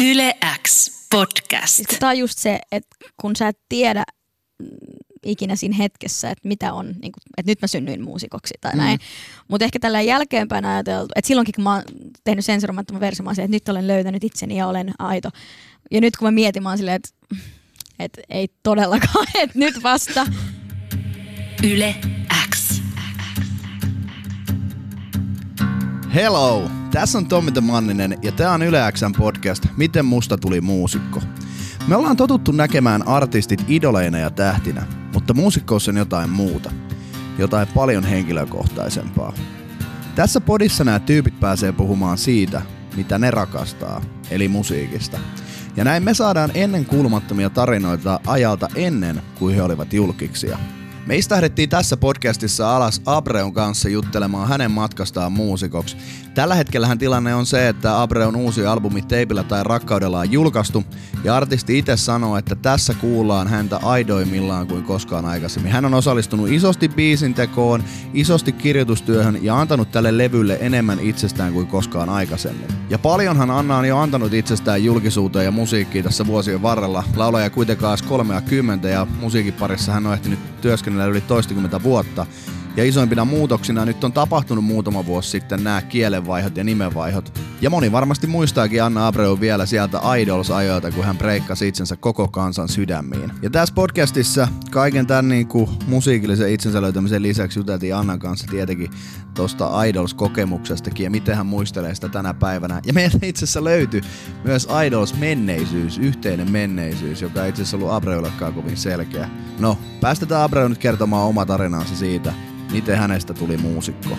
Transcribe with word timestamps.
Yle 0.00 0.36
X 0.68 0.90
podcast. 1.10 1.76
Siis 1.76 1.86
Tämä 2.00 2.10
on 2.10 2.18
just 2.18 2.38
se, 2.38 2.60
että 2.72 2.96
kun 3.20 3.36
sä 3.36 3.48
et 3.48 3.58
tiedä 3.68 4.04
ikinä 5.24 5.56
siinä 5.56 5.76
hetkessä, 5.76 6.30
että 6.30 6.48
mitä 6.48 6.72
on, 6.72 6.86
niin 6.86 7.12
kuin, 7.12 7.22
että 7.36 7.50
nyt 7.50 7.62
mä 7.62 7.66
synnyin 7.66 8.02
muusikoksi 8.02 8.54
tai 8.60 8.76
näin. 8.76 8.98
Mm. 8.98 9.04
Mutta 9.48 9.64
ehkä 9.64 9.78
tällä 9.78 10.00
jälkeenpäin 10.00 10.64
ajateltu, 10.64 11.12
että 11.16 11.28
silloinkin 11.28 11.54
kun 11.54 11.64
mä 11.64 11.74
oon 11.74 11.82
tehnyt 12.24 12.44
sensuroimattoman 12.44 13.00
version, 13.00 13.24
mä 13.24 13.30
oon 13.30 13.40
että 13.40 13.56
nyt 13.56 13.68
olen 13.68 13.86
löytänyt 13.86 14.24
itseni 14.24 14.56
ja 14.56 14.66
olen 14.66 14.92
aito. 14.98 15.28
Ja 15.90 16.00
nyt 16.00 16.16
kun 16.16 16.26
mä 16.26 16.32
mietin, 16.32 16.62
mä 16.62 16.68
oon 16.68 16.78
silleen, 16.78 16.96
että, 16.96 17.36
että 17.98 18.20
ei 18.28 18.48
todellakaan, 18.62 19.26
että 19.42 19.58
nyt 19.58 19.82
vasta. 19.82 20.26
Yle 21.62 21.94
X. 22.54 22.79
Hello! 26.14 26.70
Tässä 26.90 27.18
on 27.18 27.26
Tommi 27.26 27.52
the 27.52 27.60
Manninen 27.60 28.18
ja 28.22 28.32
tää 28.32 28.52
on 28.52 28.62
Yle 28.62 28.92
Xn 28.92 29.12
podcast 29.18 29.66
Miten 29.76 30.04
musta 30.04 30.38
tuli 30.38 30.60
muusikko. 30.60 31.22
Me 31.88 31.96
ollaan 31.96 32.16
totuttu 32.16 32.52
näkemään 32.52 33.08
artistit 33.08 33.64
idoleina 33.68 34.18
ja 34.18 34.30
tähtinä, 34.30 34.86
mutta 35.14 35.34
muusikkous 35.34 35.88
on 35.88 35.96
jotain 35.96 36.30
muuta. 36.30 36.70
Jotain 37.38 37.68
paljon 37.74 38.04
henkilökohtaisempaa. 38.04 39.32
Tässä 40.14 40.40
podissa 40.40 40.84
nämä 40.84 40.98
tyypit 40.98 41.40
pääsee 41.40 41.72
puhumaan 41.72 42.18
siitä, 42.18 42.62
mitä 42.96 43.18
ne 43.18 43.30
rakastaa, 43.30 44.02
eli 44.30 44.48
musiikista. 44.48 45.18
Ja 45.76 45.84
näin 45.84 46.02
me 46.02 46.14
saadaan 46.14 46.50
ennen 46.54 46.84
kuulumattomia 46.84 47.50
tarinoita 47.50 48.20
ajalta 48.26 48.68
ennen 48.74 49.22
kuin 49.38 49.54
he 49.54 49.62
olivat 49.62 49.92
julkiksia. 49.92 50.58
Me 51.10 51.16
istahdettiin 51.16 51.68
tässä 51.68 51.96
podcastissa 51.96 52.76
alas 52.76 53.02
Abreun 53.06 53.52
kanssa 53.52 53.88
juttelemaan 53.88 54.48
hänen 54.48 54.70
matkastaan 54.70 55.32
muusikoksi. 55.32 55.96
Tällä 56.34 56.54
hetkellähän 56.54 56.98
tilanne 56.98 57.34
on 57.34 57.46
se, 57.46 57.68
että 57.68 58.02
Abreun 58.02 58.36
uusi 58.36 58.66
albumi 58.66 59.02
Teipillä 59.02 59.42
tai 59.42 59.64
Rakkaudella 59.64 60.18
on 60.18 60.32
julkaistu, 60.32 60.84
ja 61.24 61.36
artisti 61.36 61.78
itse 61.78 61.96
sanoo, 61.96 62.36
että 62.36 62.54
tässä 62.54 62.94
kuullaan 62.94 63.48
häntä 63.48 63.76
aidoimmillaan 63.76 64.66
kuin 64.66 64.84
koskaan 64.84 65.24
aikaisemmin. 65.24 65.72
Hän 65.72 65.84
on 65.84 65.94
osallistunut 65.94 66.48
isosti 66.48 66.88
biisin 66.88 67.34
tekoon, 67.34 67.84
isosti 68.14 68.52
kirjoitustyöhön 68.52 69.38
ja 69.44 69.60
antanut 69.60 69.90
tälle 69.90 70.18
levylle 70.18 70.58
enemmän 70.60 71.00
itsestään 71.00 71.52
kuin 71.52 71.66
koskaan 71.66 72.08
aikaisemmin. 72.08 72.68
Ja 72.90 72.98
paljonhan 72.98 73.50
Anna 73.50 73.76
on 73.76 73.84
jo 73.84 73.98
antanut 73.98 74.32
itsestään 74.32 74.84
julkisuuteen 74.84 75.44
ja 75.44 75.50
musiikkiin 75.50 76.04
tässä 76.04 76.26
vuosien 76.26 76.62
varrella. 76.62 77.04
Laulaja 77.16 77.50
kuitenkaan 77.50 77.98
30 78.08 78.88
ja 78.88 79.06
musiikin 79.20 79.54
parissa 79.54 79.92
hän 79.92 80.06
on 80.06 80.14
ehtinyt 80.14 80.60
työskennellä 80.60 81.06
yli 81.06 81.20
toistakymmentä 81.20 81.82
vuotta. 81.82 82.26
Ja 82.76 82.84
isoimpina 82.84 83.24
muutoksina 83.24 83.84
nyt 83.84 84.04
on 84.04 84.12
tapahtunut 84.12 84.64
muutama 84.64 85.06
vuosi 85.06 85.30
sitten 85.30 85.64
nämä 85.64 85.82
kielenvaihot 85.82 86.56
ja 86.56 86.64
nimenvaihot. 86.64 87.38
Ja 87.60 87.70
moni 87.70 87.92
varmasti 87.92 88.26
muistaakin 88.26 88.84
Anna 88.84 89.06
Abreu 89.06 89.40
vielä 89.40 89.66
sieltä 89.66 90.00
Idols-ajoilta, 90.18 90.90
kun 90.90 91.04
hän 91.04 91.18
breikkasi 91.18 91.68
itsensä 91.68 91.96
koko 91.96 92.28
kansan 92.28 92.68
sydämiin. 92.68 93.32
Ja 93.42 93.50
tässä 93.50 93.74
podcastissa 93.74 94.48
kaiken 94.70 95.06
tämän 95.06 95.28
niin 95.28 95.46
kuin 95.46 95.70
musiikillisen 95.86 96.52
itsensä 96.52 96.82
löytämisen 96.82 97.22
lisäksi 97.22 97.58
juteltiin 97.58 97.94
Annan 97.94 98.18
kanssa 98.18 98.46
tietenkin 98.50 98.90
tuosta 99.34 99.84
Idols-kokemuksestakin 99.84 101.04
ja 101.04 101.10
miten 101.10 101.36
hän 101.36 101.46
muistelee 101.46 101.94
sitä 101.94 102.08
tänä 102.08 102.34
päivänä. 102.34 102.80
Ja 102.86 102.92
meiltä 102.92 103.18
itse 103.22 103.44
asiassa 103.44 103.64
löytyi 103.64 104.00
myös 104.44 104.68
Idols-menneisyys, 104.86 105.98
yhteinen 105.98 106.50
menneisyys, 106.50 107.22
joka 107.22 107.44
ei 107.44 107.48
itse 107.48 107.62
asiassa 107.62 107.76
ollut 107.76 107.92
Abreullekaan 107.92 108.54
kovin 108.54 108.76
selkeä. 108.76 109.28
No, 109.58 109.78
päästetään 110.00 110.42
Abreu 110.42 110.68
nyt 110.68 110.78
kertomaan 110.78 111.28
oma 111.28 111.46
tarinansa 111.46 111.96
siitä, 111.96 112.32
miten 112.72 112.98
hänestä 112.98 113.34
tuli 113.34 113.56
muusikko. 113.56 114.16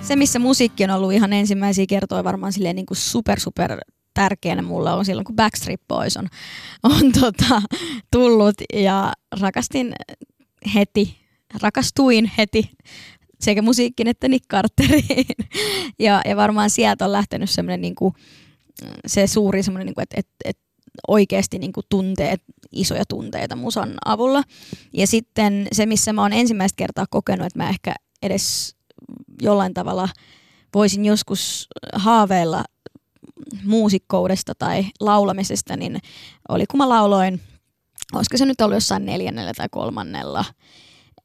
Se, 0.00 0.16
missä 0.16 0.38
musiikki 0.38 0.84
on 0.84 0.90
ollut 0.90 1.12
ihan 1.12 1.32
ensimmäisiä 1.32 1.86
kertoja 1.88 2.24
varmaan 2.24 2.52
silleen 2.52 2.76
niin 2.76 2.86
kuin 2.86 2.96
super 2.96 3.40
super 3.40 3.80
tärkeänä 4.14 4.62
mulle 4.62 4.92
on 4.92 5.04
silloin, 5.04 5.24
kun 5.24 5.36
Backstreet 5.36 5.80
Boys 5.88 6.16
on, 6.16 6.28
on 6.82 7.12
tota, 7.20 7.62
tullut 8.12 8.54
ja 8.74 9.12
rakastin 9.40 9.92
heti, 10.74 11.16
rakastuin 11.62 12.30
heti 12.38 12.70
sekä 13.40 13.62
musiikkiin 13.62 14.08
että 14.08 14.28
Nick 14.28 14.46
Carteriin. 14.50 15.26
Ja, 15.98 16.22
ja 16.24 16.36
varmaan 16.36 16.70
sieltä 16.70 17.04
on 17.04 17.12
lähtenyt 17.12 17.50
semmoinen 17.50 17.80
niin 17.80 17.94
kuin, 17.94 18.14
se 19.06 19.26
suuri 19.26 19.62
semmoinen, 19.62 19.86
niin 19.86 19.94
kuin, 19.94 20.02
että, 20.02 20.16
että, 20.18 20.34
että 20.44 20.62
oikeasti 21.08 21.58
niin 21.58 21.72
kuin 21.72 21.86
tunteet, 21.88 22.42
isoja 22.72 23.04
tunteita 23.08 23.56
musan 23.56 23.94
avulla. 24.04 24.42
Ja 24.92 25.06
sitten 25.06 25.68
se, 25.72 25.86
missä 25.86 26.12
mä 26.12 26.22
oon 26.22 26.32
ensimmäistä 26.32 26.76
kertaa 26.76 27.06
kokenut, 27.10 27.46
että 27.46 27.58
mä 27.58 27.68
ehkä 27.68 27.94
edes 28.22 28.76
jollain 29.42 29.74
tavalla 29.74 30.08
voisin 30.74 31.04
joskus 31.04 31.68
haaveilla 31.92 32.64
muusikkoudesta 33.64 34.52
tai 34.58 34.84
laulamisesta, 35.00 35.76
niin 35.76 35.98
oli 36.48 36.66
kun 36.66 36.78
mä 36.78 36.88
lauloin, 36.88 37.40
olisiko 38.12 38.36
se 38.36 38.46
nyt 38.46 38.60
ollut 38.60 38.76
jossain 38.76 39.06
neljännellä 39.06 39.52
tai 39.56 39.68
kolmannella 39.70 40.44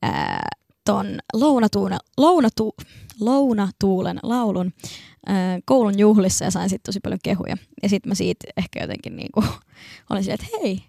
ää, 0.01 0.47
ton 0.85 1.19
lounatuulen, 1.33 1.97
lounatu, 2.17 2.75
lounatuulen 3.21 4.19
laulun 4.23 4.73
ää, 5.25 5.59
koulun 5.65 5.99
juhlissa 5.99 6.45
ja 6.45 6.51
sain 6.51 6.69
sitten 6.69 6.89
tosi 6.89 6.99
paljon 6.99 7.19
kehuja. 7.23 7.57
Ja 7.83 7.89
sitten 7.89 8.09
mä 8.09 8.15
siitä 8.15 8.47
ehkä 8.57 8.79
jotenkin 8.81 9.15
niinku, 9.15 9.43
olin 10.09 10.23
silleen, 10.23 10.39
että 10.45 10.57
hei, 10.61 10.83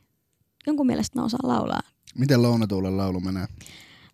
jonkun 0.66 0.87
mielestä 0.87 1.19
mä 1.19 1.25
osaan 1.25 1.50
laulaa. 1.50 1.81
Miten 2.19 2.42
Lounatuulen 2.42 2.97
laulu 2.97 3.21
menee? 3.21 3.47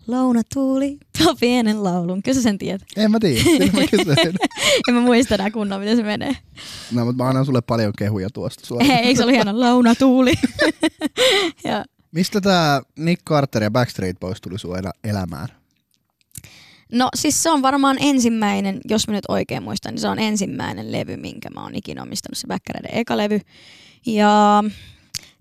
Lounatuuli, 0.07 0.99
tuo 1.19 1.35
pienen 1.41 1.85
laulun. 1.85 2.23
Kyllä 2.23 2.41
sen 2.41 2.59
tiedät. 2.59 2.83
En 2.97 3.11
mä 3.11 3.19
tiedä, 3.21 3.73
mä 3.73 3.87
kysyin. 3.91 4.35
en 4.89 4.95
mä 4.95 5.01
muista 5.01 5.35
enää 5.35 5.51
kunnolla, 5.51 5.81
miten 5.81 5.97
se 5.97 6.03
menee. 6.03 6.37
No, 6.93 7.05
mutta 7.05 7.23
mä 7.25 7.29
annan 7.29 7.47
sulle 7.47 7.61
paljon 7.61 7.93
kehuja 7.99 8.31
tuosta 8.31 8.67
suoraan. 8.67 8.91
Hei, 8.91 9.05
eikö 9.05 9.17
se 9.19 9.23
ollut 9.25 9.35
hieno? 9.37 9.61
Lounatuuli. 9.61 10.35
ja, 11.65 11.85
Mistä 12.13 12.41
tää 12.41 12.83
Nick 12.99 13.23
Carter 13.25 13.63
ja 13.63 13.71
Backstreet 13.71 14.21
Boys 14.21 14.41
tuli 14.41 14.59
sun 14.59 14.79
elä- 14.79 14.93
elämään? 15.05 15.49
No 16.93 17.09
siis 17.17 17.43
se 17.43 17.51
on 17.51 17.63
varmaan 17.63 17.97
ensimmäinen, 18.01 18.81
jos 18.89 19.09
mä 19.09 19.15
nyt 19.15 19.25
oikein 19.29 19.63
muistan, 19.63 19.95
niin 19.95 20.01
se 20.01 20.09
on 20.09 20.19
ensimmäinen 20.19 20.93
levy, 20.93 21.17
minkä 21.17 21.51
mä 21.51 21.63
oon 21.63 21.75
ikinä 21.75 22.03
omistanut, 22.03 22.39
se 22.39 22.47
Bäkkäreiden 22.47 22.99
eka 22.99 23.17
levy. 23.17 23.41
Ja 24.07 24.65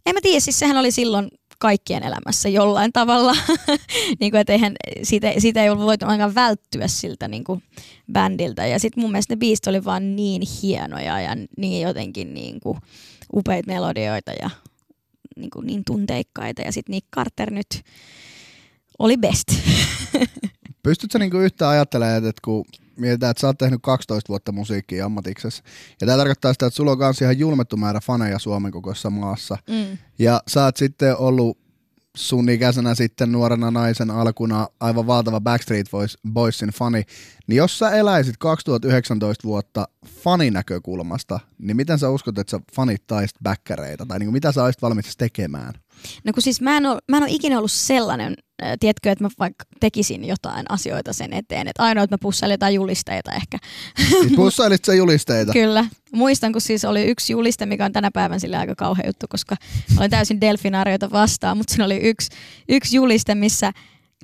en 0.05 0.15
mä 0.15 0.19
tiedä, 0.21 0.39
siis 0.39 0.59
sehän 0.59 0.77
oli 0.77 0.91
silloin 0.91 1.29
kaikkien 1.59 2.03
elämässä 2.03 2.49
jollain 2.49 2.93
tavalla. 2.93 3.35
niin 4.19 4.31
kuin, 4.31 4.43
eihän, 4.47 4.73
siitä, 5.03 5.33
siitä 5.37 5.63
ei 5.63 5.69
ollut 5.69 5.85
voitu 5.85 6.05
ainakaan 6.05 6.35
välttyä 6.35 6.87
siltä 6.87 7.27
niin 7.27 7.43
kuin 7.43 7.63
bändiltä. 8.11 8.65
Ja 8.65 8.79
sitten 8.79 9.01
mun 9.01 9.11
mielestä 9.11 9.35
ne 9.35 9.39
biisit 9.39 9.67
oli 9.67 9.85
vaan 9.85 10.15
niin 10.15 10.41
hienoja 10.61 11.21
ja 11.21 11.35
niin 11.57 11.81
jotenkin 11.81 12.33
niin 12.33 12.59
kuin 12.59 12.77
upeita 13.33 13.71
melodioita 13.71 14.31
ja 14.41 14.49
niin, 15.35 15.49
kuin 15.49 15.67
niin 15.67 15.83
tunteikkaita. 15.85 16.61
Ja 16.61 16.71
sitten 16.71 16.93
Nick 16.93 17.07
Carter 17.15 17.51
nyt 17.51 17.81
oli 18.99 19.17
best. 19.17 19.47
Pystytkö 20.83 21.19
niinku 21.19 21.37
yhtään 21.37 21.71
ajattelemaan, 21.71 22.25
että 22.25 22.41
kun 22.45 22.65
mietitään, 22.97 23.31
että 23.31 23.41
sä 23.41 23.47
oot 23.47 23.57
tehnyt 23.57 23.79
12 23.83 24.29
vuotta 24.29 24.51
musiikkia 24.51 25.05
ammatiksessa, 25.05 25.63
ja 26.01 26.07
tämä 26.07 26.17
tarkoittaa 26.17 26.53
sitä, 26.53 26.65
että 26.65 26.75
sulla 26.75 26.91
on 26.91 26.97
myös 26.97 27.21
ihan 27.21 27.39
julmettu 27.39 27.77
määrä 27.77 27.99
faneja 27.99 28.39
Suomen 28.39 28.71
kokoisessa 28.71 29.09
maassa, 29.09 29.57
mm. 29.69 29.97
ja 30.19 30.41
sä 30.47 30.63
oot 30.63 30.77
sitten 30.77 31.17
ollut 31.17 31.57
sun 32.17 32.49
ikäisenä 32.49 32.95
sitten 32.95 33.31
nuorena 33.31 33.71
naisen 33.71 34.11
alkuna 34.11 34.67
aivan 34.79 35.07
valtava 35.07 35.41
Backstreet 35.41 35.87
Boys, 35.91 36.17
Boysin 36.33 36.69
fani, 36.69 37.03
niin 37.47 37.57
jos 37.57 37.79
sä 37.79 37.89
eläisit 37.89 38.37
2019 38.37 39.47
vuotta 39.47 39.87
faninäkökulmasta, 40.23 41.39
niin 41.57 41.77
miten 41.77 41.99
sä 41.99 42.09
uskot, 42.09 42.37
että 42.37 42.51
sä 42.51 42.59
fanittaisit 42.75 43.37
bäkkäreitä, 43.43 44.05
tai 44.05 44.19
niin 44.19 44.31
mitä 44.31 44.51
sä 44.51 44.63
olisit 44.63 44.81
valmis 44.81 45.17
tekemään? 45.17 45.73
No 46.23 46.33
kun 46.33 46.43
siis 46.43 46.61
mä 46.61 46.77
en 46.77 46.85
ole, 46.85 46.99
mä 47.11 47.17
en 47.17 47.23
ole 47.23 47.31
ikinä 47.31 47.57
ollut 47.57 47.71
sellainen, 47.71 48.35
äh, 48.63 48.73
tiedätkö, 48.79 49.11
että 49.11 49.23
mä 49.23 49.29
vaikka 49.39 49.65
tekisin 49.79 50.25
jotain 50.25 50.65
asioita 50.69 51.13
sen 51.13 51.33
eteen. 51.33 51.67
Että 51.67 51.83
ainoa, 51.83 52.03
että 52.03 52.13
mä 52.13 52.17
pussailin 52.21 52.53
jotain 52.53 52.75
julisteita 52.75 53.31
ehkä. 53.31 53.57
Siis 54.09 54.33
pussailit 54.35 54.85
sä 54.85 54.93
julisteita? 54.93 55.53
Kyllä. 55.53 55.85
Muistan, 56.11 56.51
kun 56.51 56.61
siis 56.61 56.85
oli 56.85 57.03
yksi 57.03 57.33
juliste, 57.33 57.65
mikä 57.65 57.85
on 57.85 57.93
tänä 57.93 58.11
päivän 58.11 58.39
sille 58.39 58.57
aika 58.57 58.75
kauhea 58.75 59.07
juttu, 59.07 59.25
koska 59.29 59.55
mä 59.93 59.99
olin 59.99 60.11
täysin 60.11 60.41
delfinaarioita 60.41 61.11
vastaan, 61.11 61.57
mutta 61.57 61.71
siinä 61.71 61.85
oli 61.85 61.97
yksi, 61.97 62.29
yksi 62.69 62.95
juliste, 62.95 63.35
missä 63.35 63.71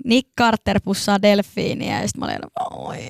Nick 0.04 0.30
Carter 0.40 0.80
pussaa 0.84 1.22
delfiiniä 1.22 2.02
ja 2.02 2.08
sitten 2.08 2.20
mä 2.20 2.26
olin, 2.26 2.40
oi. 2.88 3.10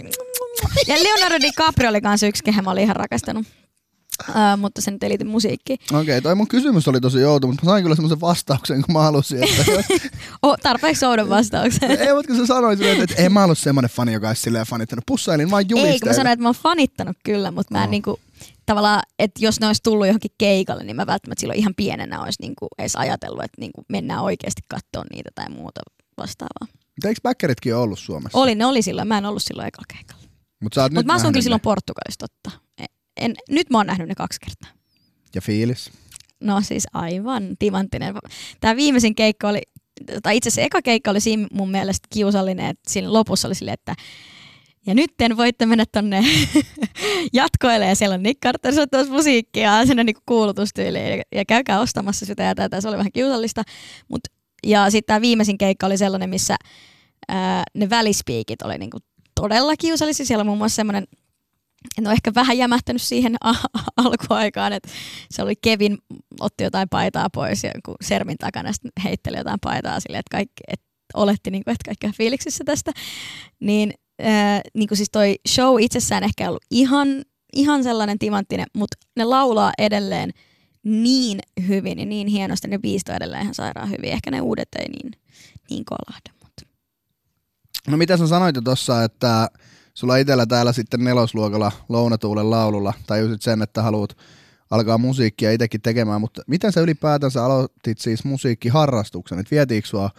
Ja 0.88 0.96
Leonardo 1.04 1.40
DiCaprio 1.42 1.90
oli 1.90 2.02
kanssa 2.02 2.28
yksi, 2.28 2.44
kehen 2.44 2.64
mä 2.64 2.72
olin 2.72 2.84
ihan 2.84 2.96
rakastanut. 2.96 3.48
Uh, 4.30 4.36
mutta 4.58 4.82
se 4.82 4.92
nyt 4.92 5.04
ei 5.04 5.10
liity 5.10 5.24
musiikkiin. 5.24 5.80
Okei, 5.90 6.02
okay, 6.02 6.22
toi 6.22 6.36
mun 6.36 6.48
kysymys 6.48 6.88
oli 6.88 7.02
tosi 7.02 7.20
joutu, 7.20 7.48
mutta 7.48 7.66
mä 7.66 7.72
sain 7.72 7.84
kyllä 7.84 7.96
semmoisen 7.96 8.22
vastauksen, 8.22 8.82
kun 8.82 8.94
mä 8.94 9.02
halusin. 9.02 9.44
Että... 9.44 9.84
oh, 10.44 10.58
tarpeeksi 10.64 11.06
oudon 11.06 11.30
vastauksen. 11.30 11.92
ei, 12.02 12.14
mutta 12.14 12.28
kun 12.28 12.38
sä 12.38 12.46
sanoit 12.46 12.80
silleen, 12.80 13.02
että 13.02 13.16
en 13.18 13.34
mä 13.34 13.44
ollut 13.44 13.58
semmoinen 13.58 13.90
fani, 13.92 14.14
joka 14.14 14.28
olisi 14.28 14.42
silleen 14.42 14.66
fanittanut. 14.66 15.04
Pussailin 15.08 15.52
vaan 15.52 15.66
julisteita. 15.70 15.94
Ei, 15.94 16.00
kun 16.00 16.10
mä 16.10 16.14
sanoin, 16.14 16.34
että 16.34 16.44
mä 16.44 16.48
oon 16.50 16.56
fanittanut 16.56 17.18
kyllä, 17.24 17.52
mutta 17.52 17.74
mä 17.74 17.84
en 17.84 17.88
Oh. 17.88 17.92
niinku, 17.92 18.20
tavallaan, 18.66 19.02
että 19.20 19.46
jos 19.46 19.60
ne 19.60 19.68
olisi 19.68 19.84
tullut 19.84 20.08
johonkin 20.08 20.32
keikalle, 20.38 20.84
niin 20.84 20.96
mä 20.96 21.08
välttämättä 21.08 21.40
silloin 21.40 21.60
ihan 21.60 21.74
pienenä 21.78 22.22
olisi 22.24 22.42
niinku 22.42 22.68
edes 22.78 22.96
ajatellut, 22.96 23.44
että 23.44 23.62
niinku 23.62 23.86
mennään 23.90 24.22
oikeasti 24.22 24.62
katsoa 24.68 25.04
niitä 25.14 25.30
tai 25.36 25.50
muuta 25.50 25.82
vastaavaa. 26.18 26.68
Mutta 26.70 27.08
eikö 27.08 27.22
bäkkäritkin 27.24 27.76
ole 27.76 27.84
ollut 27.84 28.00
Suomessa? 28.00 28.38
Oli, 28.38 28.56
ne 28.56 28.66
oli 28.66 28.82
silloin. 28.82 29.08
Mä 29.08 29.18
en 29.18 29.26
ollut 29.26 29.44
silloin 29.44 29.68
ekalla 29.68 29.86
keikalla. 29.94 30.24
Mutta 30.64 30.90
Mut 30.94 31.06
mä 31.06 31.14
nähnyt 31.14 31.32
kyllä 31.32 31.44
silloin 31.44 31.60
ne. 31.60 31.64
Portugalissa 31.64 32.28
totta. 32.28 32.63
En, 33.18 33.36
nyt 33.50 33.70
mä 33.70 33.78
oon 33.78 33.88
nähnyt 33.88 34.08
ne 34.08 34.16
kaksi 34.16 34.40
kertaa. 34.40 34.70
Ja 35.36 35.42
fiilis. 35.42 35.92
No 36.40 36.62
siis 36.62 36.88
aivan 36.94 37.56
timanttinen. 37.60 38.16
Tämä 38.60 38.76
viimeisin 38.76 39.16
keikka 39.16 39.50
oli, 39.50 39.62
tai 40.24 40.38
itse 40.38 40.48
asiassa 40.48 40.62
eka 40.62 40.82
keikka 40.82 41.12
oli 41.12 41.20
siinä 41.20 41.48
mun 41.52 41.72
mielestä 41.72 42.08
kiusallinen, 42.14 42.66
että 42.66 42.92
siinä 42.92 43.14
lopussa 43.14 43.48
oli 43.48 43.56
silleen, 43.56 43.74
että 43.74 43.96
ja 44.86 44.96
nyt 44.96 45.12
voitte 45.38 45.66
mennä 45.66 45.86
tonne 45.92 46.24
jatkoille 47.34 47.86
ja 47.88 47.96
siellä 47.96 48.14
on 48.14 48.24
Nick 48.24 48.42
Carter 48.42 48.74
soittamassa 48.74 49.14
musiikkia, 49.14 49.86
sinne 49.86 50.04
niinku 50.04 50.22
kuulutustyyliin 50.26 51.18
ja, 51.18 51.24
ja 51.36 51.46
käykää 51.46 51.80
ostamassa 51.80 52.26
sitä 52.26 52.44
ja 52.44 52.56
tätä, 52.56 52.82
se 52.82 52.88
oli 52.88 52.98
vähän 52.98 53.12
kiusallista. 53.12 53.64
Mut, 54.08 54.22
ja 54.68 54.90
sitten 54.90 55.08
tämä 55.08 55.22
viimeisin 55.22 55.58
keikka 55.58 55.86
oli 55.86 55.98
sellainen, 55.98 56.30
missä 56.30 56.56
ää, 57.28 57.64
ne 57.74 57.90
välispiikit 57.90 58.62
oli 58.62 58.78
niinku 58.78 58.98
todella 59.36 59.74
kiusallisia. 59.80 60.26
Siellä 60.26 60.42
on 60.42 60.48
muun 60.48 60.58
muassa 60.58 60.76
semmoinen 60.76 61.08
en 61.98 62.08
ole 62.08 62.14
ehkä 62.14 62.32
vähän 62.36 62.58
jämähtänyt 62.58 63.02
siihen 63.02 63.36
alkuaikaan, 63.98 64.74
että 64.74 64.90
se 65.32 65.44
oli 65.44 65.56
Kevin, 65.56 65.98
otti 66.40 66.64
jotain 66.64 66.90
paitaa 66.90 67.30
pois 67.30 67.64
ja 67.64 67.72
kun 67.86 67.96
sermin 68.02 68.38
takana 68.38 68.72
heitteli 69.04 69.38
jotain 69.38 69.60
paitaa 69.60 70.00
silleen, 70.00 70.20
että 70.20 70.38
kaikki, 70.38 70.64
että 70.68 70.86
oletti, 71.14 71.52
niin 71.52 71.64
kuin, 71.64 71.72
että 71.72 71.86
kaikki 71.86 72.08
on 72.08 72.14
fiiliksissä 72.14 72.64
tästä. 72.64 72.92
Niin, 73.60 73.94
äh, 74.22 74.62
niin 74.74 74.88
kuin 74.88 74.98
siis 74.98 75.10
toi 75.12 75.36
show 75.48 75.82
itsessään 75.82 76.24
ehkä 76.24 76.50
ollut 76.50 76.64
ihan, 76.72 77.08
ihan 77.54 77.84
sellainen 77.84 78.20
timanttinen, 78.20 78.68
mutta 78.74 78.98
ne 79.16 79.24
laulaa 79.24 79.72
edelleen 79.78 80.32
niin 80.84 81.40
hyvin 81.68 82.00
ja 82.00 82.06
niin 82.06 82.28
hienosti, 82.28 82.68
ne 82.68 82.78
biisit 82.78 83.10
edelleen 83.10 83.42
ihan 83.42 83.54
sairaan 83.54 83.90
hyvin. 83.90 84.12
Ehkä 84.12 84.32
ne 84.32 84.42
uudet 84.42 84.70
ei 84.80 84.90
niin, 84.90 85.12
niin 85.70 85.86
kolahda. 85.86 86.30
Mutta. 86.44 86.66
No 87.88 87.98
mitä 87.98 88.18
sä 88.18 88.28
sanoit 88.28 88.56
jo 88.56 88.62
tossa, 88.62 89.04
että 89.04 89.50
sulla 89.94 90.18
itsellä 90.18 90.46
täällä 90.46 90.74
sitten 90.74 91.04
nelosluokalla 91.04 91.72
Lounatuulen 91.90 92.50
laululla 92.50 92.94
tajusit 93.08 93.42
sen, 93.42 93.62
että 93.62 93.82
haluat 93.82 94.18
alkaa 94.70 94.98
musiikkia 94.98 95.52
itsekin 95.52 95.82
tekemään, 95.82 96.22
mutta 96.22 96.42
miten 96.48 96.72
sä 96.72 96.82
ylipäätänsä 96.82 97.46
aloitit 97.46 98.00
siis 98.00 98.24
musiikkiharrastuksen? 98.24 99.40
Et 99.40 99.52
vietiinkö 99.52 99.88
sua 99.88 100.10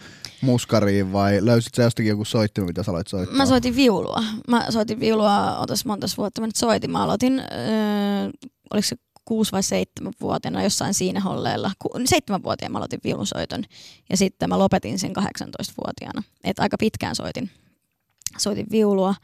muskariin 0.41 1.13
vai 1.13 1.45
löysit 1.45 1.73
sä 1.73 1.83
jostakin 1.83 2.09
joku 2.09 2.25
soittimen, 2.25 2.67
mitä 2.67 2.83
sä 2.83 2.91
aloit 2.91 3.07
soittaa? 3.07 3.37
Mä 3.37 3.45
soitin 3.45 3.75
viulua. 3.75 4.23
Mä 4.47 4.71
soitin 4.71 4.99
viulua, 4.99 5.59
otas 5.59 5.85
monta 5.85 6.07
vuotta 6.17 6.41
mä 6.41 6.47
nyt 6.47 6.55
soitin. 6.55 6.91
Mä 6.91 7.03
aloitin, 7.03 7.39
öö, 7.39 8.29
oliko 8.73 8.87
se 8.87 8.95
kuusi 9.25 9.51
vai 9.51 9.63
seitsemän 9.63 10.13
vuotiaana 10.21 10.63
jossain 10.63 10.93
siinä 10.93 11.19
holleilla. 11.19 11.71
Ku, 11.79 11.89
seitsemänvuotiaana 12.05 12.71
mä 12.71 12.77
aloitin 12.77 12.99
viulunsoiton 13.03 13.63
ja 14.09 14.17
sitten 14.17 14.49
mä 14.49 14.59
lopetin 14.59 14.99
sen 14.99 15.13
18-vuotiaana. 15.19 16.23
Et 16.43 16.59
aika 16.59 16.77
pitkään 16.79 17.15
soitin, 17.15 17.49
soitin 18.37 18.67
viulua 18.71 19.15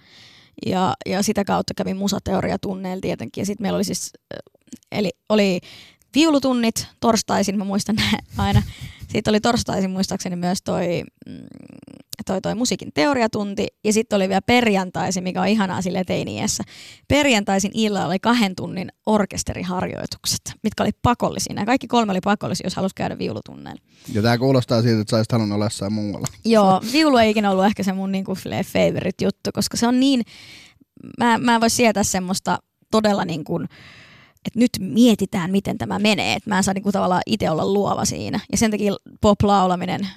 ja, 0.65 0.93
ja 1.05 1.23
sitä 1.23 1.43
kautta 1.43 1.73
kävin 1.73 1.97
musateoriatunneilla 1.97 3.01
tietenkin. 3.01 3.41
Ja 3.41 3.45
sitten 3.45 3.63
meillä 3.63 3.75
oli 3.77 3.83
siis, 3.83 4.13
eli 4.91 5.09
oli 5.29 5.59
viulutunnit 6.15 6.87
torstaisin, 6.99 7.57
mä 7.57 7.63
muistan 7.63 7.95
aina. 8.37 8.61
Sitten 9.11 9.31
oli 9.31 9.39
torstaisin 9.39 9.91
muistaakseni 9.91 10.35
myös 10.35 10.59
toi, 10.63 11.03
mm, 11.27 11.35
toi, 12.25 12.41
toi 12.41 12.55
musiikin 12.55 12.91
teoriatunti 12.93 13.67
ja 13.83 13.93
sitten 13.93 14.15
oli 14.15 14.29
vielä 14.29 14.41
perjantaisin, 14.41 15.23
mikä 15.23 15.41
on 15.41 15.47
ihanaa 15.47 15.81
sille 15.81 16.03
teiniässä. 16.03 16.63
Perjantaisin 17.07 17.71
illalla 17.73 18.07
oli 18.07 18.19
kahden 18.19 18.55
tunnin 18.55 18.91
orkesteriharjoitukset, 19.05 20.41
mitkä 20.63 20.83
oli 20.83 20.91
pakollisia. 21.01 21.53
Nämä 21.53 21.65
kaikki 21.65 21.87
kolme 21.87 22.11
oli 22.11 22.19
pakollisia, 22.23 22.65
jos 22.65 22.75
halusi 22.75 22.95
käydä 22.95 23.17
viulutunneilla. 23.17 23.81
Ja 24.13 24.21
tää 24.21 24.37
kuulostaa 24.37 24.81
siltä, 24.81 25.01
että 25.01 25.11
sä 25.11 25.17
olisit 25.17 25.31
halunnut 25.31 25.55
olla 25.55 25.65
jossain 25.65 25.93
muualla. 25.93 26.27
Joo, 26.45 26.81
viulu 26.91 27.17
ei 27.17 27.29
ikinä 27.29 27.51
ollut 27.51 27.65
ehkä 27.65 27.83
se 27.83 27.93
mun 27.93 28.11
niinku 28.11 28.35
favorite 28.65 29.25
juttu, 29.25 29.49
koska 29.53 29.77
se 29.77 29.87
on 29.87 29.99
niin, 29.99 30.21
mä, 31.17 31.37
mä 31.37 31.55
en 31.55 31.61
voi 31.61 31.69
sietää 31.69 32.03
semmoista 32.03 32.59
todella 32.91 33.25
niin 33.25 33.43
kuin, 33.43 33.67
että 34.45 34.59
nyt 34.59 34.71
mietitään, 34.79 35.51
miten 35.51 35.77
tämä 35.77 35.99
menee. 35.99 36.33
Että 36.33 36.49
mä 36.49 36.57
en 36.57 36.63
saa 36.63 36.73
niinku 36.73 36.91
tavallaan 36.91 37.21
itse 37.25 37.49
olla 37.49 37.73
luova 37.73 38.05
siinä. 38.05 38.39
Ja 38.51 38.57
sen 38.57 38.71
takia 38.71 38.93
pop-laulaminen 39.21 40.07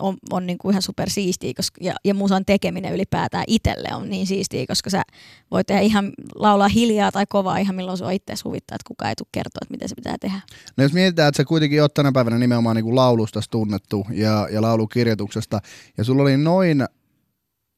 on, 0.00 0.16
on 0.30 0.46
niinku 0.46 0.70
ihan 0.70 0.82
super 0.82 1.10
siistiä, 1.10 1.52
koska, 1.56 1.78
ja, 1.84 1.94
ja 2.04 2.14
musan 2.14 2.44
tekeminen 2.44 2.94
ylipäätään 2.94 3.44
itselle 3.46 3.88
on 3.94 4.10
niin 4.10 4.26
siistiä, 4.26 4.64
koska 4.68 4.90
sä 4.90 5.02
voit 5.50 5.66
tehdä 5.66 5.80
ihan 5.80 6.12
laulaa 6.34 6.68
hiljaa 6.68 7.12
tai 7.12 7.26
kovaa 7.28 7.58
ihan 7.58 7.76
milloin 7.76 7.98
sua 7.98 8.10
itse 8.10 8.34
huvittaa, 8.44 8.74
että 8.74 8.88
kukaan 8.88 9.08
ei 9.08 9.14
tule 9.14 9.28
kertoa, 9.32 9.58
että 9.62 9.72
miten 9.72 9.88
se 9.88 9.94
pitää 9.94 10.16
tehdä. 10.20 10.40
No 10.76 10.82
jos 10.82 10.92
mietitään, 10.92 11.28
että 11.28 11.36
sä 11.36 11.44
kuitenkin 11.44 11.82
oot 11.82 11.94
tänä 11.94 12.12
päivänä 12.12 12.38
nimenomaan 12.38 12.76
niin 12.76 12.84
kuin 12.84 12.96
laulusta 12.96 13.40
tunnettu 13.50 14.06
ja, 14.10 14.48
ja 14.52 14.62
laulukirjoituksesta, 14.62 15.60
ja 15.98 16.04
sulla 16.04 16.22
oli 16.22 16.36
noin 16.36 16.84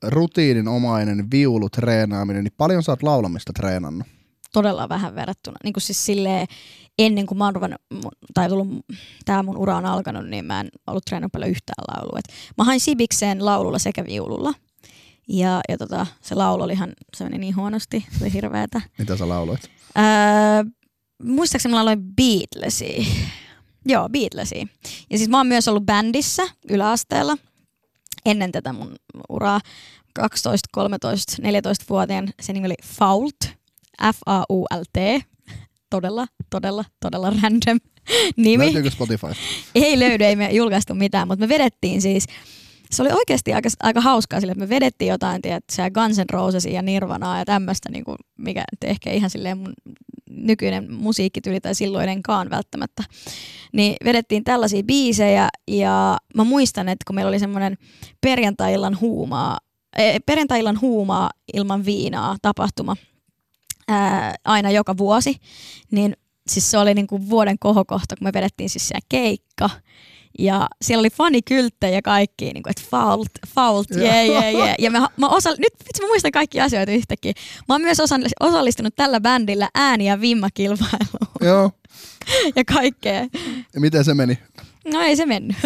rutiininomainen 0.02 1.30
viulutreenaaminen, 1.30 2.44
niin 2.44 2.54
paljon 2.56 2.82
sä 2.82 2.92
oot 2.92 3.02
laulamista 3.02 3.52
treenannut? 3.52 4.17
Todella 4.52 4.88
vähän 4.88 5.14
verrattuna. 5.14 5.56
Niin 5.64 5.72
kuin 5.72 5.82
siis 5.82 6.06
silleen, 6.06 6.46
ennen 6.98 7.26
kuin 7.26 7.38
mä 7.38 7.44
oon 7.44 7.54
ruvennut, 7.54 7.80
tai 8.34 8.48
tullut, 8.48 8.68
tää 9.24 9.42
mun 9.42 9.56
ura 9.56 9.76
on 9.76 9.86
alkanut, 9.86 10.26
niin 10.28 10.44
mä 10.44 10.60
en 10.60 10.68
ollut 10.86 11.04
treenannut 11.04 11.32
paljon 11.32 11.50
yhtään 11.50 11.84
laulua. 11.96 12.18
Et 12.18 12.34
mä 12.58 12.64
hain 12.64 12.80
Sibikseen 12.80 13.44
laululla 13.44 13.78
sekä 13.78 14.04
viululla. 14.04 14.54
Ja, 15.28 15.60
ja 15.68 15.78
tota, 15.78 16.06
se 16.20 16.34
laulu 16.34 16.62
oli 16.62 16.72
ihan, 16.72 16.92
se 17.16 17.24
meni 17.24 17.38
niin 17.38 17.56
huonosti, 17.56 18.06
se 18.18 18.24
oli 18.24 18.32
hirveetä. 18.32 18.80
Mitä 18.98 19.16
sä 19.16 19.28
lauloit? 19.28 19.70
Öö, 19.98 20.04
muistaakseni 21.22 21.70
mä 21.70 21.76
lauloin 21.76 22.02
Beatlesia. 22.16 23.04
Joo, 23.86 24.08
Beatlesia. 24.08 24.66
Ja 25.10 25.18
siis 25.18 25.30
mä 25.30 25.36
oon 25.36 25.46
myös 25.46 25.68
ollut 25.68 25.86
bändissä 25.86 26.42
yläasteella 26.70 27.36
ennen 28.24 28.52
tätä 28.52 28.72
mun 28.72 28.96
uraa. 29.28 29.60
12, 30.14 30.68
13, 30.72 31.42
14-vuotiaan. 31.42 32.28
Se 32.40 32.52
nimi 32.52 32.66
oli 32.66 32.74
Fault. 32.84 33.57
F-A-U-L-T. 34.02 35.22
Todella, 35.90 36.26
todella, 36.50 36.84
todella 37.00 37.30
random 37.42 37.78
nimi. 38.36 38.64
Löytyykö 38.64 38.90
Spotify? 38.90 39.26
Ei 39.74 39.98
löydy, 39.98 40.24
ei 40.24 40.36
me 40.36 40.50
julkaistu 40.50 40.94
mitään, 40.94 41.28
mutta 41.28 41.44
me 41.44 41.48
vedettiin 41.48 42.02
siis, 42.02 42.26
se 42.90 43.02
oli 43.02 43.10
oikeasti 43.12 43.54
aika, 43.54 43.68
aika 43.82 44.00
hauskaa 44.00 44.40
sille, 44.40 44.52
että 44.52 44.64
me 44.64 44.68
vedettiin 44.68 45.08
jotain, 45.08 45.42
tiedätkö, 45.42 45.90
Guns 45.94 46.18
N' 46.18 46.24
Rosesia 46.30 46.72
ja 46.72 46.82
Nirvanaa 46.82 47.38
ja 47.38 47.44
tämmöistä, 47.44 47.90
niin 47.92 48.04
kuin, 48.04 48.16
mikä 48.38 48.64
ehkä 48.84 49.10
ihan 49.10 49.30
silleen 49.30 49.58
mun 49.58 49.72
nykyinen 50.30 50.92
musiikkityyli 50.92 51.60
tai 51.60 51.74
silloinenkaan 51.74 52.50
välttämättä. 52.50 53.02
Niin 53.72 53.96
vedettiin 54.04 54.44
tällaisia 54.44 54.82
biisejä 54.82 55.48
ja 55.68 56.18
mä 56.34 56.44
muistan, 56.44 56.88
että 56.88 57.04
kun 57.06 57.14
meillä 57.14 57.28
oli 57.28 57.38
semmoinen 57.38 57.78
perjantai-illan 58.20 59.00
huumaa, 59.00 59.58
eh, 59.98 60.20
perjantai-illan 60.26 60.80
huumaa 60.80 61.30
ilman 61.54 61.84
viinaa 61.84 62.36
tapahtuma 62.42 62.96
ää, 63.88 64.34
aina 64.44 64.70
joka 64.70 64.96
vuosi, 64.96 65.36
niin 65.90 66.16
siis 66.48 66.70
se 66.70 66.78
oli 66.78 66.94
niinku 66.94 67.30
vuoden 67.30 67.58
kohokohta, 67.58 68.16
kun 68.16 68.24
me 68.26 68.32
vedettiin 68.32 68.70
siis 68.70 68.88
siellä 68.88 69.06
keikka. 69.08 69.70
Ja 70.38 70.68
siellä 70.82 71.00
oli 71.00 71.10
fanikylttejä 71.10 71.94
ja 71.94 72.02
kaikki, 72.02 72.44
niin 72.44 72.62
kuin, 72.62 72.70
että 72.70 72.82
fault, 72.90 73.30
fault, 73.54 73.90
yeah, 73.90 74.26
yeah, 74.26 74.54
yeah. 74.54 74.74
Ja 74.78 74.90
mä, 74.90 75.08
mä 75.16 75.28
osa, 75.28 75.50
nyt 75.50 75.72
vitsi, 75.78 76.02
mä 76.02 76.08
muistan 76.08 76.32
kaikki 76.32 76.60
asioita 76.60 76.92
yhtäkkiä. 76.92 77.32
Mä 77.68 77.74
oon 77.74 77.80
myös 77.82 77.98
osallistunut 78.40 78.96
tällä 78.96 79.20
bändillä 79.20 79.68
ääni- 79.74 80.06
ja 80.06 80.20
vimmakilpailuun 80.20 81.28
Joo. 81.40 81.70
ja 82.56 82.64
kaikkea. 82.64 83.26
Ja 83.74 83.80
miten 83.80 84.04
se 84.04 84.14
meni? 84.14 84.38
No 84.92 85.00
ei 85.00 85.16
se 85.16 85.26
mennyt. 85.26 85.56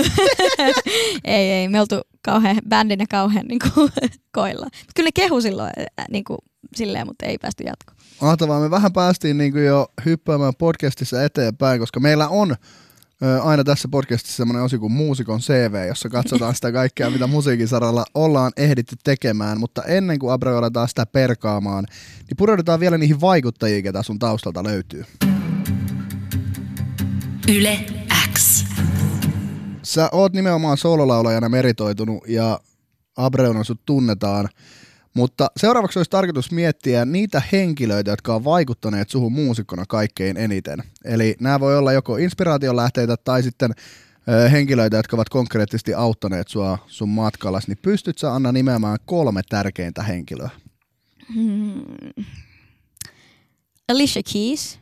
ei, 1.25 1.50
ei, 1.50 1.69
me 1.69 1.81
oltu 1.81 1.95
kauhean 2.23 2.57
bändinä 2.69 3.05
kauhean 3.11 3.47
niin 3.47 3.59
kuin, 3.75 3.91
koilla. 4.33 4.64
Mut 4.64 4.95
kyllä 4.97 5.07
ne 5.07 5.12
kehu 5.14 5.41
silloin 5.41 5.73
niin 6.11 6.25
kuin, 6.25 6.38
silleen, 6.76 7.07
mutta 7.07 7.26
ei 7.26 7.38
päästy 7.38 7.64
jatkoon. 7.64 7.97
Mahtavaa. 8.21 8.61
Me 8.61 8.71
vähän 8.71 8.92
päästiin 8.92 9.38
niin 9.38 9.52
kuin 9.52 9.64
jo 9.64 9.87
hyppäämään 10.04 10.52
podcastissa 10.59 11.25
eteenpäin, 11.25 11.81
koska 11.81 12.00
meillä 12.00 12.28
on 12.28 12.57
ö, 13.23 13.42
aina 13.42 13.64
tässä 13.64 13.88
podcastissa 13.88 14.37
semmoinen 14.37 14.62
osi 14.62 14.78
kuin 14.78 14.92
muusikon 14.92 15.40
CV, 15.40 15.87
jossa 15.88 16.09
katsotaan 16.09 16.54
sitä 16.54 16.73
kaikkea, 16.73 17.11
mitä 17.11 17.26
musiikin 17.26 17.69
saralla 17.69 18.04
ollaan 18.14 18.52
ehditty 18.57 18.97
tekemään, 19.04 19.61
mutta 19.61 19.83
ennen 19.83 20.19
kuin 20.19 20.33
Abreu 20.33 20.57
aletaan 20.57 20.88
sitä 20.88 21.07
perkaamaan, 21.07 21.85
niin 22.19 22.37
pureudutaan 22.37 22.81
vielä 22.81 22.99
niihin 22.99 23.21
vaikuttajiin, 23.21 23.83
ketä 23.83 24.02
sun 24.02 24.19
taustalta 24.19 24.64
löytyy. 24.64 25.04
Yle 27.49 27.78
X. 28.35 28.64
Sä 29.83 30.09
oot 30.12 30.33
nimenomaan 30.33 30.76
sololaulajana 30.76 31.49
meritoitunut 31.49 32.28
ja 32.28 32.61
Abreuna 33.16 33.64
sut 33.64 33.81
tunnetaan, 33.87 34.49
mutta 35.14 35.50
seuraavaksi 35.57 35.99
olisi 35.99 36.11
tarkoitus 36.11 36.50
miettiä 36.52 37.04
niitä 37.04 37.42
henkilöitä, 37.52 38.11
jotka 38.11 38.35
on 38.35 38.45
vaikuttaneet 38.45 39.11
suhun 39.11 39.33
muusikkona 39.33 39.85
kaikkein 39.88 40.37
eniten. 40.37 40.83
Eli 41.04 41.37
nämä 41.40 41.61
voi 41.61 41.78
olla 41.78 41.92
joko 41.92 42.16
inspiraation 42.16 42.76
lähteitä 42.76 43.16
tai 43.16 43.42
sitten 43.42 43.71
henkilöitä, 44.52 44.97
jotka 44.97 45.16
ovat 45.16 45.28
konkreettisesti 45.28 45.95
auttaneet 45.95 46.49
sua 46.49 46.78
sun 46.87 47.09
matkallasi, 47.09 47.69
niin 47.69 47.78
pystyt 47.83 48.19
sä 48.19 48.35
Anna 48.35 48.52
nimeämään 48.52 48.99
kolme 49.04 49.40
tärkeintä 49.49 50.02
henkilöä? 50.02 50.50
Hmm. 51.35 51.83
Alicia 53.88 54.23
Keys, 54.33 54.78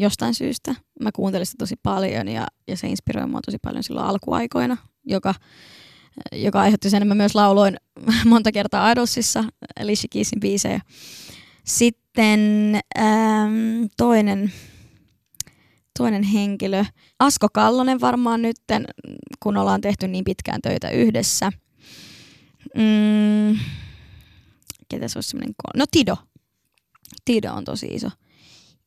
jostain 0.00 0.34
syystä. 0.34 0.74
Mä 1.00 1.10
kuuntelin 1.14 1.46
sitä 1.46 1.58
tosi 1.58 1.76
paljon 1.82 2.28
ja, 2.28 2.46
ja 2.68 2.76
se 2.76 2.88
inspiroi 2.88 3.26
mua 3.26 3.40
tosi 3.46 3.58
paljon 3.62 3.82
silloin 3.82 4.06
alkuaikoina, 4.06 4.76
joka 5.04 5.34
joka 6.32 6.60
aiheutti 6.60 6.90
sen, 6.90 7.06
mä 7.06 7.14
myös 7.14 7.34
lauloin 7.34 7.76
monta 8.24 8.52
kertaa 8.52 8.92
Idolsissa 8.92 9.44
Alicia 9.80 10.08
Keysin 10.10 10.40
biisejä. 10.40 10.80
Sitten 11.64 12.40
ähm, 12.98 13.84
toinen, 13.96 14.52
toinen 15.98 16.22
henkilö, 16.22 16.84
Asko 17.18 17.48
Kallonen 17.52 18.00
varmaan 18.00 18.42
nytten, 18.42 18.84
kun 19.40 19.56
ollaan 19.56 19.80
tehty 19.80 20.08
niin 20.08 20.24
pitkään 20.24 20.60
töitä 20.62 20.90
yhdessä. 20.90 21.50
Mm, 22.74 23.58
ketä 24.88 25.08
se 25.08 25.18
olisi 25.18 25.28
semmoinen? 25.28 25.54
No 25.76 25.84
Tido. 25.90 26.16
Tido 27.24 27.52
on 27.52 27.64
tosi 27.64 27.86
iso, 27.86 28.08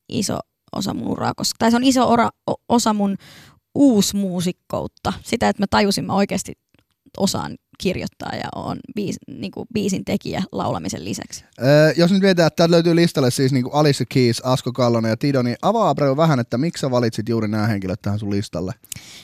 iso 0.09 0.39
osa 0.75 0.93
mun 0.93 1.07
uraa, 1.07 1.33
koska, 1.35 1.55
tai 1.59 1.71
se 1.71 1.77
on 1.77 1.83
iso 1.83 2.09
ora, 2.09 2.29
osa 2.69 2.93
mun 2.93 3.17
uusmuusikkoutta. 3.75 5.13
Sitä, 5.23 5.49
että 5.49 5.61
mä 5.61 5.67
tajusin, 5.69 6.05
mä 6.05 6.13
oikeasti 6.13 6.53
osaan 7.17 7.57
kirjoittaa 7.77 8.35
ja 8.35 8.49
on 8.55 8.77
biis, 8.95 9.15
niin 9.27 9.51
kuin 9.51 9.67
biisin 9.73 10.05
tekijä 10.05 10.43
laulamisen 10.51 11.05
lisäksi. 11.05 11.45
Öö, 11.61 11.93
jos 11.97 12.11
nyt 12.11 12.21
mietitään, 12.21 12.47
että 12.47 12.55
täältä 12.55 12.71
löytyy 12.71 12.95
listalle 12.95 13.31
siis 13.31 13.51
niin 13.51 13.63
kuin 13.63 13.73
Alice 13.73 14.05
Keys, 14.09 14.41
Asko 14.45 14.71
Kallonen 14.71 15.09
ja 15.09 15.17
Tido, 15.17 15.41
niin 15.41 15.57
avaa 15.61 15.89
Abreu 15.89 16.17
vähän, 16.17 16.39
että 16.39 16.57
miksi 16.57 16.81
sä 16.81 16.91
valitsit 16.91 17.29
juuri 17.29 17.47
nämä 17.47 17.67
henkilöt 17.67 18.01
tähän 18.01 18.19
sun 18.19 18.31
listalle? 18.31 18.73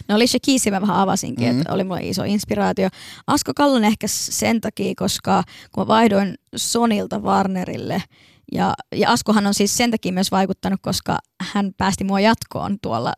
No 0.08 0.16
Alicia 0.16 0.40
Keys 0.46 0.66
mä 0.72 0.82
vähän 0.82 0.98
avasinkin, 0.98 1.48
mm-hmm. 1.48 1.62
että 1.62 1.74
oli 1.74 1.84
mulle 1.84 2.02
iso 2.04 2.24
inspiraatio. 2.24 2.90
Asko 3.28 3.52
Kallonen 3.56 3.88
ehkä 3.88 4.08
sen 4.10 4.62
takia, 4.62 4.94
koska 4.98 5.44
kun 5.72 5.82
mä 5.82 5.88
vaihdoin 5.88 6.36
Sonilta 6.56 7.20
Warnerille, 7.20 8.04
ja, 8.52 8.74
ja 8.96 9.12
Askohan 9.12 9.48
on 9.48 9.54
siis 9.54 9.78
sen 9.78 9.92
takia 9.92 10.12
myös 10.14 10.32
vaikuttanut, 10.32 10.80
koska 10.82 11.20
hän 11.42 11.72
päästi 11.78 12.04
mua 12.04 12.20
jatkoon 12.20 12.78
tuolla 12.82 13.14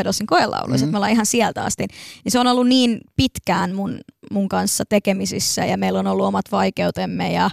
Idolsin 0.00 0.26
koelauluissa, 0.26 0.86
mm-hmm. 0.86 0.92
me 0.92 0.98
ollaan 0.98 1.12
ihan 1.12 1.26
sieltä 1.26 1.64
asti. 1.64 1.86
Niin 2.24 2.32
se 2.32 2.38
on 2.38 2.46
ollut 2.46 2.68
niin 2.68 3.00
pitkään 3.16 3.74
mun, 3.74 3.98
mun 4.30 4.48
kanssa 4.48 4.84
tekemisissä 4.88 5.64
ja 5.64 5.78
meillä 5.78 5.98
on 5.98 6.06
ollut 6.06 6.26
omat 6.26 6.52
vaikeutemme 6.52 7.32
ja, 7.32 7.50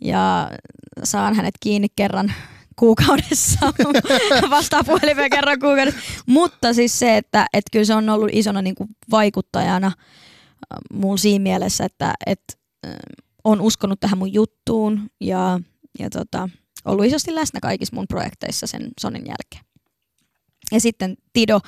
ja 0.00 0.50
saan 1.04 1.34
hänet 1.34 1.54
kiinni 1.60 1.88
kerran 1.96 2.32
kuukaudessa, 2.76 3.72
vastaa 4.50 4.84
puhelimeen 4.84 5.30
kerran 5.30 5.60
kuukaudessa. 5.60 6.00
Mutta 6.26 6.74
siis 6.74 6.98
se, 6.98 7.16
että, 7.16 7.46
että 7.52 7.70
kyllä 7.72 7.84
se 7.84 7.94
on 7.94 8.08
ollut 8.08 8.30
isona 8.32 8.62
niin 8.62 8.74
kuin 8.74 8.88
vaikuttajana 9.10 9.86
äh, 9.86 9.92
mulla 10.92 11.16
siinä 11.16 11.42
mielessä, 11.42 11.84
että, 11.84 12.14
että 12.26 12.54
äh, 12.86 12.94
on 13.44 13.60
uskonut 13.60 14.00
tähän 14.00 14.18
mun 14.18 14.32
juttuun 14.32 15.10
ja, 15.20 15.60
ja 15.98 16.10
tota, 16.10 16.48
ollut 16.84 17.04
isosti 17.04 17.34
läsnä 17.34 17.60
kaikissa 17.60 17.96
mun 17.96 18.08
projekteissa 18.08 18.66
sen 18.66 18.88
Sonin 19.00 19.26
jälkeen. 19.26 19.75
Ja 20.72 20.80
sitten 20.80 21.16
Tido, 21.32 21.60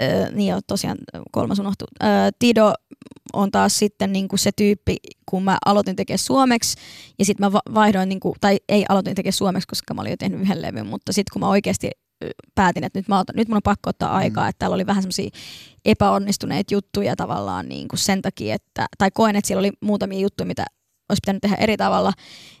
äh, 0.00 0.32
niin 0.32 0.50
jo 0.50 0.60
tosiaan 0.66 0.98
kolmas 1.32 1.58
unohtuu, 1.58 1.88
äh, 2.02 2.08
Tido 2.38 2.72
on 3.32 3.50
taas 3.50 3.78
sitten 3.78 4.12
niin 4.12 4.28
kuin 4.28 4.38
se 4.38 4.50
tyyppi, 4.56 4.96
kun 5.26 5.42
mä 5.44 5.58
aloitin 5.66 5.96
tekemään 5.96 6.18
suomeksi 6.18 6.76
ja 7.18 7.24
sitten 7.24 7.46
mä 7.46 7.60
vaihdoin, 7.74 8.08
niin 8.08 8.20
kuin, 8.20 8.34
tai 8.40 8.58
ei 8.68 8.84
aloitin 8.88 9.14
tekemään 9.14 9.32
suomeksi, 9.32 9.68
koska 9.68 9.94
mä 9.94 10.00
olin 10.00 10.10
jo 10.10 10.16
tehnyt 10.16 10.40
yhden 10.40 10.62
levyn, 10.62 10.86
mutta 10.86 11.12
sitten 11.12 11.32
kun 11.32 11.40
mä 11.40 11.48
oikeasti 11.48 11.90
päätin, 12.54 12.84
että 12.84 12.98
nyt, 12.98 13.08
mä 13.08 13.18
otan, 13.18 13.36
nyt 13.36 13.48
mun 13.48 13.56
on 13.56 13.62
pakko 13.62 13.90
ottaa 13.90 14.08
mm. 14.08 14.16
aikaa, 14.16 14.44
mm. 14.44 14.48
että 14.48 14.58
täällä 14.58 14.74
oli 14.74 14.86
vähän 14.86 15.02
semmoisia 15.02 15.30
epäonnistuneita 15.84 16.74
juttuja 16.74 17.16
tavallaan 17.16 17.68
niin 17.68 17.88
kuin 17.88 17.98
sen 17.98 18.22
takia, 18.22 18.54
että, 18.54 18.86
tai 18.98 19.10
koen, 19.10 19.36
että 19.36 19.48
siellä 19.48 19.60
oli 19.60 19.72
muutamia 19.80 20.20
juttuja, 20.20 20.46
mitä 20.46 20.64
olisi 21.08 21.20
pitänyt 21.20 21.40
tehdä 21.40 21.56
eri 21.56 21.76
tavalla, 21.76 22.12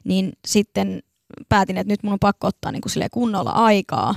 niin 0.04 0.32
sitten 0.46 1.02
päätin, 1.48 1.76
että 1.76 1.92
nyt 1.92 2.02
mun 2.02 2.12
on 2.12 2.18
pakko 2.18 2.46
ottaa 2.46 2.72
niin 2.72 2.82
kuin 2.82 3.08
kunnolla 3.12 3.50
aikaa 3.50 4.14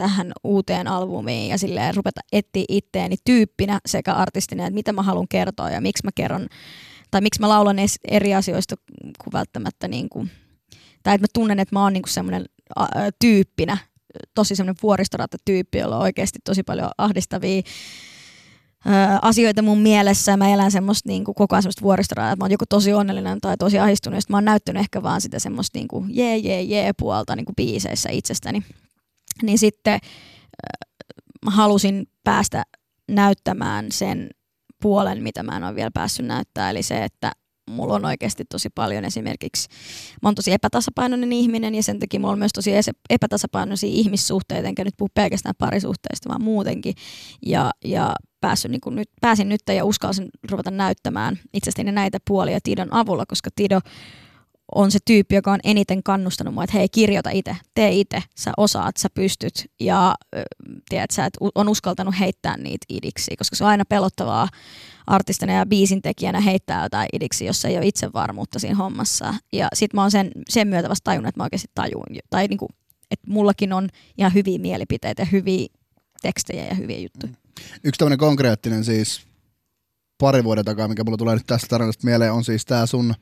tähän 0.00 0.32
uuteen 0.44 0.88
albumiin 0.88 1.48
ja 1.48 1.58
silleen 1.58 1.94
rupeta 1.94 2.20
etsiä 2.32 2.64
itteeni 2.68 3.16
tyyppinä 3.24 3.80
sekä 3.86 4.14
artistina, 4.14 4.66
että 4.66 4.74
mitä 4.74 4.92
mä 4.92 5.02
haluan 5.02 5.28
kertoa 5.28 5.70
ja 5.70 5.80
miksi 5.80 6.04
mä 6.04 6.10
kerron, 6.14 6.46
tai 7.10 7.20
miksi 7.20 7.40
mä 7.40 7.48
laulan 7.48 7.76
eri 8.10 8.34
asioista 8.34 8.76
kuin 9.02 9.32
välttämättä, 9.32 9.88
niin 9.88 10.08
kuin, 10.08 10.30
tai 11.02 11.14
että 11.14 11.22
mä 11.22 11.26
tunnen, 11.34 11.60
että 11.60 11.76
mä 11.76 11.82
oon 11.82 11.92
niin 11.92 12.02
kuin 12.02 12.12
semmoinen 12.12 12.44
tyyppinä, 13.18 13.78
tosi 14.34 14.56
semmoinen 14.56 14.80
vuoristoratta-tyyppi, 14.82 15.78
jolla 15.78 15.96
on 15.96 16.02
oikeasti 16.02 16.38
tosi 16.44 16.62
paljon 16.62 16.90
ahdistavia 16.98 17.62
asioita 19.22 19.62
mun 19.62 19.78
mielessä. 19.78 20.36
Mä 20.36 20.48
elän 20.48 20.70
semmoista 20.70 21.08
niin 21.08 21.24
kuin, 21.24 21.34
koko 21.34 21.54
ajan 21.54 21.62
semmoista 21.62 21.82
vuoristorataa, 21.82 22.32
että 22.32 22.42
mä 22.42 22.44
oon 22.44 22.52
joku 22.52 22.64
tosi 22.68 22.92
onnellinen 22.92 23.40
tai 23.40 23.56
tosi 23.56 23.78
ahdistunut. 23.78 24.16
Ja 24.16 24.20
mä 24.28 24.36
oon 24.36 24.44
näyttänyt 24.44 24.80
ehkä 24.80 25.02
vaan 25.02 25.20
sitä 25.20 25.38
semmoista 25.38 25.78
niin 25.78 25.88
kuin, 25.88 26.16
jee, 26.16 26.36
jee, 26.36 26.62
jee 26.62 26.92
puolta 26.92 27.36
niin 27.36 27.44
kuin 27.46 27.56
biiseissä 27.56 28.10
itsestäni 28.10 28.62
niin 29.42 29.58
sitten 29.58 29.98
mä 31.44 31.50
halusin 31.50 32.08
päästä 32.24 32.62
näyttämään 33.08 33.86
sen 33.92 34.30
puolen, 34.82 35.22
mitä 35.22 35.42
mä 35.42 35.56
en 35.56 35.64
ole 35.64 35.74
vielä 35.74 35.90
päässyt 35.94 36.26
näyttää, 36.26 36.70
eli 36.70 36.82
se, 36.82 37.04
että 37.04 37.32
mulla 37.70 37.94
on 37.94 38.04
oikeasti 38.04 38.44
tosi 38.44 38.68
paljon 38.74 39.04
esimerkiksi, 39.04 39.68
mä 40.22 40.28
oon 40.28 40.34
tosi 40.34 40.52
epätasapainoinen 40.52 41.32
ihminen 41.32 41.74
ja 41.74 41.82
sen 41.82 41.98
takia 41.98 42.20
mulla 42.20 42.32
on 42.32 42.38
myös 42.38 42.52
tosi 42.52 42.70
epätasapainoisia 43.10 43.90
ihmissuhteita, 43.92 44.68
enkä 44.68 44.84
nyt 44.84 44.94
puhu 44.96 45.08
pelkästään 45.14 45.54
parisuhteista, 45.58 46.28
vaan 46.28 46.42
muutenkin. 46.42 46.94
Ja, 47.46 47.70
ja 47.84 48.14
päässyt, 48.40 48.70
niin 48.70 48.80
nyt, 48.90 49.08
pääsin 49.20 49.48
nyt 49.48 49.60
ja 49.76 49.84
uskalsin 49.84 50.28
ruveta 50.50 50.70
näyttämään 50.70 51.38
itsestäni 51.54 51.92
näitä 51.92 52.18
puolia 52.28 52.58
Tidon 52.62 52.94
avulla, 52.94 53.26
koska 53.26 53.50
Tido 53.56 53.80
on 54.74 54.90
se 54.90 54.98
tyyppi, 55.04 55.34
joka 55.34 55.52
on 55.52 55.60
eniten 55.64 56.02
kannustanut 56.02 56.54
mua, 56.54 56.64
että 56.64 56.76
hei 56.76 56.88
kirjoita 56.88 57.30
itse, 57.30 57.56
tee 57.74 57.90
itse, 57.90 58.22
sä 58.36 58.52
osaat, 58.56 58.96
sä 58.96 59.08
pystyt 59.14 59.64
ja 59.80 60.14
tiedät, 60.88 61.10
sä 61.10 61.24
et 61.24 61.36
on 61.54 61.68
uskaltanut 61.68 62.14
heittää 62.20 62.56
niitä 62.56 62.86
idiksi, 62.88 63.36
koska 63.36 63.56
se 63.56 63.64
on 63.64 63.70
aina 63.70 63.84
pelottavaa 63.84 64.48
artistina 65.06 65.52
ja 65.52 65.66
biisintekijänä 65.66 66.40
heittää 66.40 66.82
jotain 66.82 67.08
idiksi, 67.12 67.44
jos 67.44 67.64
ei 67.64 67.76
ole 67.76 67.86
itsevarmuutta 67.86 68.58
siinä 68.58 68.76
hommassa. 68.76 69.34
Ja 69.52 69.68
sit 69.74 69.94
mä 69.94 70.02
oon 70.02 70.10
sen, 70.10 70.30
sen 70.48 70.68
myötä 70.68 70.88
vasta 70.88 71.04
tajunnut, 71.04 71.28
että 71.28 71.40
mä 71.40 71.44
oikeasti 71.44 71.70
tajun, 71.74 72.04
tai 72.30 72.46
niinku, 72.46 72.68
että 73.10 73.30
mullakin 73.30 73.72
on 73.72 73.88
ihan 74.18 74.34
hyviä 74.34 74.58
mielipiteitä 74.58 75.22
ja 75.22 75.26
hyviä 75.32 75.66
tekstejä 76.22 76.66
ja 76.66 76.74
hyviä 76.74 76.98
juttuja. 76.98 77.32
Yksi 77.84 77.98
tämmöinen 77.98 78.18
konkreettinen 78.18 78.84
siis 78.84 79.20
pari 80.18 80.44
vuoden 80.44 80.64
takaa, 80.64 80.88
mikä 80.88 81.04
mulla 81.04 81.16
tulee 81.16 81.34
nyt 81.34 81.46
tästä 81.46 81.66
tarinasta 81.68 82.04
mieleen, 82.04 82.32
on 82.32 82.44
siis 82.44 82.64
tää 82.64 82.86
sun 82.86 83.14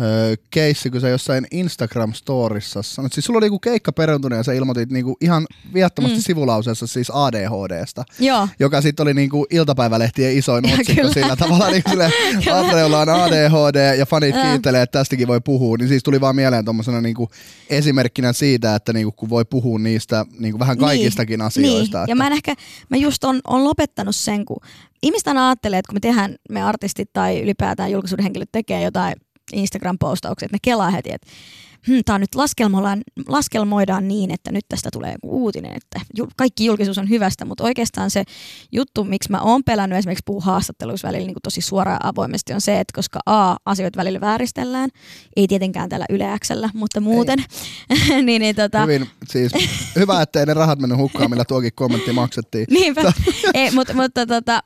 öö, 0.00 0.34
keissi, 0.50 0.90
kun 0.90 1.00
sä 1.00 1.08
jossain 1.08 1.46
Instagram-storissa 1.54 2.82
sanoit, 2.82 3.12
siis 3.12 3.26
sulla 3.26 3.38
oli 3.38 3.46
joku 3.46 3.58
keikka 3.58 3.92
peruntunut 3.92 4.36
ja 4.36 4.42
sä 4.42 4.52
ilmoitit 4.52 4.90
niinku 4.90 5.16
ihan 5.20 5.46
viattomasti 5.74 6.16
mm. 6.16 6.22
sivulauseessa 6.22 6.86
siis 6.86 7.10
ADHDsta, 7.14 8.04
Joo. 8.18 8.48
joka 8.58 8.80
sitten 8.80 9.04
oli 9.04 9.14
niinku 9.14 9.46
iltapäivälehtien 9.50 10.38
isoin 10.38 10.66
otsikko 10.66 10.92
kyllä. 10.94 11.12
sillä 11.12 11.36
tavalla, 11.36 11.70
niin 11.70 11.82
sille 11.88 12.12
Andreolla 12.52 13.00
on 13.00 13.08
ADHD 13.08 13.96
ja 13.98 14.06
fanit 14.06 14.34
kiittelee, 14.42 14.82
että 14.82 14.98
tästäkin 14.98 15.28
voi 15.28 15.40
puhua, 15.40 15.76
niin 15.76 15.88
siis 15.88 16.02
tuli 16.02 16.20
vaan 16.20 16.36
mieleen 16.36 16.64
tuommoisena 16.64 17.00
niinku 17.00 17.30
esimerkkinä 17.70 18.32
siitä, 18.32 18.74
että 18.74 18.92
niinku, 18.92 19.12
kun 19.12 19.30
voi 19.30 19.44
puhua 19.44 19.78
niistä 19.78 20.26
niinku 20.38 20.58
vähän 20.58 20.76
niin. 20.76 20.86
kaikistakin 20.86 21.38
niin, 21.38 21.46
asioista. 21.46 21.98
Niin. 21.98 22.02
Että... 22.02 22.04
Ja 22.08 22.16
mä 22.16 22.26
en 22.26 22.32
ehkä, 22.32 22.54
mä 22.88 22.96
just 22.96 23.24
on, 23.24 23.40
on 23.44 23.64
lopettanut 23.64 24.16
sen, 24.16 24.44
kun 24.44 24.60
ihmistä 25.02 25.30
ajattelee, 25.46 25.78
että 25.78 25.88
kun 25.88 25.96
me 25.96 26.00
tehdään, 26.00 26.36
me 26.50 26.62
artistit 26.62 27.12
tai 27.12 27.42
ylipäätään 27.42 27.90
julkisuuden 27.90 28.22
henkilöt 28.22 28.52
tekee 28.52 28.82
jotain 28.82 29.14
Instagram-postaukset, 29.54 30.52
ne 30.52 30.58
kelaa 30.62 30.90
heti, 30.90 31.12
että 31.12 31.26
hm, 31.88 32.00
tämä 32.04 32.18
nyt 32.18 32.34
laskelmoidaan, 32.34 33.02
laskelmoidaan 33.28 34.08
niin, 34.08 34.30
että 34.30 34.52
nyt 34.52 34.64
tästä 34.68 34.88
tulee 34.92 35.12
joku 35.12 35.42
uutinen, 35.42 35.72
että 35.76 36.00
kaikki 36.36 36.64
julkisuus 36.64 36.98
on 36.98 37.08
hyvästä, 37.08 37.44
mutta 37.44 37.64
oikeastaan 37.64 38.10
se 38.10 38.24
juttu, 38.72 39.04
miksi 39.04 39.30
mä 39.30 39.40
oon 39.40 39.64
pelännyt 39.64 39.98
esimerkiksi 39.98 40.22
puhua 40.26 40.44
haastatteluissa 40.44 41.08
välillä 41.08 41.26
niin 41.26 41.34
kuin 41.34 41.42
tosi 41.42 41.60
suoraan 41.60 42.06
avoimesti, 42.06 42.52
on 42.52 42.60
se, 42.60 42.80
että 42.80 42.92
koska 42.94 43.20
A, 43.26 43.56
asioita 43.64 43.96
välillä 43.96 44.20
vääristellään, 44.20 44.90
ei 45.36 45.46
tietenkään 45.48 45.88
tällä 45.88 46.06
yleäksellä, 46.10 46.70
mutta 46.74 47.00
muuten. 47.00 47.38
niin, 48.26 48.40
niin, 48.40 48.56
tota... 48.56 48.80
Hyvin, 48.80 49.08
siis 49.28 49.52
hyvä, 49.96 50.22
ettei 50.22 50.46
ne 50.46 50.54
rahat 50.54 50.78
mennyt 50.78 50.98
hukkaan, 50.98 51.30
millä 51.30 51.44
tuokin 51.44 51.72
kommentti 51.74 52.12
maksettiin. 52.12 52.66
Niinpä, 52.70 53.12
ei, 53.54 53.70
mutta, 53.70 53.94
mutta, 53.94 54.26
tota, 54.26 54.60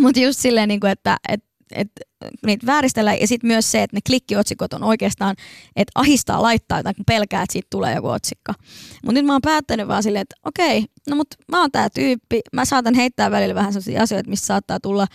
mutta 0.00 0.20
just 0.20 0.40
silleen, 0.40 0.68
niin 0.68 0.80
kuin, 0.80 0.90
että, 0.90 1.16
että 1.28 1.47
että 1.74 2.00
niitä 2.46 2.66
vääristellään. 2.66 3.20
Ja 3.20 3.26
sitten 3.26 3.48
myös 3.48 3.70
se, 3.70 3.82
että 3.82 3.96
ne 3.96 4.00
klikkiotsikot 4.06 4.72
on 4.72 4.82
oikeastaan, 4.82 5.36
että 5.76 5.92
ahistaa 5.94 6.42
laittaa 6.42 6.78
jotain, 6.78 6.96
kun 6.96 7.04
pelkää, 7.04 7.42
että 7.42 7.52
siitä 7.52 7.66
tulee 7.70 7.94
joku 7.94 8.08
otsikko. 8.08 8.52
Mutta 9.04 9.12
nyt 9.12 9.26
mä 9.26 9.32
oon 9.32 9.42
päättänyt 9.42 9.88
vaan 9.88 10.02
silleen, 10.02 10.22
että 10.22 10.36
okei, 10.44 10.84
no 11.08 11.16
mut 11.16 11.28
mä 11.48 11.60
oon 11.60 11.72
tää 11.72 11.90
tyyppi. 11.90 12.40
Mä 12.52 12.64
saatan 12.64 12.94
heittää 12.94 13.30
välillä 13.30 13.54
vähän 13.54 13.72
sellaisia 13.72 14.02
asioita, 14.02 14.30
missä 14.30 14.46
saattaa 14.46 14.80
tulla 14.80 15.06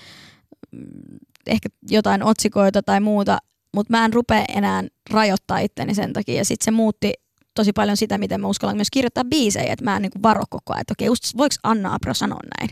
mm, 0.72 1.18
ehkä 1.48 1.70
jotain 1.90 2.24
otsikoita 2.24 2.84
tai 2.84 3.00
muuta, 3.00 3.38
mutta 3.76 3.92
mä 3.92 4.06
en 4.06 4.14
rupea 4.14 4.46
enää 4.56 4.84
rajoittaa 5.10 5.60
itteni 5.60 5.96
sen 5.96 6.14
takia. 6.14 6.36
Ja 6.36 6.46
sitten 6.46 6.66
se 6.66 6.72
muutti 6.72 7.14
tosi 7.54 7.74
paljon 7.74 7.98
sitä, 7.98 8.18
miten 8.18 8.42
mä 8.42 8.48
uskallan 8.48 8.76
myös 8.76 8.92
kirjoittaa 8.92 9.24
biisejä, 9.26 9.74
että 9.74 9.86
mä 9.86 9.96
en 9.96 10.02
niin 10.02 10.24
varo 10.24 10.44
koko 10.50 10.74
ajan, 10.74 10.82
että 10.82 10.92
okei, 10.92 11.06
just, 11.06 11.38
voiko 11.38 11.56
Anna 11.64 11.94
Apro 11.94 12.14
sanoa 12.14 12.40
näin, 12.60 12.70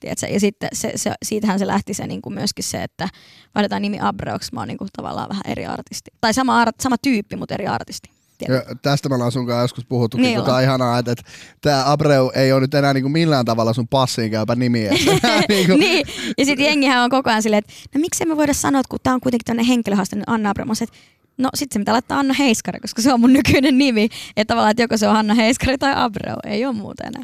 Tiedätkö? 0.00 0.26
Ja 0.26 0.40
sitten 0.40 0.68
se, 0.72 0.92
se, 0.96 1.14
siitähän 1.24 1.58
se 1.58 1.66
lähti 1.66 1.94
se 1.94 2.06
niin 2.06 2.22
kuin 2.22 2.34
myöskin 2.34 2.64
se, 2.64 2.82
että 2.82 3.08
vaihdetaan 3.54 3.82
nimi 3.82 3.98
Abreoksi, 4.00 4.50
mä 4.52 4.60
oon 4.60 4.68
niin 4.68 4.78
kuin 4.78 4.90
tavallaan 4.96 5.28
vähän 5.28 5.42
eri 5.46 5.66
artisti. 5.66 6.10
Tai 6.20 6.34
sama, 6.34 6.60
art, 6.60 6.80
sama 6.80 6.96
tyyppi, 6.98 7.36
mutta 7.36 7.54
eri 7.54 7.66
artisti. 7.66 8.10
Ja 8.48 8.74
tästä 8.82 9.08
me 9.08 9.14
ollaan 9.14 9.32
sun 9.32 9.46
kanssa 9.46 9.62
joskus 9.62 9.84
puhuttu, 9.84 10.16
niin 10.16 10.34
kun 10.34 10.44
tää 10.44 10.54
on 10.54 10.60
ollaan. 10.60 10.64
ihanaa, 10.64 10.98
että, 10.98 11.12
että 11.12 11.24
tämä 11.60 11.82
Abreu 11.86 12.30
ei 12.34 12.52
ole 12.52 12.60
nyt 12.60 12.74
enää 12.74 12.94
niinku 12.94 13.08
millään 13.08 13.44
tavalla 13.44 13.72
sun 13.72 13.88
passiin 13.88 14.30
käypä 14.30 14.54
nimi. 14.54 14.86
että 14.86 15.42
niinku, 15.48 15.76
niin, 15.76 16.06
ja 16.38 16.44
sitten 16.44 16.66
jengihän 16.66 17.04
on 17.04 17.10
koko 17.10 17.30
ajan 17.30 17.42
silleen, 17.42 17.58
että 17.58 17.72
no 17.94 18.00
miksei 18.00 18.26
me 18.26 18.36
voida 18.36 18.54
sanoa, 18.54 18.80
että 18.80 18.90
kun 18.90 18.98
tämä 19.02 19.14
on 19.14 19.20
kuitenkin 19.20 19.44
tämmöinen 19.44 19.66
henkilöhaaste, 19.66 20.16
niin 20.16 20.24
Anna 20.26 20.50
Abramos, 20.50 20.82
että 20.82 20.96
no 21.38 21.48
sit 21.54 21.72
se 21.72 21.78
mitä 21.78 21.92
laittaa 21.92 22.18
Anna 22.18 22.34
Heiskari, 22.34 22.80
koska 22.80 23.02
se 23.02 23.12
on 23.12 23.20
mun 23.20 23.32
nykyinen 23.32 23.78
nimi. 23.78 24.08
Että 24.36 24.52
tavallaan, 24.52 24.70
että 24.70 24.82
joko 24.82 24.96
se 24.96 25.08
on 25.08 25.16
Anna 25.16 25.34
Heiskari 25.34 25.78
tai 25.78 25.92
Abreu, 25.96 26.36
ei 26.44 26.66
ole 26.66 26.74
muuta 26.74 27.04
enää. 27.04 27.22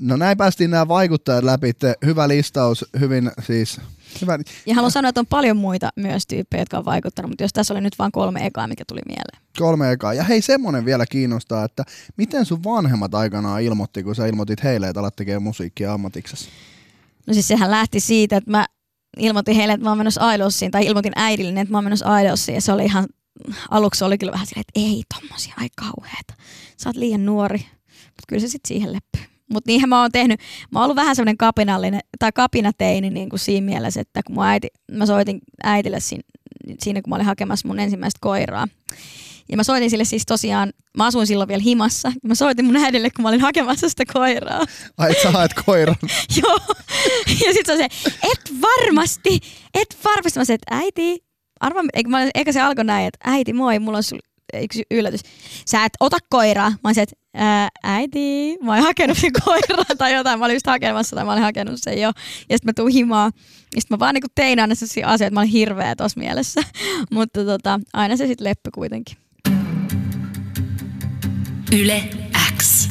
No 0.00 0.16
näin 0.16 0.36
päästiin 0.36 0.70
nämä 0.70 0.88
vaikuttajat 0.88 1.44
läpi. 1.44 1.72
Te- 1.72 1.94
Hyvä 2.04 2.28
listaus, 2.28 2.84
hyvin 3.00 3.30
siis... 3.46 3.80
Hyvä. 4.20 4.38
Ja 4.66 4.74
haluan 4.74 4.90
sanoa, 4.90 5.08
että 5.08 5.20
on 5.20 5.26
paljon 5.26 5.56
muita 5.56 5.90
myös 5.96 6.26
tyyppejä, 6.26 6.60
jotka 6.60 6.78
on 6.78 6.84
vaikuttanut, 6.84 7.30
mutta 7.30 7.44
jos 7.44 7.52
tässä 7.52 7.74
oli 7.74 7.80
nyt 7.80 7.98
vain 7.98 8.12
kolme 8.12 8.46
ekaa, 8.46 8.66
mikä 8.66 8.84
tuli 8.88 9.00
mieleen. 9.06 9.42
Kolme 9.58 9.92
ekaa. 9.92 10.14
Ja 10.14 10.24
hei, 10.24 10.42
semmonen 10.42 10.84
vielä 10.84 11.06
kiinnostaa, 11.06 11.64
että 11.64 11.84
miten 12.16 12.44
sun 12.44 12.64
vanhemmat 12.64 13.14
aikanaan 13.14 13.62
ilmoitti, 13.62 14.02
kun 14.02 14.14
sä 14.14 14.26
ilmoitit 14.26 14.64
heille, 14.64 14.88
että 14.88 15.00
alat 15.00 15.16
tekemään 15.16 15.42
musiikkia 15.42 15.92
ammatiksessa? 15.92 16.50
No 17.26 17.34
siis 17.34 17.48
sehän 17.48 17.70
lähti 17.70 18.00
siitä, 18.00 18.36
että 18.36 18.50
mä 18.50 18.66
ilmoitin 19.18 19.56
heille, 19.56 19.72
että 19.72 19.84
mä 19.84 19.90
oon 19.90 19.98
menossa 19.98 20.32
Idolsiin, 20.32 20.70
tai 20.70 20.86
ilmoitin 20.86 21.12
äidille, 21.16 21.60
että 21.60 21.72
mä 21.72 21.78
oon 21.78 21.84
menossa 21.84 22.18
Idolsiin, 22.18 22.54
ja 22.54 22.60
se 22.60 22.72
oli 22.72 22.84
ihan, 22.84 23.06
aluksi 23.70 24.04
oli 24.04 24.18
kyllä 24.18 24.32
vähän 24.32 24.46
silleen, 24.46 24.64
että 24.68 24.80
ei 24.80 25.02
tommosia, 25.14 25.54
ai 25.56 25.68
kauheeta. 25.76 26.34
Sä 26.76 26.88
oot 26.88 26.96
liian 26.96 27.26
nuori, 27.26 27.58
mutta 28.04 28.24
kyllä 28.28 28.40
se 28.40 28.48
sitten 28.48 28.68
siihen 28.68 28.92
leppyy. 28.92 29.29
Mutta 29.52 29.68
niinhän 29.70 29.88
mä 29.88 30.00
oon 30.00 30.12
tehnyt, 30.12 30.40
mä 30.72 30.78
oon 30.78 30.84
ollut 30.84 30.96
vähän 30.96 31.16
semmoinen 31.16 31.36
kapinallinen, 31.36 32.00
tai 32.18 32.32
kapinateini 32.34 33.10
niin 33.10 33.28
kuin 33.28 33.40
siinä 33.40 33.64
mielessä, 33.64 34.00
että 34.00 34.22
kun 34.26 34.34
mun 34.34 34.44
äiti, 34.44 34.68
mä 34.92 35.06
soitin 35.06 35.40
äitille 35.62 36.00
siinä, 36.00 36.22
siinä, 36.78 37.02
kun 37.02 37.10
mä 37.10 37.14
olin 37.14 37.26
hakemassa 37.26 37.68
mun 37.68 37.80
ensimmäistä 37.80 38.18
koiraa. 38.20 38.68
Ja 39.50 39.56
mä 39.56 39.62
soitin 39.62 39.90
sille 39.90 40.04
siis 40.04 40.26
tosiaan, 40.26 40.72
mä 40.96 41.06
asuin 41.06 41.26
silloin 41.26 41.48
vielä 41.48 41.62
himassa, 41.62 42.08
ja 42.08 42.28
mä 42.28 42.34
soitin 42.34 42.64
mun 42.64 42.76
äidille, 42.76 43.10
kun 43.10 43.22
mä 43.22 43.28
olin 43.28 43.40
hakemassa 43.40 43.88
sitä 43.88 44.04
koiraa. 44.12 44.64
Ai, 44.98 45.10
et 45.10 45.22
sä 45.22 45.30
haet 45.30 45.50
koiran. 45.66 45.96
Joo. 46.42 46.58
Ja 47.46 47.52
sit 47.52 47.66
se 47.66 47.72
on 47.72 47.78
se, 47.78 47.84
et 48.22 48.52
varmasti, 48.62 49.40
et 49.74 49.98
varmasti. 50.04 50.38
Mä 50.38 50.44
sanoin, 50.44 50.60
että 50.62 50.76
äiti, 50.76 51.24
arva, 51.60 51.80
eikä, 51.94 52.10
mä, 52.10 52.28
eikä 52.34 52.52
se 52.52 52.60
alkoi 52.60 52.84
näin, 52.84 53.06
että 53.06 53.18
äiti 53.24 53.52
moi, 53.52 53.78
mulla 53.78 53.96
on 53.96 54.02
sul, 54.02 54.18
yksi 54.62 54.82
yllätys. 54.90 55.20
Sä 55.66 55.84
et 55.84 55.92
ota 56.00 56.18
koiraa. 56.28 56.72
Mä 56.84 56.94
se, 56.94 57.02
että 57.02 57.16
ää, 57.34 57.68
äiti, 57.82 58.56
mä 58.62 58.72
olin 58.72 58.82
hakenut 58.82 59.18
sen 59.18 59.30
koiraa 59.44 59.84
tai 59.98 60.14
jotain. 60.14 60.38
Mä 60.38 60.44
olin 60.44 60.54
just 60.54 60.66
hakemassa 60.66 61.16
tai 61.16 61.24
mä 61.24 61.32
olin 61.32 61.42
hakenut 61.42 61.74
sen 61.76 62.00
jo. 62.00 62.12
Ja 62.48 62.56
sitten 62.56 62.60
mä 62.64 62.72
tuun 62.76 62.90
himaan. 62.90 63.32
Ja 63.74 63.80
sitten 63.80 63.94
mä 63.94 63.98
vaan 63.98 64.14
niinku 64.14 64.28
tein 64.34 64.60
aina 64.60 64.74
sellaisia 64.74 65.08
asioita, 65.08 65.34
mä 65.34 65.40
olin 65.40 65.50
hirveä 65.50 65.96
tossa 65.96 66.20
mielessä. 66.20 66.60
Mutta 67.12 67.44
tota, 67.44 67.80
aina 67.92 68.16
se 68.16 68.26
sitten 68.26 68.44
leppy 68.44 68.70
kuitenkin. 68.74 69.16
Yle 71.72 72.02
X. 72.58 72.88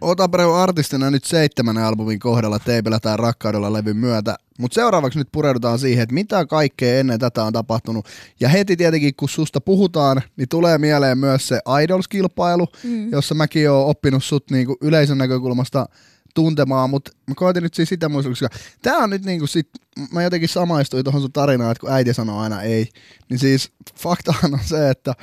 Oot 0.00 0.20
Abreu 0.20 0.52
artistina 0.52 1.10
nyt 1.10 1.24
seitsemän 1.24 1.78
albumin 1.78 2.18
kohdalla 2.18 2.58
Teipillä 2.58 3.00
tai 3.00 3.16
Rakkaudella 3.16 3.72
levyn 3.72 3.96
myötä, 3.96 4.36
mutta 4.58 4.74
seuraavaksi 4.74 5.18
nyt 5.18 5.28
pureudutaan 5.32 5.78
siihen, 5.78 6.02
että 6.02 6.14
mitä 6.14 6.46
kaikkea 6.46 6.98
ennen 6.98 7.18
tätä 7.18 7.44
on 7.44 7.52
tapahtunut. 7.52 8.06
Ja 8.40 8.48
heti 8.48 8.76
tietenkin, 8.76 9.14
kun 9.16 9.28
susta 9.28 9.60
puhutaan, 9.60 10.22
niin 10.36 10.48
tulee 10.48 10.78
mieleen 10.78 11.18
myös 11.18 11.48
se 11.48 11.60
Idols-kilpailu, 11.82 12.66
mm. 12.84 13.12
jossa 13.12 13.34
mäkin 13.34 13.70
oon 13.70 13.86
oppinut 13.86 14.24
sut 14.24 14.50
niinku 14.50 14.76
yleisön 14.80 15.18
näkökulmasta 15.18 15.86
tuntemaan, 16.34 16.90
mutta 16.90 17.10
mä 17.26 17.34
koitin 17.34 17.62
nyt 17.62 17.74
siis 17.74 17.88
sitä 17.88 18.08
muistaa, 18.08 18.30
koska 18.30 18.48
tää 18.82 18.96
on 18.96 19.10
nyt 19.10 19.24
niinku 19.24 19.46
sit, 19.46 19.68
mä 20.12 20.22
jotenkin 20.22 20.48
samaistuin 20.48 21.04
tuohon 21.04 21.20
sun 21.20 21.32
tarinaan, 21.32 21.72
että 21.72 21.80
kun 21.80 21.92
äiti 21.92 22.14
sanoo 22.14 22.40
aina 22.40 22.62
ei, 22.62 22.88
niin 23.30 23.38
siis 23.38 23.72
faktahan 23.96 24.54
on 24.54 24.60
se, 24.64 24.90
että 24.90 25.14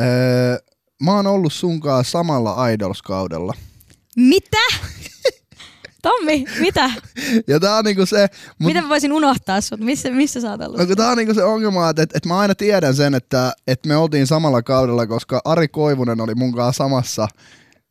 öö, 0.00 0.58
mä 1.02 1.12
oon 1.16 1.26
ollut 1.26 1.52
sunkaan 1.52 2.04
samalla 2.04 2.68
Idols-kaudella. 2.68 3.54
Mitä? 4.16 4.58
Tommi, 6.04 6.44
mitä? 6.60 6.90
Ja 7.48 7.60
tää 7.60 7.76
on 7.76 7.84
niinku 7.84 8.06
se... 8.06 8.28
Mut, 8.58 8.66
Miten 8.68 8.82
mä 8.82 8.88
voisin 8.88 9.12
unohtaa 9.12 9.60
sut? 9.60 9.80
Missä, 9.80 10.10
missä 10.10 10.40
sä 10.40 10.50
oot 10.50 10.60
ollut? 10.60 10.88
No 10.88 10.96
tää 10.96 11.10
on 11.10 11.16
niinku 11.16 11.34
se 11.34 11.44
ongelma, 11.44 11.90
että, 11.90 12.02
että, 12.02 12.16
että 12.18 12.28
mä 12.28 12.38
aina 12.38 12.54
tiedän 12.54 12.94
sen, 12.94 13.14
että, 13.14 13.52
että 13.66 13.88
me 13.88 13.96
oltiin 13.96 14.26
samalla 14.26 14.62
kaudella, 14.62 15.06
koska 15.06 15.40
Ari 15.44 15.68
Koivunen 15.68 16.20
oli 16.20 16.34
mun 16.34 16.54
kanssa 16.54 16.84
samassa 16.84 17.28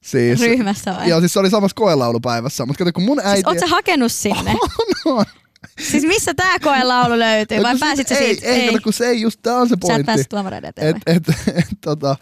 siis, 0.04 0.40
Ryhmässä 0.42 0.96
vai? 0.96 1.10
Joo, 1.10 1.20
siis 1.20 1.34
se 1.34 1.40
oli 1.40 1.50
samassa 1.50 1.76
koelaulupäivässä, 1.76 2.66
mutta 2.66 2.84
kato 2.84 2.94
kun 2.94 3.04
mun 3.04 3.20
äiti... 3.20 3.34
Siis 3.36 3.46
oot 3.48 3.60
sä 3.60 3.68
hakenut 3.68 4.12
sinne? 4.12 4.52
on, 5.06 5.18
on. 5.18 5.26
siis 5.80 6.04
missä 6.04 6.34
tää 6.34 6.60
koelaulu 6.60 7.20
löytyy? 7.20 7.58
Vai 7.58 7.64
No 7.64 7.70
kun 7.70 7.80
se- 7.80 7.86
pääsit 7.86 8.08
sä 8.08 8.16
ei, 8.18 8.34
siitä? 8.36 8.48
Ei, 8.48 8.62
ei, 8.62 8.68
kato, 8.68 8.80
kun 8.84 8.94
se 8.94 9.06
ei 9.08 9.22
just, 9.22 9.40
tää 9.44 9.56
on 9.58 9.68
se 9.68 9.70
Sä 9.70 9.74
et 9.76 9.80
pointti. 9.80 10.04
päässyt 10.06 10.30
tuomareiden 10.30 10.70
Et, 10.78 10.78
eteen. 10.78 11.18
et, 11.18 11.24
et, 11.58 11.66
tota, 11.82 12.16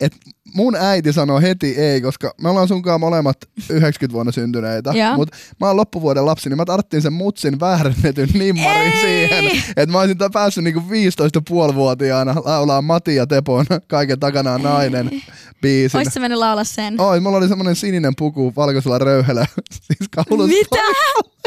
et 0.00 0.12
mun 0.54 0.74
äiti 0.74 1.12
sanoi 1.12 1.42
heti 1.42 1.74
ei, 1.80 2.00
koska 2.00 2.34
me 2.40 2.48
ollaan 2.48 2.68
sunkaan 2.68 3.00
molemmat 3.00 3.36
90 3.70 4.12
vuonna 4.12 4.32
syntyneitä, 4.32 4.92
mutta 5.16 5.36
mä 5.60 5.66
oon 5.66 5.76
loppuvuoden 5.76 6.26
lapsi, 6.26 6.48
niin 6.48 6.56
mä 6.56 6.64
tarttiin 6.64 7.02
sen 7.02 7.12
mutsin 7.12 7.60
väärennetyn 7.60 8.28
nimmarin 8.34 8.92
Ei! 8.92 9.00
siihen, 9.00 9.62
että 9.68 9.92
mä 9.92 9.98
olisin 10.00 10.16
päässyt 10.32 10.64
niinku 10.64 10.80
15,5-vuotiaana 10.80 12.34
laulaa 12.44 12.82
Mati 12.82 13.14
ja 13.14 13.26
Tepon 13.26 13.66
Kaiken 13.86 14.20
takana 14.20 14.52
on 14.52 14.62
nainen 14.62 15.10
biisin. 15.62 15.98
Ois 15.98 16.08
sä 16.08 16.20
mennyt 16.20 16.38
laulaa 16.38 16.64
sen? 16.64 17.00
Oi, 17.00 17.20
mulla 17.20 17.36
oli 17.36 17.48
semmonen 17.48 17.76
sininen 17.76 18.12
puku 18.18 18.52
valkoisella 18.56 18.98
röyhelä, 18.98 19.46
siis 19.86 20.08
kaulus. 20.10 20.48
Mitä? 20.48 20.82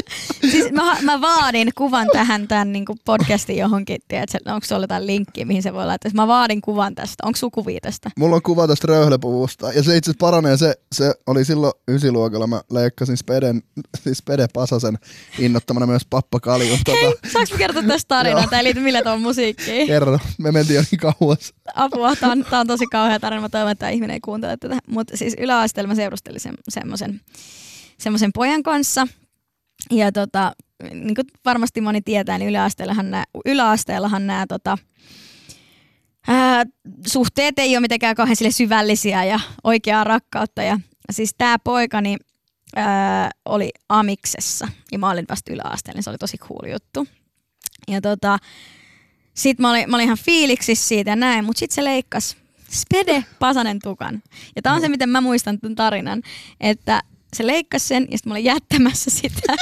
siis 0.52 0.72
mä, 0.72 0.98
mä 1.02 1.22
vaadin 1.22 1.70
kuvan 1.78 2.08
tähän 2.14 2.48
tämän 2.48 2.72
niin 2.72 2.86
podcastin 3.06 3.58
johonkin, 3.58 3.98
tiedätkö, 4.08 4.38
onko 4.46 4.66
sulla 4.66 4.82
jotain 4.84 5.08
linkkiä, 5.08 5.46
mihin 5.46 5.64
se 5.64 5.74
voi 5.74 5.86
laittaa. 5.86 6.12
Mä 6.14 6.28
vaadin 6.28 6.62
kuvan 6.62 6.96
tästä. 6.96 7.24
Onko 7.26 7.38
sulla 7.38 7.52
kuvia 7.52 7.80
tästä? 7.82 8.12
Mulla 8.18 8.36
on 8.36 8.42
kuva 8.42 8.68
tästä 8.68 8.88
röyhlepuvusta. 8.88 9.68
Ja 9.74 9.84
se 9.84 9.98
itse 9.98 10.12
asiassa 10.12 10.26
paranee. 10.26 10.58
Se, 10.58 10.76
se 10.96 11.14
oli 11.28 11.46
silloin 11.46 11.74
ysiluokalla. 11.88 12.48
Mä 12.48 12.62
leikkasin 12.72 13.18
Speden, 13.18 13.62
siis 14.04 14.18
Spede 14.18 14.48
Pasasen 14.54 14.98
innottamana 15.40 15.86
myös 15.86 16.02
Pappa 16.10 16.40
Kaljun. 16.40 16.80
Hei, 16.88 17.04
Tota, 17.14 17.28
saanko 17.34 17.58
kertoa 17.58 17.84
tästä 17.84 18.08
tarinaa? 18.08 18.48
Tää 18.48 18.60
ei 18.60 18.64
liity 18.64 18.80
millään 18.80 19.04
tavalla 19.04 19.22
musiikkiin. 19.24 19.88
kerro. 19.88 20.20
Me 20.38 20.52
mentiin 20.52 20.76
jo 20.76 20.84
niin 20.92 21.00
kauas. 21.00 21.54
Apua, 21.76 22.16
tää 22.16 22.32
on, 22.32 22.46
tää 22.50 22.60
on 22.60 22.68
tosi 22.68 22.86
kauhea 22.86 23.20
tarina. 23.20 23.42
Mä 23.42 23.50
toivon, 23.50 23.72
että 23.72 23.80
tämä 23.80 23.90
ihminen 23.90 24.14
ei 24.14 24.20
kuuntele 24.20 24.58
tätä. 24.58 24.78
Mutta 24.88 25.18
siis 25.18 25.36
yläasteella 25.40 25.88
mä 25.88 25.96
seurustelin 25.96 26.40
sem, 26.40 26.56
semmoisen, 26.70 27.22
semmoisen 27.98 28.32
pojan 28.34 28.64
kanssa. 28.64 29.08
Ja 29.92 30.12
tota, 30.12 30.52
niin 30.94 31.16
kuin 31.16 31.28
varmasti 31.46 31.82
moni 31.82 32.02
tietää, 32.02 32.38
niin 32.38 32.50
yläasteellahan 32.50 33.12
nämä, 33.12 33.24
yläasteellahan 33.46 34.28
nämä 34.28 34.46
tota, 34.48 34.78
ää, 36.28 36.66
suhteet 37.08 37.60
ei 37.60 37.76
ole 37.76 37.82
mitenkään 37.82 38.16
kauhean 38.16 38.36
sille 38.36 38.52
syvällisiä 38.52 39.24
ja 39.24 39.40
oikeaa 39.64 40.04
rakkautta. 40.04 40.64
Ja 40.64 40.80
siis 41.12 41.36
tämä 41.38 41.60
poikani 41.60 42.18
ää, 42.76 43.32
oli 43.46 43.70
Amiksessa 43.90 44.68
ja 44.92 45.00
mä 45.00 45.10
olin 45.10 45.26
vasta 45.30 45.54
yläasteella, 45.54 45.98
niin 45.98 46.04
se 46.04 46.10
oli 46.10 46.18
tosi 46.18 46.38
cool 46.38 46.72
juttu. 46.72 47.08
Ja 47.88 48.02
tota, 48.02 48.38
sitten 49.34 49.62
mä 49.62 49.70
olin, 49.70 49.90
mä 49.90 49.96
olin 49.96 50.06
ihan 50.06 50.18
fiiliksissä 50.18 50.88
siitä 50.88 51.10
ja 51.10 51.16
näin, 51.16 51.46
mutta 51.46 51.60
sitten 51.60 51.76
se 51.76 51.84
leikkasi 51.84 52.38
Spede 52.72 53.26
Pasanen 53.40 53.80
tukan. 53.84 54.24
Ja 54.56 54.62
tää 54.62 54.74
on 54.74 54.82
se, 54.82 54.90
miten 54.90 55.10
mä 55.10 55.22
muistan 55.22 55.60
tämän 55.60 55.76
tarinan, 55.76 56.22
että 56.60 57.02
se 57.36 57.48
leikkasi 57.48 57.88
sen 57.88 58.08
ja 58.12 58.18
sitten 58.18 58.30
mä 58.30 58.34
olin 58.34 58.44
jättämässä 58.44 59.10
sitä 59.12 59.56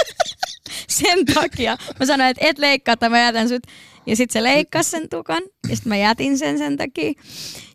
sen 0.99 1.25
takia. 1.25 1.77
Mä 1.99 2.06
sanoin, 2.06 2.30
että 2.30 2.47
et 2.47 2.58
leikkaa 2.58 2.97
tai 2.97 3.10
mä 3.10 3.19
jätän 3.19 3.49
sut. 3.49 3.63
Ja 4.06 4.15
sitten 4.15 4.34
se 4.34 4.43
leikkasi 4.43 4.89
sen 4.89 5.10
tukan 5.10 5.43
ja 5.69 5.75
sitten 5.75 5.89
mä 5.89 5.97
jätin 5.97 6.38
sen 6.38 6.58
sen 6.58 6.77
takia. 6.77 7.13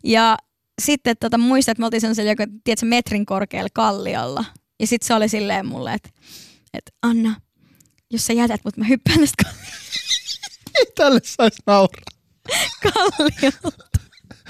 Ja 0.03 0.37
sitten 0.81 1.17
tota, 1.19 1.37
muistan, 1.37 1.71
että 1.71 1.79
me 1.79 1.85
oltiin 1.85 2.01
sellaisella 2.01 2.31
joka, 2.31 2.45
tiedätkö, 2.63 2.85
metrin 2.85 3.25
korkealla 3.25 3.69
kalliolla. 3.73 4.45
Ja 4.79 4.87
sitten 4.87 5.07
se 5.07 5.13
oli 5.13 5.29
silleen 5.29 5.65
mulle, 5.65 5.93
että, 5.93 6.09
että 6.73 6.91
Anna, 7.01 7.35
jos 8.11 8.25
sä 8.25 8.33
jätät 8.33 8.61
mut, 8.65 8.77
mä 8.77 8.85
hyppään 8.85 9.19
tästä 9.19 9.49
Ei 10.79 10.85
tälle 10.95 11.19
saisi 11.23 11.61
nauraa. 11.67 12.03
kalliolta. 12.83 13.92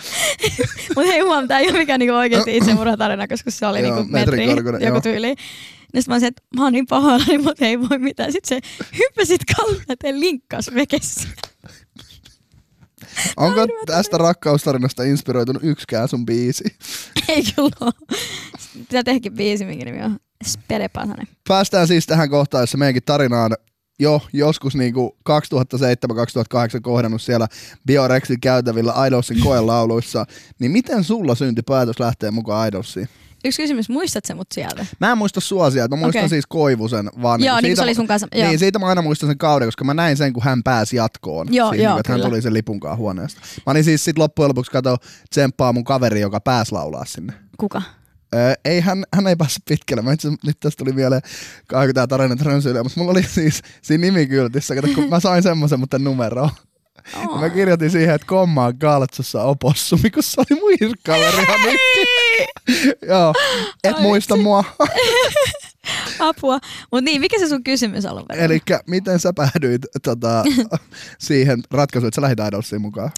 Mutta 0.95 1.11
hei 1.11 1.19
huom, 1.19 1.47
tää 1.47 1.59
ei 1.59 1.69
ole 1.69 1.77
mikään 1.77 1.99
niinku 1.99 2.15
oikeesti 2.15 2.55
itsemurhatarina, 2.57 3.27
koska 3.27 3.51
se 3.51 3.67
oli 3.67 3.81
Joo, 3.81 3.95
niinku 3.95 4.11
metri, 4.11 4.47
korkuinen, 4.47 4.81
joku 4.81 4.95
joo. 4.95 5.01
tyyli. 5.01 5.29
Ja 5.29 6.01
sitten 6.01 6.11
mä 6.11 6.13
olisin, 6.13 6.27
että 6.27 6.41
mä 6.55 6.63
oon 6.63 6.73
niin 6.73 6.87
pahoillani, 6.87 7.37
mutta 7.37 7.65
ei 7.65 7.79
voi 7.79 7.99
mitään. 7.99 8.31
Sitten 8.31 8.61
se 8.61 8.69
hyppäsit 8.97 9.41
kalliolle 9.57 9.95
ja 10.03 10.19
linkkas 10.19 10.71
vekessä. 10.73 11.27
Onko 13.37 13.67
tästä 13.85 14.17
rakkaustarinasta 14.17 15.03
inspiroitunut 15.03 15.63
yksikään 15.63 16.07
sun 16.07 16.25
biisi? 16.25 16.63
ei 17.29 17.43
kyllä 17.55 17.69
ole. 17.79 17.93
Pitää 18.73 19.03
tehdäkin 19.03 19.33
biisi, 19.33 19.65
minkä 19.65 19.85
nimi 19.85 20.03
on 20.03 20.19
Spede 20.45 20.89
Pasanen. 20.89 21.27
Päästään 21.47 21.87
siis 21.87 22.05
tähän 22.05 22.29
kohtaan, 22.29 22.61
jossa 22.61 22.77
meidänkin 22.77 23.03
tarina 23.05 23.43
on 23.43 23.51
jo 23.99 24.21
joskus 24.33 24.75
niinku 24.75 25.17
2007-2008 25.29 25.33
kohdannut 26.81 27.21
siellä 27.21 27.47
Biorexin 27.87 28.41
käytävillä 28.41 29.07
Idolsin 29.07 29.39
koelauluissa. 29.39 30.25
Niin 30.59 30.71
miten 30.71 31.03
sulla 31.03 31.35
syntyi 31.35 31.63
päätös 31.67 31.99
lähteä 31.99 32.31
mukaan 32.31 32.67
Idolsiin? 32.67 33.09
Yksi 33.45 33.61
kysymys, 33.61 33.89
muistat 33.89 34.25
sä 34.25 34.35
mut 34.35 34.47
sieltä? 34.53 34.85
Mä 34.99 35.11
en 35.11 35.17
muista 35.17 35.39
sua 35.39 35.71
sieltä, 35.71 35.95
mä 35.95 35.99
muistan 35.99 36.19
Okei. 36.19 36.29
siis 36.29 36.45
Koivusen 36.45 37.09
vaan. 37.21 37.43
Joo, 37.43 37.55
niinku 37.55 37.61
niin 37.61 37.71
kuin 37.71 37.75
se 37.75 37.83
oli 37.83 37.95
sun 37.95 38.07
kanssa. 38.07 38.27
Joo. 38.35 38.47
Niin, 38.47 38.59
siitä 38.59 38.79
mä 38.79 38.85
aina 38.85 39.01
muistan 39.01 39.29
sen 39.29 39.37
kauden, 39.37 39.67
koska 39.67 39.83
mä 39.83 39.93
näin 39.93 40.17
sen, 40.17 40.33
kun 40.33 40.43
hän 40.43 40.63
pääsi 40.63 40.95
jatkoon. 40.95 41.47
Joo, 41.51 41.69
siihen, 41.69 41.83
joo, 41.83 41.93
niin, 41.93 41.99
että 41.99 42.11
hän 42.11 42.21
tuli 42.21 42.41
sen 42.41 42.53
lipunkaan 42.53 42.97
huoneesta. 42.97 43.41
Mä 43.65 43.71
olin 43.71 43.83
siis 43.83 44.03
sit 44.03 44.17
loppujen 44.17 44.49
lopuksi 44.49 44.71
kato 44.71 44.97
tsemppaa 45.29 45.73
mun 45.73 45.83
kaveri, 45.83 46.21
joka 46.21 46.39
pääsi 46.39 46.71
laulaa 46.71 47.05
sinne. 47.05 47.33
Kuka? 47.57 47.81
Ei, 48.65 48.79
hän, 48.79 49.03
hän 49.13 49.27
ei 49.27 49.35
päässyt 49.35 49.65
pitkälle. 49.65 50.01
Mä 50.01 50.13
itse, 50.13 50.29
nyt 50.29 50.59
tästä 50.59 50.83
tuli 50.83 50.93
mieleen, 50.93 51.21
kun 51.69 51.93
tää 51.93 52.07
tarina 52.07 52.35
rönsyilee, 52.41 52.83
mutta 52.83 52.99
mulla 52.99 53.11
oli 53.11 53.23
siis 53.23 53.61
siinä 53.81 54.01
nimikyltissä, 54.01 54.75
kun 54.95 55.09
mä 55.09 55.19
sain 55.19 55.43
semmoisen 55.43 55.79
mutta 55.79 55.99
numeroon. 55.99 56.49
Ja 57.13 57.39
mä 57.39 57.49
kirjoitin 57.49 57.91
siihen, 57.91 58.15
että 58.15 58.27
kommaa 58.27 58.73
Galtsossa 58.73 59.43
opossumi, 59.43 60.09
kun 60.11 60.23
se 60.23 60.41
oli 60.41 60.59
mun 60.59 60.71
irkkaverihan 60.81 61.61
nyt. 61.61 61.79
Joo, 63.07 63.33
et 63.83 63.95
Ai 63.95 64.01
muista 64.01 64.35
mua. 64.35 64.63
Apua. 66.19 66.59
Mut 66.91 67.03
niin, 67.03 67.21
mikä 67.21 67.39
se 67.39 67.47
sun 67.47 67.63
kysymys 67.63 68.05
alun 68.05 68.25
perin? 68.27 68.43
Eli 68.43 68.59
miten 68.87 69.19
sä 69.19 69.33
päädyit 69.33 69.81
tota, 70.03 70.43
siihen 71.19 71.63
ratkaisuun, 71.71 72.07
että 72.07 72.15
sä 72.15 72.21
lähdit 72.21 72.39
Idolsiin 72.47 72.81
mukaan? 72.81 73.11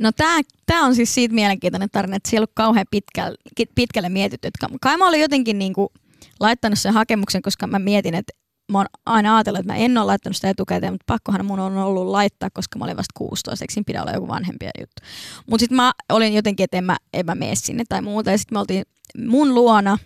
No 0.00 0.12
tää, 0.12 0.40
tää 0.66 0.80
on 0.80 0.94
siis 0.94 1.14
siitä 1.14 1.34
mielenkiintoinen 1.34 1.88
tarina, 1.92 2.16
että 2.16 2.30
siellä 2.30 2.44
on 2.44 2.52
kauhean 2.54 2.86
pitkälle, 2.90 3.38
pitkälle 3.74 4.08
mietitty. 4.08 4.48
Et 4.48 4.56
ka- 4.60 4.68
kai 4.80 4.96
mä 4.96 5.08
olin 5.08 5.20
jotenkin 5.20 5.58
niinku 5.58 5.92
laittanut 6.40 6.78
sen 6.78 6.94
hakemuksen, 6.94 7.42
koska 7.42 7.66
mä 7.66 7.78
mietin, 7.78 8.14
että 8.14 8.32
mä 8.70 8.78
oon 8.78 8.86
aina 9.06 9.36
ajatellut, 9.36 9.60
että 9.60 9.72
mä 9.72 9.78
en 9.78 9.98
ole 9.98 10.06
laittanut 10.06 10.36
sitä 10.36 10.50
etukäteen, 10.50 10.92
mutta 10.92 11.04
pakkohan 11.06 11.46
mun 11.46 11.60
on 11.60 11.76
ollut 11.76 12.06
laittaa, 12.06 12.48
koska 12.52 12.78
mä 12.78 12.84
olin 12.84 12.96
vasta 12.96 13.12
16, 13.18 13.64
eikö 13.64 13.72
siinä 13.72 13.84
pidä 13.86 14.02
olla 14.02 14.12
joku 14.12 14.28
vanhempia 14.28 14.70
juttu. 14.80 15.02
Mutta 15.46 15.62
sitten 15.62 15.76
mä 15.76 15.92
olin 16.08 16.34
jotenkin, 16.34 16.64
että 16.64 16.76
en 16.76 16.84
mä, 16.84 16.96
en 17.12 17.26
mä 17.26 17.34
mene 17.34 17.54
sinne 17.54 17.84
tai 17.88 18.02
muuta. 18.02 18.30
Ja 18.30 18.38
sitten 18.38 18.56
me 18.56 18.60
oltiin 18.60 18.84
mun 19.26 19.54
luona, 19.54 19.98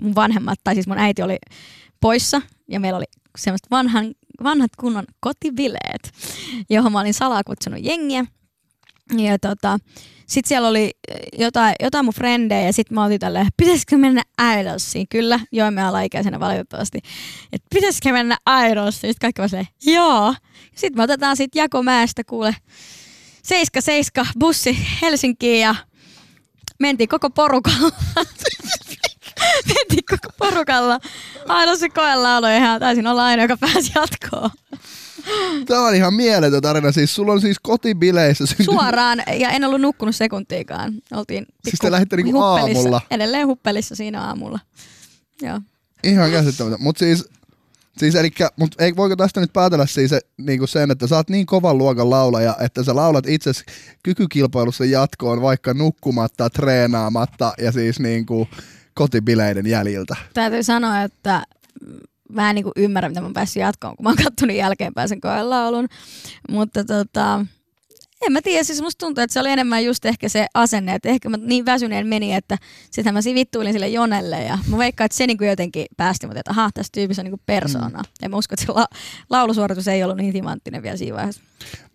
mun 0.00 0.14
vanhemmat, 0.14 0.58
tai 0.64 0.74
siis 0.74 0.86
mun 0.86 0.98
äiti 0.98 1.22
oli 1.22 1.36
poissa, 2.00 2.42
ja 2.68 2.80
meillä 2.80 2.96
oli 2.96 3.04
semmoiset 3.38 3.70
vanhan, 3.70 4.14
vanhat 4.42 4.70
kunnon 4.80 5.04
kotibileet, 5.20 6.12
johon 6.70 6.92
mä 6.92 7.00
olin 7.00 7.14
salaa 7.14 7.44
kutsunut 7.44 7.84
jengiä. 7.84 8.24
Ja 9.20 9.38
tota, 9.38 9.78
sit 10.26 10.44
siellä 10.44 10.68
oli 10.68 10.90
jotain, 11.38 11.74
jotain 11.82 12.04
mun 12.04 12.14
frendejä 12.14 12.66
ja 12.66 12.72
sit 12.72 12.90
mä 12.90 13.04
oltiin 13.04 13.20
tälleen, 13.20 13.46
pitäisikö 13.56 13.98
mennä 13.98 14.22
Idolsiin? 14.60 15.06
Kyllä, 15.08 15.40
joimme 15.52 15.82
alaikäisenä 15.82 16.40
valitettavasti. 16.40 16.98
Että 17.52 17.66
pitäisikö 17.74 18.12
mennä 18.12 18.36
Idolsiin? 18.70 19.12
Sitten 19.14 19.32
kaikki 19.32 19.54
vaan 19.56 19.66
joo. 19.86 20.34
Sitten 20.74 20.98
me 20.98 21.02
otetaan 21.02 21.36
sit 21.36 21.54
Jakomäestä 21.54 22.24
kuule 22.24 22.56
seiska 23.42 23.80
seiska 23.80 24.26
bussi 24.38 24.78
Helsinkiin 25.02 25.60
ja 25.60 25.74
mentiin 26.80 27.08
koko 27.08 27.30
porukalla. 27.30 27.90
mentiin 29.74 30.04
koko 30.10 30.28
porukalla. 30.38 30.98
Idolsin 31.62 31.92
koelaulu 31.92 32.46
ja 32.46 32.56
ihan 32.56 32.80
taisin 32.80 33.06
olla 33.06 33.24
aina, 33.24 33.42
joka 33.42 33.56
pääsi 33.56 33.92
jatkoon. 33.94 34.50
Tämä 35.66 35.86
on 35.86 35.94
ihan 35.94 36.14
mieletön 36.14 36.62
tarina. 36.62 36.92
Siis 36.92 37.14
sulla 37.14 37.32
on 37.32 37.40
siis 37.40 37.56
kotibileissä 37.62 38.46
syntynyt... 38.46 38.70
Suoraan, 38.70 39.22
ja 39.38 39.50
en 39.50 39.64
ollut 39.64 39.80
nukkunut 39.80 40.16
sekuntiikaan. 40.16 40.92
Oltiin 41.12 41.46
Siis 41.64 41.78
te 41.80 41.90
lähditte 41.90 42.16
niinku 42.16 42.32
huppelissa. 42.32 42.78
aamulla? 42.80 43.00
Edelleen 43.10 43.46
huppelissa 43.46 43.94
siinä 43.94 44.22
aamulla. 44.22 44.58
Joo. 45.42 45.60
Ihan 46.04 46.30
käsittämätöntä. 46.30 46.84
Mutta 46.84 46.98
siis, 46.98 47.28
siis 47.98 48.14
elikkä, 48.14 48.50
mut 48.56 48.74
ei, 48.80 48.96
voiko 48.96 49.16
tästä 49.16 49.40
nyt 49.40 49.52
päätellä 49.52 49.86
siis 49.86 50.10
niinku 50.38 50.66
sen, 50.66 50.90
että 50.90 51.06
sä 51.06 51.16
oot 51.16 51.30
niin 51.30 51.46
kovan 51.46 51.78
luokan 51.78 52.10
laulaja, 52.10 52.56
että 52.60 52.84
sä 52.84 52.96
laulat 52.96 53.26
itse 53.26 53.50
kykykilpailussa 54.02 54.84
jatkoon 54.84 55.42
vaikka 55.42 55.74
nukkumatta, 55.74 56.50
treenaamatta 56.50 57.52
ja 57.58 57.72
siis 57.72 58.00
niinku 58.00 58.48
kotibileiden 58.94 59.66
jäljiltä. 59.66 60.16
Täytyy 60.34 60.62
sanoa, 60.62 61.02
että 61.02 61.42
mä 62.28 62.50
en 62.50 62.54
niinku 62.54 62.72
ymmärrä, 62.76 63.08
mitä 63.08 63.20
mä 63.20 63.26
oon 63.26 63.34
päässyt 63.34 63.60
jatkoon, 63.60 63.96
kun 63.96 64.04
mä 64.04 64.10
oon 64.10 64.24
kattonut 64.24 64.56
jälkeenpäin 64.56 65.08
sen 65.08 65.20
koelaulun. 65.20 65.88
Mutta 66.50 66.84
tota, 66.84 67.46
en 68.26 68.32
mä 68.32 68.42
tiedä, 68.42 68.64
siis 68.64 68.82
musta 68.82 69.06
tuntuu, 69.06 69.24
että 69.24 69.34
se 69.34 69.40
oli 69.40 69.50
enemmän 69.50 69.84
just 69.84 70.04
ehkä 70.04 70.28
se 70.28 70.46
asenne, 70.54 70.94
että 70.94 71.08
ehkä 71.08 71.28
mä 71.28 71.36
niin 71.36 71.66
väsyneen 71.66 72.06
meni, 72.06 72.34
että 72.34 72.58
sitten 72.90 73.14
mä 73.14 73.22
siinä 73.22 73.38
vittuilin 73.38 73.72
sille 73.72 73.88
Jonelle 73.88 74.42
ja 74.42 74.58
mä 74.68 74.78
veikkaan, 74.78 75.06
että 75.06 75.16
se 75.16 75.26
niinku 75.26 75.44
jotenkin 75.44 75.86
päästi 75.96 76.26
mut, 76.26 76.36
että 76.36 76.50
aha, 76.50 76.70
tässä 76.74 76.90
tyypissä 76.92 77.22
on 77.22 77.24
niinku 77.24 77.42
persoona. 77.46 77.98
Mm. 77.98 78.04
Ja 78.22 78.28
mä 78.28 78.36
uskon, 78.36 78.54
että 78.54 78.66
se 78.66 78.72
la- 78.72 78.98
laulusuoritus 79.30 79.88
ei 79.88 80.04
ollut 80.04 80.16
niin 80.16 80.32
timanttinen 80.32 80.82
vielä 80.82 80.96
siinä 80.96 81.16
vaiheessa. 81.16 81.42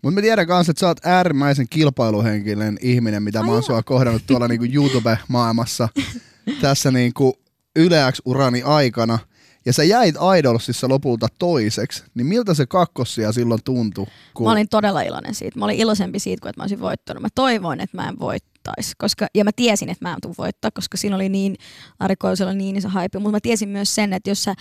Mutta 0.01 0.15
mä 0.15 0.21
tiedän 0.21 0.47
kanssa, 0.47 0.71
että 0.71 0.79
sä 0.79 0.87
oot 0.87 1.05
äärimmäisen 1.05 1.67
kilpailuhenkinen 1.69 2.77
ihminen, 2.81 3.23
mitä 3.23 3.43
mä 3.43 3.51
oon 3.51 3.63
sua 3.63 3.83
kohdannut 3.83 4.23
tuolla 4.27 4.47
niinku 4.47 4.65
YouTube-maailmassa 4.73 5.89
tässä 6.61 6.91
niinku 6.91 7.39
yleäks 7.75 8.21
urani 8.25 8.61
aikana. 8.61 9.19
Ja 9.67 9.73
sä 9.73 9.83
jäit 9.83 10.15
Idolsissa 10.39 10.89
lopulta 10.89 11.27
toiseksi, 11.39 12.03
niin 12.15 12.27
miltä 12.27 12.53
se 12.53 12.65
kakkosia 12.65 13.31
silloin 13.31 13.63
tuntui? 13.63 14.05
Kun... 14.33 14.45
Mä 14.45 14.51
olin 14.51 14.69
todella 14.69 15.01
iloinen 15.01 15.35
siitä. 15.35 15.59
Mä 15.59 15.65
olin 15.65 15.77
iloisempi 15.77 16.19
siitä, 16.19 16.41
kuin 16.41 16.49
että 16.49 16.59
mä 16.59 16.63
olisin 16.63 16.79
voittanut. 16.79 17.21
Mä 17.21 17.27
toivoin, 17.35 17.81
että 17.81 17.97
mä 17.97 18.09
en 18.09 18.19
voittaisi. 18.19 18.93
Koska, 18.97 19.27
ja 19.35 19.43
mä 19.43 19.51
tiesin, 19.55 19.89
että 19.89 20.05
mä 20.05 20.13
en 20.13 20.21
tule 20.21 20.35
voittaa, 20.37 20.71
koska 20.71 20.97
siinä 20.97 21.15
oli 21.15 21.29
niin, 21.29 21.55
Ari 21.99 22.15
Koisella 22.15 22.53
niin 22.53 22.75
iso 22.75 22.89
hype. 22.89 23.19
Mutta 23.19 23.31
mä 23.31 23.39
tiesin 23.39 23.69
myös 23.69 23.95
sen, 23.95 24.13
että 24.13 24.29
jos 24.29 24.43
sä 24.43 24.55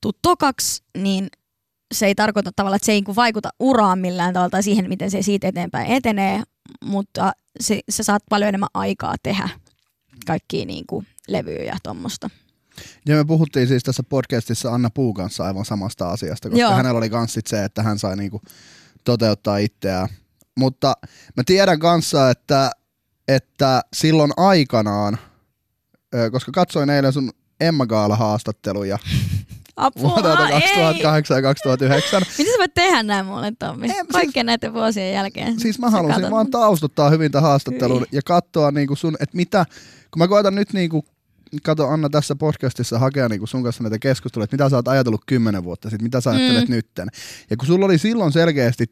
tuut 0.00 0.18
tokaksi, 0.22 0.82
niin 0.98 1.28
se 1.94 2.06
ei 2.06 2.14
tarkoita 2.14 2.52
tavallaan, 2.56 2.76
että 2.76 2.86
se 2.86 2.92
ei 2.92 2.96
niinku 2.96 3.16
vaikuta 3.16 3.50
uraan 3.60 3.98
millään 3.98 4.34
tavalla 4.34 4.50
tai 4.50 4.62
siihen, 4.62 4.88
miten 4.88 5.10
se 5.10 5.22
siitä 5.22 5.48
eteenpäin 5.48 5.86
etenee, 5.86 6.42
mutta 6.84 7.32
se, 7.60 7.80
sä 7.90 8.02
saat 8.02 8.22
paljon 8.30 8.48
enemmän 8.48 8.68
aikaa 8.74 9.14
tehdä 9.22 9.48
kaikkia 10.26 10.66
niinku 10.66 11.04
levyjä 11.28 11.64
ja 11.64 11.76
tuommoista. 11.82 12.30
Ja 13.06 13.16
me 13.16 13.24
puhuttiin 13.24 13.68
siis 13.68 13.82
tässä 13.82 14.02
podcastissa 14.02 14.74
Anna 14.74 14.90
Puu 14.90 15.14
kanssa 15.14 15.44
aivan 15.44 15.64
samasta 15.64 16.10
asiasta, 16.10 16.48
koska 16.48 16.60
Joo. 16.60 16.72
Hänellä 16.72 16.98
oli 16.98 17.10
kans 17.10 17.32
sit 17.34 17.46
se, 17.46 17.64
että 17.64 17.82
hän 17.82 17.98
sai 17.98 18.16
niinku 18.16 18.42
toteuttaa 19.04 19.58
itseään. 19.58 20.08
Mutta 20.58 20.94
mä 21.36 21.42
tiedän 21.46 21.78
kanssa, 21.78 22.30
että, 22.30 22.70
että 23.28 23.82
silloin 23.92 24.32
aikanaan, 24.36 25.18
koska 26.32 26.52
katsoin 26.52 26.90
eilen 26.90 27.12
sun 27.12 27.30
Emma 27.60 27.86
Gaala 27.86 28.16
haastatteluja 28.16 28.98
Apua, 29.76 30.10
vuodelta 30.10 30.48
ei! 30.48 30.60
2008 30.60 31.36
ja 31.36 31.42
2009. 31.42 32.22
Miten 32.38 32.52
sä 32.54 32.58
voit 32.58 32.74
tehdä 32.74 33.02
näin 33.02 33.26
mulle, 33.26 33.52
Tommi? 33.58 33.86
En, 33.86 33.94
siis- 33.94 34.06
Kaikkien 34.12 34.46
näiden 34.46 34.72
vuosien 34.72 35.12
jälkeen. 35.14 35.60
Siis 35.60 35.78
mä 35.78 35.90
halusin 35.90 36.30
vaan 36.30 36.50
taustuttaa 36.50 37.10
hyvin 37.10 37.32
tämän 37.32 37.48
haastattelun 37.48 37.98
Hyi. 37.98 38.06
ja 38.12 38.20
katsoa 38.24 38.70
niinku 38.70 38.96
sun, 38.96 39.16
että 39.20 39.36
mitä, 39.36 39.66
kun 40.10 40.18
mä 40.18 40.28
koitan 40.28 40.54
nyt 40.54 40.72
niinku, 40.72 41.04
kato 41.62 41.88
Anna 41.88 42.10
tässä 42.10 42.36
podcastissa 42.36 42.98
hakea 42.98 43.28
niinku 43.28 43.46
sun 43.46 43.62
kanssa 43.62 43.82
näitä 43.82 43.98
keskusteluja, 43.98 44.44
että 44.44 44.54
mitä 44.56 44.68
sä 44.68 44.76
oot 44.76 44.88
ajatellut 44.88 45.22
kymmenen 45.26 45.64
vuotta 45.64 45.90
sitten, 45.90 46.04
mitä 46.06 46.20
sä 46.20 46.30
ajattelet 46.30 46.68
Mm. 46.68 46.74
nytten. 46.74 47.08
Ja 47.50 47.56
kun 47.56 47.66
sulla 47.66 47.84
oli 47.86 47.98
silloin 47.98 48.32
selkeästi 48.32 48.86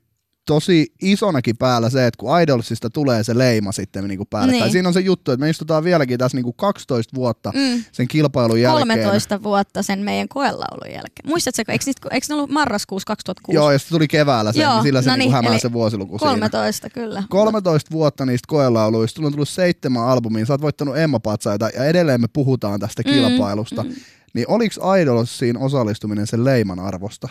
tosi 0.48 0.92
isonakin 1.02 1.56
päällä 1.56 1.90
se, 1.90 2.06
että 2.06 2.18
kun 2.18 2.40
Idolsista 2.40 2.90
tulee 2.90 3.24
se 3.24 3.38
leima 3.38 3.72
sitten 3.72 4.08
niinku 4.08 4.24
päälle. 4.24 4.52
Niin. 4.52 4.62
Tai 4.62 4.70
siinä 4.70 4.88
on 4.88 4.94
se 4.94 5.00
juttu, 5.00 5.30
että 5.32 5.44
me 5.44 5.50
istutaan 5.50 5.84
vieläkin 5.84 6.18
tässä 6.18 6.36
niinku 6.36 6.52
12 6.52 7.14
vuotta 7.16 7.52
Mm. 7.54 7.84
sen 7.92 8.08
kilpailun 8.08 8.60
jälkeen. 8.60 8.88
13 8.88 9.42
vuotta 9.42 9.82
sen 9.82 9.98
meidän 9.98 10.28
koelaulun 10.28 10.86
jälkeen. 10.94 11.26
Muistatko, 11.26 11.62
eikö, 11.72 11.84
niitä, 11.86 12.08
eikö 12.10 12.26
ne 12.28 12.34
ollut 12.34 12.50
marraskuussa 12.50 13.06
2006? 13.06 13.54
Joo, 13.56 13.72
ja 13.72 13.78
tuli 13.90 14.08
keväällä 14.08 14.52
se, 14.52 14.62
Joo, 14.62 14.74
niin 14.74 14.82
sillä 14.82 15.02
se 15.02 15.10
no 15.10 15.16
niinku 15.16 15.36
niin, 15.36 15.44
hämää 15.44 15.58
se 15.58 15.72
vuosiluku 15.72 16.18
siinä. 16.18 16.30
13, 16.32 16.90
kyllä. 16.90 17.22
13 17.28 17.90
vuotta 17.90 18.26
niistä 18.26 18.46
koelauluista, 18.48 19.16
sulla 19.16 19.26
on 19.26 19.32
tullut 19.32 19.48
seitsemän 19.48 20.02
albumia, 20.08 20.46
sä 20.46 20.52
oot 20.52 20.62
voittanut 20.62 20.96
Emma-patsaita 20.96 21.68
ja 21.74 21.84
edelleen 21.84 22.20
me 22.20 22.28
puhutaan 22.32 22.80
tästä 22.80 23.02
Mm, 23.06 23.10
kilpailusta. 23.10 23.82
mm. 23.84 23.90
Niin 24.34 24.44
oliks 24.48 24.80
Idolsiin 25.02 25.56
osallistuminen 25.58 26.26
sen 26.26 26.44
leiman 26.44 26.80
arvosta? 26.80 27.28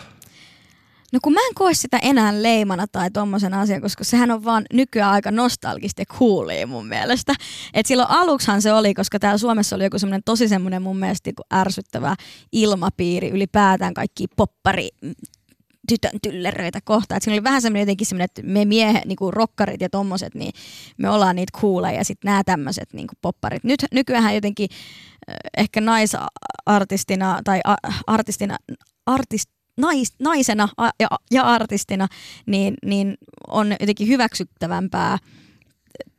No 1.13 1.19
kun 1.23 1.33
mä 1.33 1.39
en 1.39 1.55
koe 1.55 1.73
sitä 1.73 1.99
enää 2.01 2.43
leimana 2.43 2.85
tai 2.91 3.11
tommosen 3.11 3.53
asian, 3.53 3.81
koska 3.81 4.03
sehän 4.03 4.31
on 4.31 4.43
vaan 4.43 4.65
nykyään 4.73 5.11
aika 5.11 5.31
nostalgista 5.31 6.01
ja 6.01 6.05
coolia 6.05 6.67
mun 6.67 6.87
mielestä. 6.87 7.33
Et 7.73 7.85
silloin 7.85 8.09
aluksihan 8.09 8.61
se 8.61 8.73
oli, 8.73 8.93
koska 8.93 9.19
täällä 9.19 9.37
Suomessa 9.37 9.75
oli 9.75 9.83
joku 9.83 9.99
semmoinen 9.99 10.21
tosi 10.25 10.47
semmoinen 10.47 10.81
mun 10.81 10.97
mielestä 10.97 11.27
niinku 11.27 11.43
ärsyttävä 11.53 12.15
ilmapiiri 12.51 13.29
ylipäätään 13.29 13.93
kaikki 13.93 14.25
poppari 14.35 14.89
mm, 15.01 15.13
tytön 15.87 16.19
tylleröitä 16.23 16.79
kohtaan. 16.83 17.21
Siinä 17.21 17.35
oli 17.35 17.43
vähän 17.43 17.61
semmoinen 17.61 17.81
jotenkin 17.81 18.07
semmoinen, 18.07 18.25
että 18.25 18.41
me 18.43 18.65
miehet, 18.65 19.05
niinku 19.05 19.31
rokkarit 19.31 19.81
ja 19.81 19.89
tommoset, 19.89 20.35
niin 20.35 20.53
me 20.97 21.09
ollaan 21.09 21.35
niitä 21.35 21.59
cooleja 21.59 21.97
ja 21.97 22.03
sitten 22.03 22.29
nämä 22.29 22.43
tämmöiset 22.43 22.93
niinku 22.93 23.13
popparit. 23.21 23.63
Nyt 23.63 23.85
nykyään 23.91 24.35
jotenkin 24.35 24.69
ehkä 25.57 25.81
naisartistina 25.81 27.41
tai 27.43 27.59
a- 27.63 27.75
artistina, 28.07 28.57
artist, 29.05 29.49
nais, 29.77 30.13
naisena 30.19 30.67
ja, 30.99 31.07
ja 31.31 31.43
artistina, 31.43 32.07
niin, 32.45 32.73
niin 32.85 33.17
on 33.47 33.75
jotenkin 33.79 34.07
hyväksyttävämpää 34.07 35.17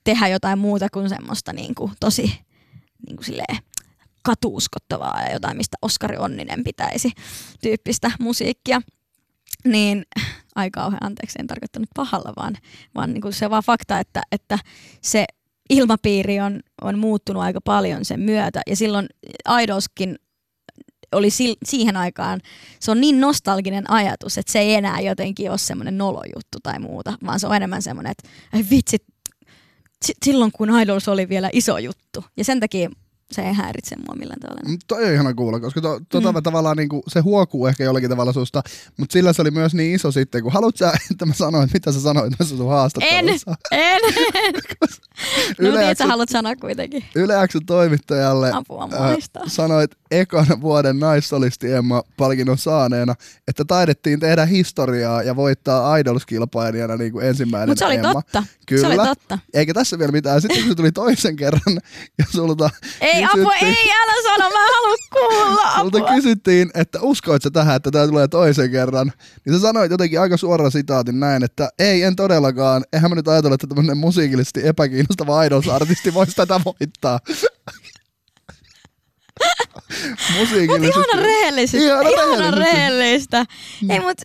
tehdä 0.04 0.28
jotain 0.28 0.58
muuta 0.58 0.88
kuin 0.92 1.08
semmoista 1.08 1.52
niin 1.52 1.74
kuin 1.74 1.92
tosi 2.00 2.22
niin 3.06 3.16
kuin 3.16 3.24
silleen 3.24 3.58
katuuskottavaa 4.22 5.22
ja 5.22 5.32
jotain, 5.32 5.56
mistä 5.56 5.76
Oskari 5.82 6.16
Onninen 6.16 6.64
pitäisi 6.64 7.12
tyyppistä 7.62 8.10
musiikkia. 8.20 8.82
Niin, 9.64 10.04
ai 10.54 10.70
kauhean, 10.70 11.04
anteeksi, 11.04 11.38
en 11.38 11.46
tarkoittanut 11.46 11.88
pahalla, 11.94 12.32
vaan, 12.36 12.56
vaan 12.94 13.12
niin 13.12 13.22
kuin 13.22 13.32
se 13.32 13.50
vaan 13.50 13.62
fakta, 13.62 13.98
että, 13.98 14.22
että 14.32 14.58
se 15.00 15.24
ilmapiiri 15.70 16.40
on, 16.40 16.60
on 16.82 16.98
muuttunut 16.98 17.42
aika 17.42 17.60
paljon 17.60 18.04
sen 18.04 18.20
myötä. 18.20 18.60
Ja 18.66 18.76
silloin 18.76 19.06
Idolskin 19.62 20.18
oli 21.12 21.30
sil, 21.38 21.54
siihen 21.64 21.96
aikaan, 21.96 22.40
se 22.80 22.90
on 22.90 23.00
niin 23.00 23.20
nostalginen 23.20 23.90
ajatus, 23.90 24.38
että 24.38 24.52
se 24.52 24.58
ei 24.58 24.74
enää 24.74 25.00
jotenkin 25.00 25.50
ole 25.50 25.58
semmoinen 25.58 25.98
nolojuttu 25.98 26.58
tai 26.62 26.78
muuta, 26.78 27.12
vaan 27.26 27.40
se 27.40 27.46
on 27.46 27.56
enemmän 27.56 27.82
semmoinen, 27.82 28.10
että 28.10 28.28
ai 28.52 28.64
vitsi, 28.70 28.96
silloin 30.24 30.52
kun 30.52 30.80
Idols 30.80 31.08
oli 31.08 31.28
vielä 31.28 31.50
iso 31.52 31.78
juttu. 31.78 32.24
Ja 32.36 32.44
sen 32.44 32.60
takia 32.60 32.90
se 33.32 33.42
ei 33.42 33.52
häiritse 33.52 33.96
mua 33.96 34.14
millään 34.14 34.40
tavalla. 34.40 34.60
Mm, 34.68 34.78
toi 34.86 35.04
on 35.04 35.12
ihana 35.12 35.34
kuulla, 35.34 35.60
koska 35.60 35.80
to, 35.80 36.00
to, 36.08 36.20
mm. 36.20 36.42
tavallaan 36.42 36.76
niinku, 36.76 37.02
se 37.08 37.20
huokuu 37.20 37.66
ehkä 37.66 37.84
jollakin 37.84 38.10
tavalla 38.10 38.32
susta, 38.32 38.62
mutta 38.96 39.12
sillä 39.12 39.32
se 39.32 39.42
oli 39.42 39.50
myös 39.50 39.74
niin 39.74 39.94
iso 39.94 40.12
sitten, 40.12 40.42
kun 40.42 40.52
haluat 40.52 40.76
sä, 40.76 40.92
että 41.10 41.26
mä 41.26 41.34
sanoin, 41.34 41.70
mitä 41.72 41.92
sä 41.92 42.00
sanoit 42.00 42.32
tässä 42.38 42.56
sun 42.56 42.68
haastattelussa? 42.68 43.56
En, 43.70 43.80
en. 43.80 44.00
no 45.60 45.68
Yle 45.68 45.94
sä 45.94 46.06
haluat 46.06 46.28
sanoa 46.28 46.56
kuitenkin. 46.56 47.04
Yle 47.14 47.34
toimittajalle 47.66 48.52
Apua, 48.52 48.88
äh, 48.92 49.16
sanoit 49.46 49.90
ekan 50.10 50.46
vuoden 50.60 50.98
naissolisti 50.98 51.72
Emma 51.72 52.02
palkinnon 52.16 52.58
saaneena, 52.58 53.14
että 53.48 53.64
taidettiin 53.64 54.20
tehdä 54.20 54.46
historiaa 54.46 55.22
ja 55.22 55.36
voittaa 55.36 55.96
Idols-kilpailijana 55.96 56.96
niin 56.96 57.12
kuin 57.12 57.26
ensimmäinen 57.26 57.68
Mutta 57.68 57.78
se 57.78 57.86
oli 57.86 57.94
Emma. 57.94 58.12
totta. 58.12 58.42
Kyllä. 58.66 58.80
Se 58.80 58.86
oli 58.86 59.08
totta. 59.08 59.38
Eikä 59.54 59.74
tässä 59.74 59.98
vielä 59.98 60.12
mitään. 60.12 60.40
Sitten 60.40 60.60
kun 60.60 60.68
se 60.68 60.74
tuli 60.74 60.92
toisen 60.92 61.36
kerran 61.36 61.80
ja 62.18 62.24
sulta 62.30 62.70
Ei, 63.00 63.17
apua, 63.24 63.54
ei, 63.54 63.90
älä 64.02 64.12
sano, 64.22 64.50
mä 64.50 64.66
haluan 64.74 64.98
kuulla, 65.12 65.62
apua. 65.62 65.80
Sulta 65.80 66.14
kysyttiin, 66.14 66.70
että 66.74 66.98
uskoit 67.02 67.42
sä 67.42 67.50
tähän, 67.50 67.76
että 67.76 67.90
tämä 67.90 68.06
tulee 68.06 68.28
toisen 68.28 68.70
kerran. 68.70 69.12
Niin 69.44 69.54
sä 69.54 69.60
sanoit 69.60 69.90
jotenkin 69.90 70.20
aika 70.20 70.36
suora 70.36 70.70
sitaatin 70.70 71.20
näin, 71.20 71.44
että 71.44 71.68
ei, 71.78 72.02
en 72.02 72.16
todellakaan. 72.16 72.84
Eihän 72.92 73.10
mä 73.10 73.14
nyt 73.14 73.28
ajatella, 73.28 73.54
että 73.54 73.66
tämmöinen 73.66 73.96
musiikillisesti 73.96 74.66
epäkiinnostava 74.66 75.44
Idols-artisti 75.44 76.14
voisi 76.14 76.36
tätä 76.36 76.60
voittaa. 76.64 77.18
Mutta 80.38 80.56
ihana 80.56 81.22
rehellistä. 81.22 81.78
Ihana, 81.78 82.08
ihana 82.08 82.50
rehellistä. 82.50 83.44
Mm. 83.82 83.90
Ei, 83.90 84.00
mut, 84.00 84.18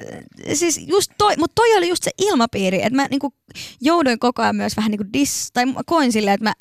siis 0.53 0.82
just 0.88 1.12
toi, 1.17 1.34
mut 1.38 1.51
toi 1.56 1.77
oli 1.77 1.89
just 1.89 2.03
se 2.03 2.12
ilmapiiri, 2.17 2.82
että 2.82 2.95
mä 2.95 3.08
niinku 3.10 3.34
jouduin 3.82 4.19
koko 4.19 4.41
ajan 4.41 4.56
myös 4.56 4.77
vähän 4.77 4.91
niinku 4.91 5.06
dis, 5.13 5.49
tai 5.53 5.65
koin 5.86 6.12
silleen, 6.12 6.34
että 6.34 6.43
mä, 6.43 6.53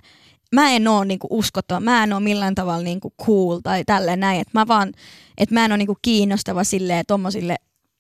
mä 0.53 0.71
en 0.71 0.89
oo 0.89 1.05
niinku 1.05 1.27
uskottava, 1.31 1.81
mä 1.81 2.05
en 2.05 2.13
oo 2.13 2.21
millään 2.21 2.55
tavalla 2.55 2.83
niinku 2.83 3.13
cool 3.23 3.59
tai 3.63 3.85
tälleen 3.85 4.21
näin, 4.21 4.41
että 4.41 4.59
mä 4.59 4.69
vaan, 4.69 4.93
että 5.39 5.55
mä 5.55 5.65
en 5.65 5.71
oo 5.73 5.77
niinku 5.77 5.97
kiinnostava 6.03 6.65
silleen 6.65 7.05
tommosille 7.09 7.57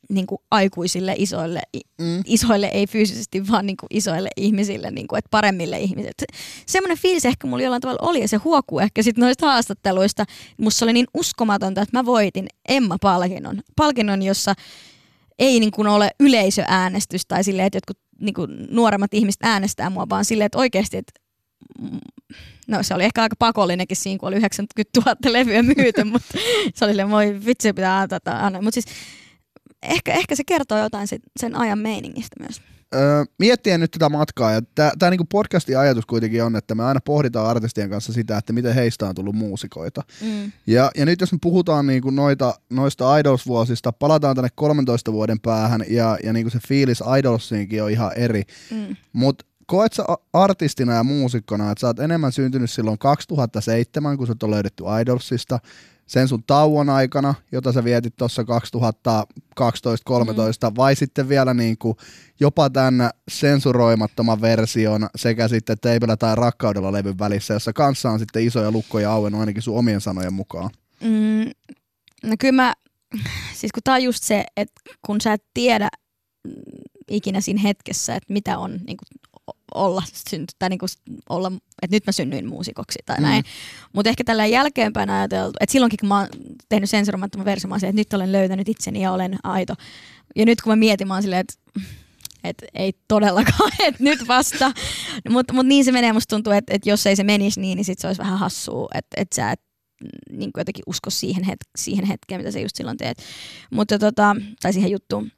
niin 0.08 0.26
kuin 0.26 0.38
aikuisille 0.50 1.14
isoille, 1.18 1.62
mm. 1.98 2.22
isoille, 2.26 2.66
ei 2.66 2.86
fyysisesti, 2.86 3.48
vaan 3.48 3.66
niin 3.66 3.76
kuin 3.76 3.86
isoille 3.90 4.28
ihmisille, 4.36 4.90
niin 4.90 5.08
kuin, 5.08 5.18
että 5.18 5.28
paremmille 5.30 5.78
ihmisille. 5.78 6.12
Semmoinen 6.66 6.98
fiilis 6.98 7.24
ehkä 7.24 7.46
mulla 7.46 7.62
jollain 7.62 7.82
tavalla 7.82 8.08
oli 8.08 8.20
ja 8.20 8.28
se 8.28 8.36
huokuu 8.36 8.78
ehkä 8.78 9.02
sitten 9.02 9.22
noista 9.22 9.46
haastatteluista. 9.46 10.24
Musta 10.56 10.84
oli 10.84 10.92
niin 10.92 11.06
uskomatonta, 11.14 11.82
että 11.82 11.98
mä 11.98 12.06
voitin 12.06 12.46
Emma-palkinnon. 12.68 13.60
Palkinnon, 13.76 14.22
jossa 14.22 14.54
ei 15.38 15.60
niin 15.60 15.72
kuin 15.72 15.88
ole 15.88 16.10
yleisöäänestys 16.20 17.26
tai 17.26 17.44
silleen, 17.44 17.66
että 17.66 17.76
jotkut 17.76 17.98
niin 18.20 18.34
kuin 18.34 18.66
nuoremmat 18.70 19.14
ihmiset 19.14 19.42
äänestää 19.42 19.90
mua, 19.90 20.08
vaan 20.08 20.24
silleen, 20.24 20.46
että 20.46 20.58
oikeasti, 20.58 20.96
että 20.96 21.21
no 22.68 22.82
se 22.82 22.94
oli 22.94 23.04
ehkä 23.04 23.22
aika 23.22 23.36
pakollinenkin 23.38 23.96
siinä, 23.96 24.18
kun 24.18 24.28
oli 24.28 24.36
90 24.36 25.00
000 25.00 25.16
levyä 25.26 25.62
myyty, 25.62 26.04
mutta 26.12 26.38
se 26.74 26.84
oli 26.84 26.92
silleen, 26.92 27.10
voi 27.10 27.40
vitsi 27.46 27.72
pitää 27.72 28.00
antaa. 28.00 28.50
Mutta 28.50 28.70
siis 28.70 28.86
ehkä, 29.82 30.12
ehkä 30.12 30.36
se 30.36 30.44
kertoo 30.44 30.78
jotain 30.78 31.08
sit, 31.08 31.22
sen 31.40 31.56
ajan 31.56 31.78
meiningistä 31.78 32.36
myös. 32.40 32.62
Öö, 32.94 33.24
miettien 33.38 33.80
nyt 33.80 33.90
tätä 33.90 34.08
matkaa, 34.08 34.52
ja 34.52 34.60
tämä 34.74 35.10
niinku 35.10 35.24
podcastin 35.24 35.78
ajatus 35.78 36.06
kuitenkin 36.06 36.44
on, 36.44 36.56
että 36.56 36.74
me 36.74 36.84
aina 36.84 37.00
pohditaan 37.04 37.46
artistien 37.46 37.90
kanssa 37.90 38.12
sitä, 38.12 38.38
että 38.38 38.52
miten 38.52 38.74
heistä 38.74 39.08
on 39.08 39.14
tullut 39.14 39.34
muusikoita. 39.34 40.02
Mm. 40.20 40.52
Ja, 40.66 40.90
ja 40.96 41.06
nyt 41.06 41.20
jos 41.20 41.32
me 41.32 41.38
puhutaan 41.42 41.86
niinku 41.86 42.10
noita, 42.10 42.54
noista 42.70 43.18
Idols-vuosista, 43.18 43.92
palataan 43.92 44.36
tänne 44.36 44.48
13 44.54 45.12
vuoden 45.12 45.40
päähän, 45.40 45.84
ja, 45.88 46.18
ja 46.24 46.32
niinku 46.32 46.50
se 46.50 46.58
fiilis 46.68 47.02
Idolsiinkin 47.18 47.82
on 47.82 47.90
ihan 47.90 48.12
eri. 48.16 48.42
Mm. 48.70 48.96
Mutta 49.12 49.44
koet 49.72 49.92
sä 49.92 50.04
artistina 50.32 50.94
ja 50.94 51.04
muusikkona, 51.04 51.70
että 51.70 51.80
sä 51.80 51.86
oot 51.86 51.98
enemmän 51.98 52.32
syntynyt 52.32 52.70
silloin 52.70 52.98
2007, 52.98 54.16
kun 54.16 54.26
sä 54.26 54.34
on 54.42 54.50
löydetty 54.50 54.84
Idolsista, 55.02 55.58
sen 56.06 56.28
sun 56.28 56.44
tauon 56.46 56.90
aikana, 56.90 57.34
jota 57.52 57.72
sä 57.72 57.84
vietit 57.84 58.16
tuossa 58.16 58.42
2012-2013, 58.42 58.44
mm. 58.44 60.76
vai 60.76 60.96
sitten 60.96 61.28
vielä 61.28 61.54
niin 61.54 61.78
kuin 61.78 61.96
jopa 62.40 62.70
tämän 62.70 63.10
sensuroimattoman 63.28 64.40
version 64.40 65.08
sekä 65.16 65.48
sitten 65.48 65.76
Teipillä 65.80 66.16
tai 66.16 66.34
Rakkaudella 66.34 66.92
levyn 66.92 67.18
välissä, 67.18 67.54
jossa 67.54 67.72
kanssa 67.72 68.10
on 68.10 68.18
sitten 68.18 68.46
isoja 68.46 68.70
lukkoja 68.70 69.12
auennut 69.12 69.40
ainakin 69.40 69.62
sun 69.62 69.78
omien 69.78 70.00
sanojen 70.00 70.34
mukaan. 70.34 70.70
Mm, 71.00 71.50
no 72.22 72.34
kyllä 72.40 72.62
mä, 72.62 72.74
siis 73.54 73.72
kun 73.72 73.82
tää 73.84 73.94
on 73.94 74.02
just 74.02 74.22
se, 74.22 74.44
että 74.56 74.80
kun 75.06 75.20
sä 75.20 75.32
et 75.32 75.44
tiedä 75.54 75.88
ikinä 77.08 77.40
siinä 77.40 77.60
hetkessä, 77.60 78.16
että 78.16 78.32
mitä 78.32 78.58
on 78.58 78.70
niin 78.70 78.96
kuin 78.96 79.06
olla, 79.74 80.02
synty, 80.28 80.54
tai 80.58 80.68
niinku 80.68 80.86
olla, 81.28 81.52
että 81.82 81.96
nyt 81.96 82.06
mä 82.06 82.12
synnyin 82.12 82.48
muusikoksi 82.48 82.98
tai 83.06 83.16
mm. 83.16 83.22
näin. 83.22 83.44
Mutta 83.92 84.08
ehkä 84.10 84.24
tällä 84.24 84.46
jälkeenpäin 84.46 85.10
ajateltu, 85.10 85.56
että 85.60 85.72
silloinkin 85.72 85.98
kun 86.00 86.08
mä 86.08 86.18
oon 86.18 86.28
tehnyt 86.68 86.90
sensuroimattoman 86.90 87.44
version, 87.44 87.68
mä 87.68 87.76
että 87.76 87.92
nyt 87.92 88.12
olen 88.12 88.32
löytänyt 88.32 88.68
itseni 88.68 89.02
ja 89.02 89.12
olen 89.12 89.38
aito. 89.42 89.74
Ja 90.36 90.44
nyt 90.44 90.62
kun 90.62 90.72
mä 90.72 90.76
mietin, 90.76 91.08
mä 91.08 91.14
oon 91.14 91.22
silleen, 91.22 91.40
että 91.40 91.54
et 92.44 92.64
ei 92.74 92.92
todellakaan, 93.08 93.72
että 93.86 94.04
nyt 94.04 94.28
vasta. 94.28 94.72
Mutta 95.28 95.52
mut 95.52 95.66
niin 95.66 95.84
se 95.84 95.92
menee, 95.92 96.12
musta 96.12 96.36
tuntuu, 96.36 96.52
että 96.52 96.74
et 96.74 96.86
jos 96.86 97.06
ei 97.06 97.16
se 97.16 97.24
menisi 97.24 97.60
niin, 97.60 97.76
niin 97.76 97.84
sit 97.84 97.98
se 97.98 98.06
olisi 98.06 98.18
vähän 98.18 98.38
hassua, 98.38 98.88
että 98.94 99.20
et 99.20 99.32
sä 99.32 99.50
et 99.50 99.60
niin 100.30 100.50
jotenkin 100.56 100.82
usko 100.86 101.10
siihen, 101.10 101.44
het- 101.44 101.70
siihen 101.78 102.04
hetkeen, 102.04 102.40
mitä 102.40 102.50
sä 102.50 102.60
just 102.60 102.76
silloin 102.76 102.96
teet. 102.96 103.18
Mutta 103.70 103.98
tota, 103.98 104.36
tai 104.62 104.72
siihen 104.72 104.90
juttuun. 104.90 105.30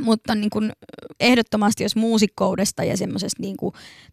Mutta 0.00 0.34
niin 0.34 0.50
kun 0.50 0.72
ehdottomasti, 1.20 1.82
jos 1.82 1.96
muusikkoudesta 1.96 2.84
ja 2.84 2.96
semmoisesta 2.96 3.42
niin 3.42 3.56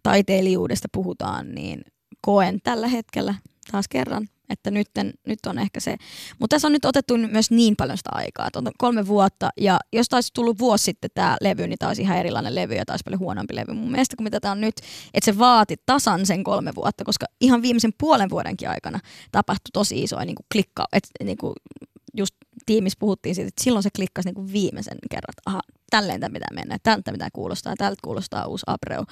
taiteilijuudesta 0.03 0.87
puhutaan, 0.91 1.55
niin 1.55 1.81
koen 2.21 2.59
tällä 2.63 2.87
hetkellä 2.87 3.35
taas 3.71 3.87
kerran, 3.87 4.27
että 4.49 4.71
nyt, 4.71 4.87
nyt 5.27 5.39
on 5.45 5.59
ehkä 5.59 5.79
se. 5.79 5.97
Mutta 6.39 6.55
tässä 6.55 6.67
on 6.67 6.71
nyt 6.71 6.85
otettu 6.85 7.17
myös 7.17 7.51
niin 7.51 7.75
paljon 7.75 7.97
sitä 7.97 8.09
aikaa, 8.13 8.47
että 8.47 8.59
on 8.59 8.71
kolme 8.77 9.07
vuotta, 9.07 9.49
ja 9.57 9.79
jos 9.93 10.09
taisi 10.09 10.33
tullut 10.33 10.59
vuosi 10.59 10.83
sitten 10.83 11.09
tämä 11.13 11.37
levy, 11.41 11.67
niin 11.67 11.77
taisi 11.79 12.01
ihan 12.01 12.17
erilainen 12.17 12.55
levy 12.55 12.73
ja 12.73 12.85
taisi 12.85 13.03
paljon 13.03 13.19
huonompi 13.19 13.55
levy 13.55 13.73
mun 13.73 13.91
mielestä 13.91 14.15
kuin 14.15 14.23
mitä 14.23 14.39
tämä 14.39 14.51
on 14.51 14.61
nyt. 14.61 14.75
Että 15.13 15.25
se 15.25 15.39
vaati 15.39 15.75
tasan 15.85 16.25
sen 16.25 16.43
kolme 16.43 16.75
vuotta, 16.75 17.03
koska 17.03 17.25
ihan 17.41 17.61
viimeisen 17.61 17.93
puolen 17.97 18.29
vuodenkin 18.29 18.69
aikana 18.69 18.99
tapahtui 19.31 19.69
tosi 19.73 20.03
isoja 20.03 20.25
niin 20.25 20.35
klikka, 20.53 20.85
että 20.93 21.09
niin 21.23 21.37
just 22.17 22.35
tiimissä 22.65 22.97
puhuttiin 22.99 23.35
siitä, 23.35 23.47
että 23.47 23.63
silloin 23.63 23.83
se 23.83 23.89
klikkasi 23.95 24.27
niin 24.27 24.35
kuin 24.35 24.53
viimeisen 24.53 24.97
kerran, 25.09 25.33
että 25.37 25.41
aha, 25.45 25.61
tälleen 25.89 26.19
tämä 26.19 26.33
pitää 26.33 26.53
mennä, 26.53 26.77
tältä 26.83 27.11
mitä 27.11 27.29
kuulostaa, 27.33 27.75
tältä 27.77 27.99
kuulostaa 28.03 28.45
uusi 28.45 28.63
Abreu. 28.67 29.03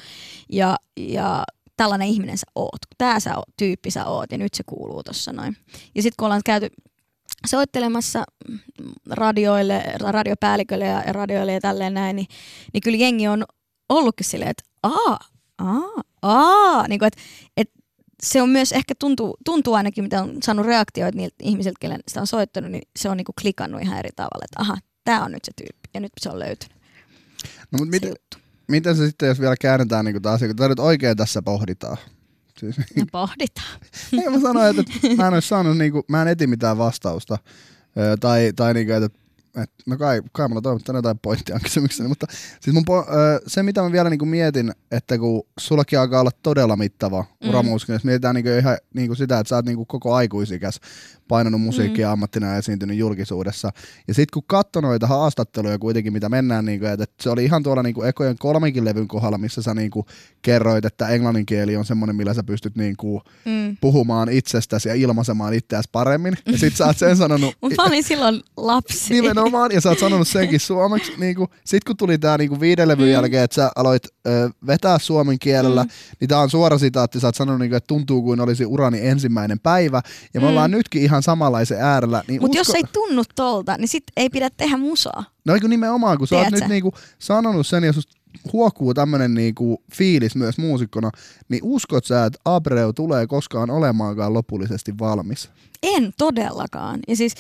Ja, 0.50 0.78
ja 0.98 1.44
tällainen 1.78 2.08
ihminen 2.08 2.38
sä 2.38 2.46
oot, 2.56 2.80
tää 2.98 3.20
sä 3.20 3.38
oot, 3.38 3.50
tyyppi 3.58 3.92
sä 3.92 4.06
oot 4.06 4.32
ja 4.32 4.38
nyt 4.38 4.54
se 4.54 4.64
kuuluu 4.66 5.04
tossa 5.04 5.34
noin. 5.34 5.58
Ja 5.96 6.02
sitten 6.02 6.16
kun 6.18 6.26
ollaan 6.26 6.42
käyty 6.46 6.70
soittelemassa 7.48 8.24
radioille, 9.10 9.84
radiopäälliköille 10.00 10.86
ja 10.86 11.02
radioille 11.08 11.54
ja 11.54 11.62
tälleen 11.62 11.94
näin, 11.94 12.16
niin, 12.16 12.28
niin 12.74 12.82
kyllä 12.82 12.98
jengi 12.98 13.28
on 13.28 13.46
ollutkin 13.90 14.26
silleen, 14.26 14.52
että 14.52 14.64
aa, 14.84 15.20
aa, 15.58 16.04
aa, 16.22 16.88
niin 16.88 17.00
kuin, 17.00 17.08
että, 17.08 17.22
että 17.58 17.80
se 18.24 18.42
on 18.42 18.50
myös 18.50 18.72
ehkä 18.72 18.94
tuntuu, 19.00 19.38
tuntuu 19.46 19.74
ainakin, 19.74 20.04
mitä 20.04 20.22
on 20.22 20.38
saanut 20.44 20.66
reaktioita 20.66 21.18
niiltä 21.18 21.36
ihmisiltä, 21.42 21.78
kelle 21.80 22.00
sitä 22.08 22.22
on 22.22 22.28
soittanut, 22.28 22.72
niin 22.72 22.88
se 22.96 23.10
on 23.10 23.18
niinku 23.18 23.34
klikannut 23.42 23.82
ihan 23.82 24.00
eri 24.00 24.10
tavalla, 24.16 24.46
että 24.46 24.62
aha, 24.62 24.78
tämä 25.06 25.26
on 25.26 25.32
nyt 25.32 25.46
se 25.46 25.52
tyyppi 25.56 25.90
ja 25.94 26.00
nyt 26.00 26.12
se 26.20 26.30
on 26.30 26.40
löytynyt. 26.40 26.78
No, 27.72 27.78
mutta 27.78 27.92
miten, 27.92 28.14
miten 28.68 28.96
se 28.96 29.08
sitten, 29.08 29.28
jos 29.28 29.40
vielä 29.40 29.56
käännetään 29.62 30.06
niin 30.06 30.28
asia, 30.28 30.48
kun 30.48 30.56
tämä 30.56 30.70
nyt 30.70 30.80
oikein 30.80 31.18
tässä 31.18 31.42
pohditaan? 31.42 31.98
Siis, 32.60 32.78
no 32.78 33.06
pohditaan. 33.12 33.80
Ei 34.24 34.30
mä 34.30 34.40
sanoin, 34.40 34.80
että 34.80 34.92
mä 35.18 35.28
en 35.28 35.34
olisi 35.34 35.48
saanut, 35.48 35.78
niin 35.78 35.92
kuin, 35.92 36.04
mä 36.08 36.22
en 36.22 36.28
eti 36.28 36.48
mitään 36.48 36.78
vastausta. 36.78 37.38
tai, 38.20 38.54
tai 38.56 38.74
niin 38.74 38.88
kuin, 38.88 39.04
että 39.04 39.20
et, 39.64 39.72
no 39.86 39.98
kai, 39.98 40.22
kai 40.32 40.48
mulla 40.48 40.62
toivottaa 40.62 40.96
jotain 40.96 41.20
pointtia 41.20 41.60
kysymykseni, 41.64 42.10
mutta 42.10 42.28
siis 42.62 42.74
mun 42.74 42.86
po, 42.86 43.06
se 43.48 43.64
mitä 43.64 43.82
mä 43.82 43.92
vielä 43.92 44.10
niinku 44.10 44.26
mietin, 44.26 44.72
että 44.92 45.18
kun 45.18 45.44
sullakin 45.60 46.00
alkaa 46.00 46.20
olla 46.22 46.32
todella 46.44 46.76
mittava 46.76 47.26
mm. 47.44 47.50
uramuusikko, 47.50 47.94
jos 47.94 48.04
mietitään 48.04 48.36
niinku 48.36 48.50
ihan 48.50 48.78
niinku 48.94 49.16
sitä, 49.16 49.40
että 49.40 49.50
sä 49.50 49.56
oot 49.56 49.66
niinku 49.66 49.86
koko 49.86 50.14
aikuisikäs 50.14 50.80
painanut 51.28 51.62
musiikkia 51.62 52.08
mm. 52.08 52.14
ammattina 52.14 52.48
ja 52.48 52.58
esiintynyt 52.58 52.98
julkisuudessa. 52.98 53.72
Ja 54.08 54.14
sitten 54.14 54.34
kun 54.34 54.44
katsoi 54.48 54.82
noita 54.82 55.08
haastatteluja 55.08 55.80
kuitenkin, 55.80 56.14
mitä 56.14 56.30
mennään, 56.30 56.66
niin 56.66 56.80
kuin, 56.80 56.92
että 56.92 57.06
se 57.22 57.30
oli 57.30 57.44
ihan 57.46 57.64
tuolla 57.64 57.84
niin 57.84 57.94
kuin 57.94 58.10
ekojen 58.10 58.36
kolmenkin 58.40 58.86
levyn 58.86 59.08
kohdalla, 59.08 59.38
missä 59.38 59.62
sä 59.62 59.74
niin 59.74 59.92
kuin 59.92 60.06
kerroit, 60.42 60.86
että 60.86 61.08
englannin 61.08 61.46
kieli 61.46 61.76
on 61.76 61.86
semmoinen, 61.86 62.16
millä 62.16 62.34
sä 62.34 62.44
pystyt 62.44 62.76
niin 62.76 62.98
kuin 62.98 63.22
mm. 63.46 63.78
puhumaan 63.82 64.30
itsestäsi 64.30 64.90
ja 64.90 64.96
ilmaisemaan 64.96 65.54
itseäsi 65.54 65.90
paremmin. 65.92 66.34
Ja 66.46 66.58
sit 66.58 66.76
sä 66.76 66.86
oot 66.86 66.98
sen 66.98 67.18
sanonut... 67.18 67.56
Mutta 67.62 67.82
mä 67.82 67.88
olin 67.88 68.04
silloin 68.04 68.42
lapsi. 68.58 69.14
Nimenomaan, 69.14 69.72
ja 69.72 69.82
sä 69.82 69.90
oot 69.90 70.00
sanonut 70.00 70.28
senkin 70.28 70.60
suomeksi. 70.60 71.12
Niin 71.18 71.36
kuin, 71.36 71.50
sit 71.66 71.84
kun 71.84 71.98
tuli 71.98 72.18
tää 72.18 72.38
niin 72.38 72.50
kuin 72.50 72.60
viiden 72.60 72.88
levyn 72.88 73.06
mm. 73.06 73.12
jälkeen, 73.12 73.44
että 73.44 73.56
sä 73.56 73.72
aloit 73.76 74.04
ö, 74.28 74.50
vetää 74.68 75.00
suomen 75.00 75.40
kielellä, 75.40 75.84
mm. 75.84 75.90
niin 76.20 76.28
tää 76.28 76.40
on 76.40 76.50
suora 76.50 76.78
sitaatti, 76.78 77.20
sä 77.20 77.28
oot 77.28 77.36
sanonut, 77.36 77.60
niin 77.60 77.70
kuin, 77.70 77.78
että 77.78 77.88
tuntuu 77.88 78.22
kuin 78.22 78.40
olisi 78.40 78.66
urani 78.66 79.08
ensimmäinen 79.08 79.60
päivä. 79.60 80.02
Ja 80.34 80.42
me 80.42 80.46
mm. 80.46 80.50
ollaan 80.50 80.72
nytkin 80.72 81.02
ihan 81.02 81.15
samanlaisen 81.24 81.82
äärellä. 81.82 82.24
Niin 82.28 82.42
Mutta 82.42 82.62
usko... 82.62 82.72
jos 82.72 82.76
ei 82.76 82.84
tunnu 82.94 83.24
tolta, 83.36 83.78
niin 83.78 83.88
sit 83.88 84.04
ei 84.18 84.30
pidä 84.30 84.50
tehdä 84.50 84.78
musaa. 84.78 85.24
No 85.46 85.54
eikö 85.54 85.68
nimenomaan, 85.68 86.18
kun 86.18 86.28
sä 86.28 86.36
Tiedätkö? 86.36 86.56
oot 86.56 86.62
nyt 86.62 86.70
niinku 86.70 86.94
sanonut 87.20 87.68
sen 87.68 87.84
ja 87.84 87.94
susta 87.94 88.16
huokuu 88.54 88.94
tämmönen 88.94 89.34
niinku 89.34 89.84
fiilis 89.94 90.36
myös 90.36 90.58
muusikkona, 90.58 91.12
niin 91.50 91.60
uskot 91.64 92.06
sä, 92.06 92.26
että 92.26 92.40
Abreu 92.46 92.94
tulee 92.94 93.28
koskaan 93.28 93.70
olemaankaan 93.70 94.34
lopullisesti 94.34 95.00
valmis? 95.00 95.50
En 95.84 96.14
todellakaan. 96.18 97.00
Ja, 97.08 97.16
siis, 97.16 97.36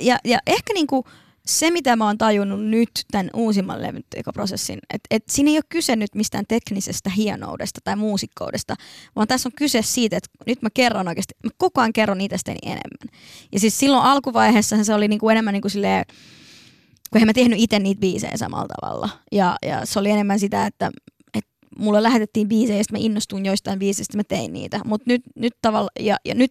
ja, 0.00 0.18
ja 0.24 0.38
ehkä 0.46 0.72
niinku 0.74 1.04
se, 1.46 1.70
mitä 1.70 1.96
mä 1.96 2.06
oon 2.06 2.18
tajunnut 2.18 2.64
nyt 2.64 2.90
tämän 3.10 3.30
uusimman 3.34 3.82
levytekoprosessin, 3.82 4.78
että 4.94 5.06
et 5.10 5.24
siinä 5.28 5.50
ei 5.50 5.56
ole 5.56 5.64
kyse 5.68 5.96
nyt 5.96 6.14
mistään 6.14 6.44
teknisestä 6.48 7.10
hienoudesta 7.10 7.80
tai 7.84 7.96
muusikkoudesta, 7.96 8.74
vaan 9.16 9.28
tässä 9.28 9.48
on 9.48 9.52
kyse 9.56 9.82
siitä, 9.82 10.16
että 10.16 10.30
nyt 10.46 10.62
mä 10.62 10.68
kerron 10.74 11.08
oikeasti, 11.08 11.34
mä 11.44 11.50
koko 11.56 11.80
ajan 11.80 11.92
kerron 11.92 12.20
itsestäni 12.20 12.58
enemmän. 12.62 13.20
Ja 13.52 13.60
siis 13.60 13.78
silloin 13.78 14.04
alkuvaiheessa 14.04 14.84
se 14.84 14.94
oli 14.94 15.08
niinku 15.08 15.28
enemmän 15.28 15.52
niinku 15.52 15.68
silleen, 15.68 16.04
kun 17.10 17.20
en 17.20 17.26
mä 17.26 17.32
tehnyt 17.32 17.58
itse 17.60 17.78
niitä 17.78 18.00
biisejä 18.00 18.36
samalla 18.36 18.74
tavalla. 18.80 19.08
Ja, 19.32 19.56
ja 19.66 19.86
se 19.86 19.98
oli 19.98 20.10
enemmän 20.10 20.38
sitä, 20.38 20.66
että, 20.66 20.90
mulle 21.78 22.02
lähetettiin 22.02 22.48
biisejä 22.48 22.78
ja 22.78 22.84
mä 22.92 22.98
innostuin 22.98 23.46
joistain 23.46 23.78
biiseistä, 23.78 24.16
mä 24.16 24.24
tein 24.24 24.52
niitä. 24.52 24.80
Mutta 24.84 25.04
nyt, 25.06 25.22
nyt 25.36 25.54
tavalla, 25.62 25.90
ja, 26.00 26.16
ja 26.24 26.34
nyt 26.34 26.50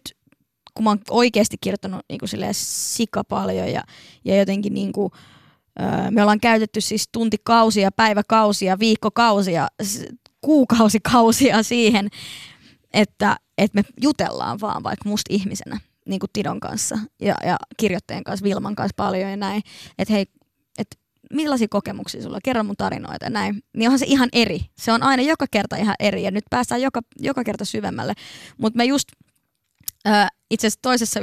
kun 0.74 0.84
mä 0.84 0.90
oon 0.90 0.98
oikeasti 1.10 1.56
kirjoittanut 1.60 2.00
niin 2.08 2.18
kuin 2.18 2.28
sika 2.52 3.24
paljon 3.24 3.68
ja, 3.68 3.82
ja 4.24 4.36
jotenkin 4.36 4.74
niin 4.74 4.92
kuin, 4.92 5.12
me 6.10 6.22
ollaan 6.22 6.40
käytetty 6.40 6.80
siis 6.80 7.08
tuntikausia, 7.12 7.92
päiväkausia, 7.92 8.78
viikkokausia, 8.78 9.68
kuukausikausia 10.40 11.62
siihen, 11.62 12.08
että, 12.92 13.36
että 13.58 13.80
me 13.80 13.84
jutellaan 14.02 14.60
vaan 14.60 14.82
vaikka 14.82 15.08
musta 15.08 15.34
ihmisenä 15.34 15.80
niin 16.06 16.20
kuin 16.20 16.30
Tidon 16.32 16.60
kanssa 16.60 16.98
ja, 17.20 17.34
ja 17.46 17.56
kirjoittajan 17.76 18.24
kanssa, 18.24 18.44
Vilman 18.44 18.74
kanssa 18.74 18.94
paljon 18.96 19.30
ja 19.30 19.36
näin. 19.36 19.62
Että 19.98 20.14
hei, 20.14 20.26
että 20.78 20.96
millaisia 21.32 21.68
kokemuksia 21.70 22.22
sulla, 22.22 22.38
kerro 22.44 22.64
mun 22.64 22.76
tarinoita 22.78 23.26
ja 23.26 23.30
näin. 23.30 23.62
Niin 23.76 23.88
onhan 23.88 23.98
se 23.98 24.06
ihan 24.08 24.28
eri. 24.32 24.60
Se 24.78 24.92
on 24.92 25.02
aina 25.02 25.22
joka 25.22 25.46
kerta 25.50 25.76
ihan 25.76 25.94
eri 26.00 26.22
ja 26.22 26.30
nyt 26.30 26.44
päästään 26.50 26.82
joka, 26.82 27.00
joka 27.18 27.44
kerta 27.44 27.64
syvemmälle. 27.64 28.12
Mutta 28.58 28.76
me 28.76 28.84
just 28.84 29.08
itse 30.50 30.66
asiassa 30.66 30.82
toisessa 30.82 31.20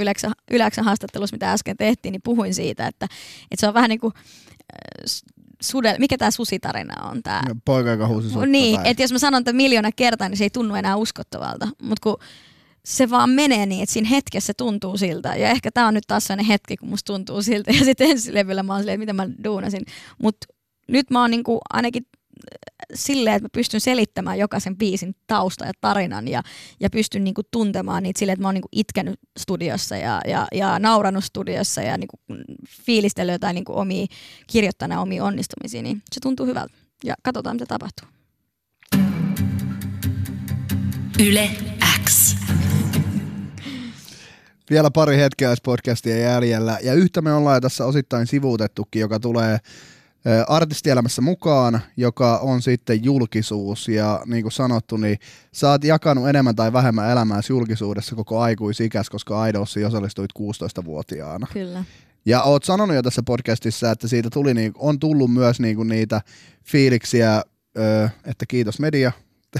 Yleksän 0.51 0.85
haastattelussa, 0.85 1.35
mitä 1.35 1.51
äsken 1.51 1.77
tehtiin, 1.77 2.11
niin 2.11 2.21
puhuin 2.21 2.53
siitä, 2.53 2.87
että, 2.87 3.05
että 3.51 3.59
se 3.59 3.67
on 3.67 3.73
vähän 3.73 3.89
niin 3.89 3.99
kuin 3.99 4.13
sudel, 5.61 5.95
mikä 5.99 6.17
tämä 6.17 6.31
susitarina 6.31 7.09
on? 7.09 7.23
Tää? 7.23 7.43
No, 7.47 7.55
poika, 7.65 7.89
joka 7.89 8.07
huusi 8.07 8.29
sutta, 8.29 8.45
Niin, 8.45 8.79
että 8.83 9.03
jos 9.03 9.11
mä 9.11 9.19
sanon 9.19 9.43
tämän 9.43 9.55
miljoona 9.55 9.91
kertaa, 9.91 10.29
niin 10.29 10.37
se 10.37 10.43
ei 10.43 10.49
tunnu 10.49 10.75
enää 10.75 10.95
uskottavalta. 10.95 11.67
Mutta 11.81 12.01
kun 12.03 12.17
se 12.85 13.09
vaan 13.09 13.29
menee 13.29 13.65
niin, 13.65 13.83
että 13.83 13.93
siinä 13.93 14.09
hetkessä 14.09 14.47
se 14.47 14.53
tuntuu 14.53 14.97
siltä. 14.97 15.35
Ja 15.35 15.49
ehkä 15.49 15.71
tämä 15.71 15.87
on 15.87 15.93
nyt 15.93 16.03
taas 16.07 16.23
sellainen 16.23 16.45
hetki, 16.45 16.77
kun 16.77 16.89
musta 16.89 17.13
tuntuu 17.13 17.41
siltä. 17.41 17.71
Ja 17.79 17.85
sitten 17.85 18.09
ensi 18.09 18.33
levyllä 18.33 18.63
mä 18.63 18.73
oon 18.73 18.81
silleen, 18.81 19.01
että 19.01 19.13
mitä 19.13 19.27
mä 19.27 19.43
duunasin. 19.43 19.85
Mutta 20.21 20.47
nyt 20.87 21.09
mä 21.09 21.21
oon 21.21 21.31
niinku 21.31 21.59
ainakin 21.69 22.05
silleen, 22.93 23.35
että 23.35 23.45
mä 23.45 23.49
pystyn 23.53 23.81
selittämään 23.81 24.39
jokaisen 24.39 24.77
biisin 24.77 25.15
tausta 25.27 25.65
ja 25.65 25.71
tarinan 25.81 26.27
ja, 26.27 26.43
ja 26.79 26.89
pystyn 26.89 27.23
niinku 27.23 27.41
tuntemaan 27.51 28.03
niitä 28.03 28.19
silleen, 28.19 28.33
että 28.33 28.41
mä 28.41 28.47
oon 28.47 28.55
niinku 28.55 28.69
itkenyt 28.71 29.19
studiossa 29.39 29.97
ja, 29.97 30.21
ja, 30.27 30.47
ja 30.51 30.79
nauranut 30.79 31.23
studiossa 31.23 31.81
ja 31.81 31.97
niinku 31.97 32.17
fiilistellyt 32.85 33.33
jotain 33.33 33.55
niinku 33.55 33.79
omia, 33.79 34.05
kirjoittanut 34.47 34.97
omia 34.97 35.23
onnistumisia, 35.23 35.81
niin 35.81 36.01
se 36.11 36.19
tuntuu 36.19 36.45
hyvältä. 36.45 36.73
Ja 37.03 37.15
katsotaan, 37.23 37.55
mitä 37.55 37.65
tapahtuu. 37.65 38.07
Yle 41.19 41.49
X. 42.05 42.35
Vielä 44.69 44.91
pari 44.91 45.17
hetkeä 45.17 45.55
podcastia 45.63 46.17
jäljellä. 46.17 46.77
Ja 46.83 46.93
yhtä 46.93 47.21
me 47.21 47.33
ollaan 47.33 47.61
tässä 47.61 47.85
osittain 47.85 48.27
sivuutettukin, 48.27 48.99
joka 48.99 49.19
tulee 49.19 49.57
artistielämässä 50.47 51.21
mukaan, 51.21 51.81
joka 51.97 52.37
on 52.37 52.61
sitten 52.61 53.03
julkisuus. 53.03 53.87
Ja 53.87 54.21
niin 54.25 54.43
kuin 54.43 54.51
sanottu, 54.51 54.97
niin 54.97 55.17
sä 55.51 55.69
oot 55.69 55.83
jakanut 55.83 56.29
enemmän 56.29 56.55
tai 56.55 56.73
vähemmän 56.73 57.11
elämääsi 57.11 57.53
julkisuudessa 57.53 58.15
koko 58.15 58.39
aikuisikäs, 58.39 59.09
koska 59.09 59.47
Idolsiin 59.47 59.87
osallistuit 59.87 60.31
16-vuotiaana. 60.39 61.47
Kyllä. 61.53 61.83
Ja 62.25 62.41
oot 62.41 62.63
sanonut 62.63 62.95
jo 62.95 63.01
tässä 63.01 63.23
podcastissa, 63.23 63.91
että 63.91 64.07
siitä 64.07 64.29
tuli, 64.33 64.53
niin, 64.53 64.71
on 64.75 64.99
tullut 64.99 65.33
myös 65.33 65.59
niin 65.59 65.75
kuin 65.75 65.87
niitä 65.87 66.21
fiiliksiä, 66.65 67.41
että 68.25 68.45
kiitos 68.47 68.79
media, 68.79 69.11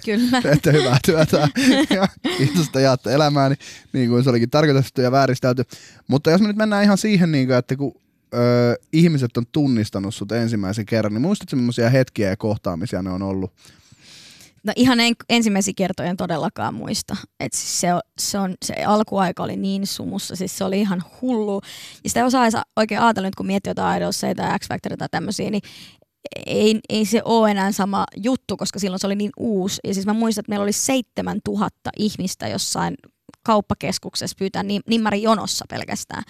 Kyllä. 0.06 0.41
teette 0.43 0.72
hyvää 0.72 0.98
työtä 1.06 1.50
ja 1.89 2.08
kiitos, 2.38 2.65
että 2.65 2.80
jaatte 2.80 3.13
elämääni, 3.13 3.56
niin 3.93 4.10
kuin 4.10 4.24
se 4.24 4.30
olikin 4.30 4.50
tarkoitettu 4.50 5.02
ja 5.02 5.12
vääristelty. 5.12 5.63
Mutta 6.08 6.32
jos 6.32 6.41
me 6.41 6.48
nyt 6.48 6.56
mennään 6.56 6.84
ihan 6.84 6.98
siihen, 6.98 7.32
niin 7.32 7.48
kuin, 7.48 7.58
että 7.58 7.76
kun 7.76 8.02
öö, 8.33 8.75
ihmiset 8.93 9.37
on 9.37 9.43
tunnistanut 9.51 10.15
sut 10.15 10.31
ensimmäisen 10.31 10.85
kerran, 10.85 11.13
niin 11.13 11.21
muistatko 11.21 11.55
millaisia 11.55 11.89
hetkiä 11.89 12.29
ja 12.29 12.37
kohtaamisia 12.37 13.01
ne 13.01 13.09
on 13.09 13.21
ollut? 13.21 13.53
No 14.63 14.73
ihan 14.75 14.99
en, 14.99 15.13
ensimmäisiä 15.29 15.73
kertoja 15.77 16.09
en 16.09 16.17
todellakaan 16.17 16.73
muista. 16.73 17.15
Et 17.39 17.53
siis 17.53 17.81
se, 17.81 17.87
se, 18.19 18.39
on, 18.39 18.55
se 18.65 18.83
alkuaika 18.83 19.43
oli 19.43 19.55
niin 19.57 19.87
sumussa, 19.87 20.35
siis 20.35 20.57
se 20.57 20.63
oli 20.63 20.79
ihan 20.79 21.03
hullu. 21.21 21.61
Ja 22.03 22.09
sitä 22.09 22.25
osaa 22.25 22.63
oikein 22.75 23.01
ajatella 23.01 23.27
nyt, 23.27 23.35
kun 23.35 23.45
miettii 23.45 23.71
jotain 23.71 23.97
Idolsia 23.97 24.35
tai 24.35 24.59
X 24.59 24.67
Factoria 24.67 24.97
tai 24.97 25.07
tämmöisiä, 25.11 25.49
niin 25.49 25.61
ei, 26.45 26.79
ei 26.89 27.05
se 27.05 27.21
ole 27.25 27.51
enää 27.51 27.71
sama 27.71 28.05
juttu, 28.17 28.57
koska 28.57 28.79
silloin 28.79 28.99
se 28.99 29.07
oli 29.07 29.15
niin 29.15 29.31
uusi. 29.37 29.79
Ja 29.83 29.93
siis 29.93 30.05
mä 30.05 30.13
muistan, 30.13 30.41
että 30.41 30.49
meillä 30.49 30.63
oli 30.63 30.73
7000 30.73 31.89
ihmistä 31.97 32.47
jossain 32.47 32.95
kauppakeskuksessa 33.43 34.36
pyytää 34.39 34.63
nimmari 34.88 35.21
jonossa 35.21 35.65
pelkästään. 35.69 36.23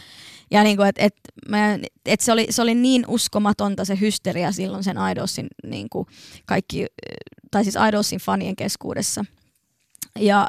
Ja 0.51 0.63
niin 0.63 0.77
kuin, 0.77 0.89
et, 0.89 0.95
et, 0.97 1.15
mä, 1.49 1.79
et 2.05 2.21
se, 2.21 2.31
oli, 2.31 2.47
se 2.49 2.61
oli 2.61 2.75
niin 2.75 3.05
uskomatonta 3.07 3.85
se 3.85 3.99
hysteria 3.99 4.51
silloin 4.51 4.83
sen 4.83 4.97
Idolsin 5.11 5.47
niin 5.63 5.87
kuin 5.89 6.07
kaikki, 6.45 6.85
tai 7.51 7.63
siis 7.63 7.75
Idolsin 7.87 8.19
fanien 8.19 8.55
keskuudessa. 8.55 9.25
Ja 10.19 10.47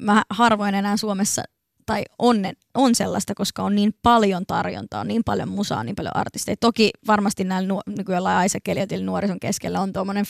mä 0.00 0.22
harvoin 0.30 0.74
enää 0.74 0.96
Suomessa 0.96 1.42
tai 1.86 2.04
on, 2.18 2.36
on 2.74 2.94
sellaista, 2.94 3.34
koska 3.34 3.62
on 3.62 3.74
niin 3.74 3.94
paljon 4.02 4.46
tarjontaa, 4.46 5.00
on 5.00 5.08
niin 5.08 5.24
paljon 5.24 5.48
musaa, 5.48 5.84
niin 5.84 5.96
paljon 5.96 6.16
artisteja. 6.16 6.56
Toki 6.60 6.90
varmasti 7.06 7.44
näillä 7.44 7.68
nu, 7.68 7.80
jollain 8.08 8.46
Isaac 8.46 8.62
nuorison 9.02 9.40
keskellä 9.40 9.80
on 9.80 9.92
tuommoinen 9.92 10.26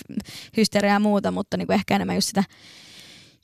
hysteria 0.57 0.93
ja 0.93 1.01
muuta, 1.01 1.31
mutta 1.31 1.57
niin 1.57 1.67
kuin 1.67 1.75
ehkä 1.75 1.95
enemmän 1.95 2.17
just 2.17 2.29
sitä 2.29 2.45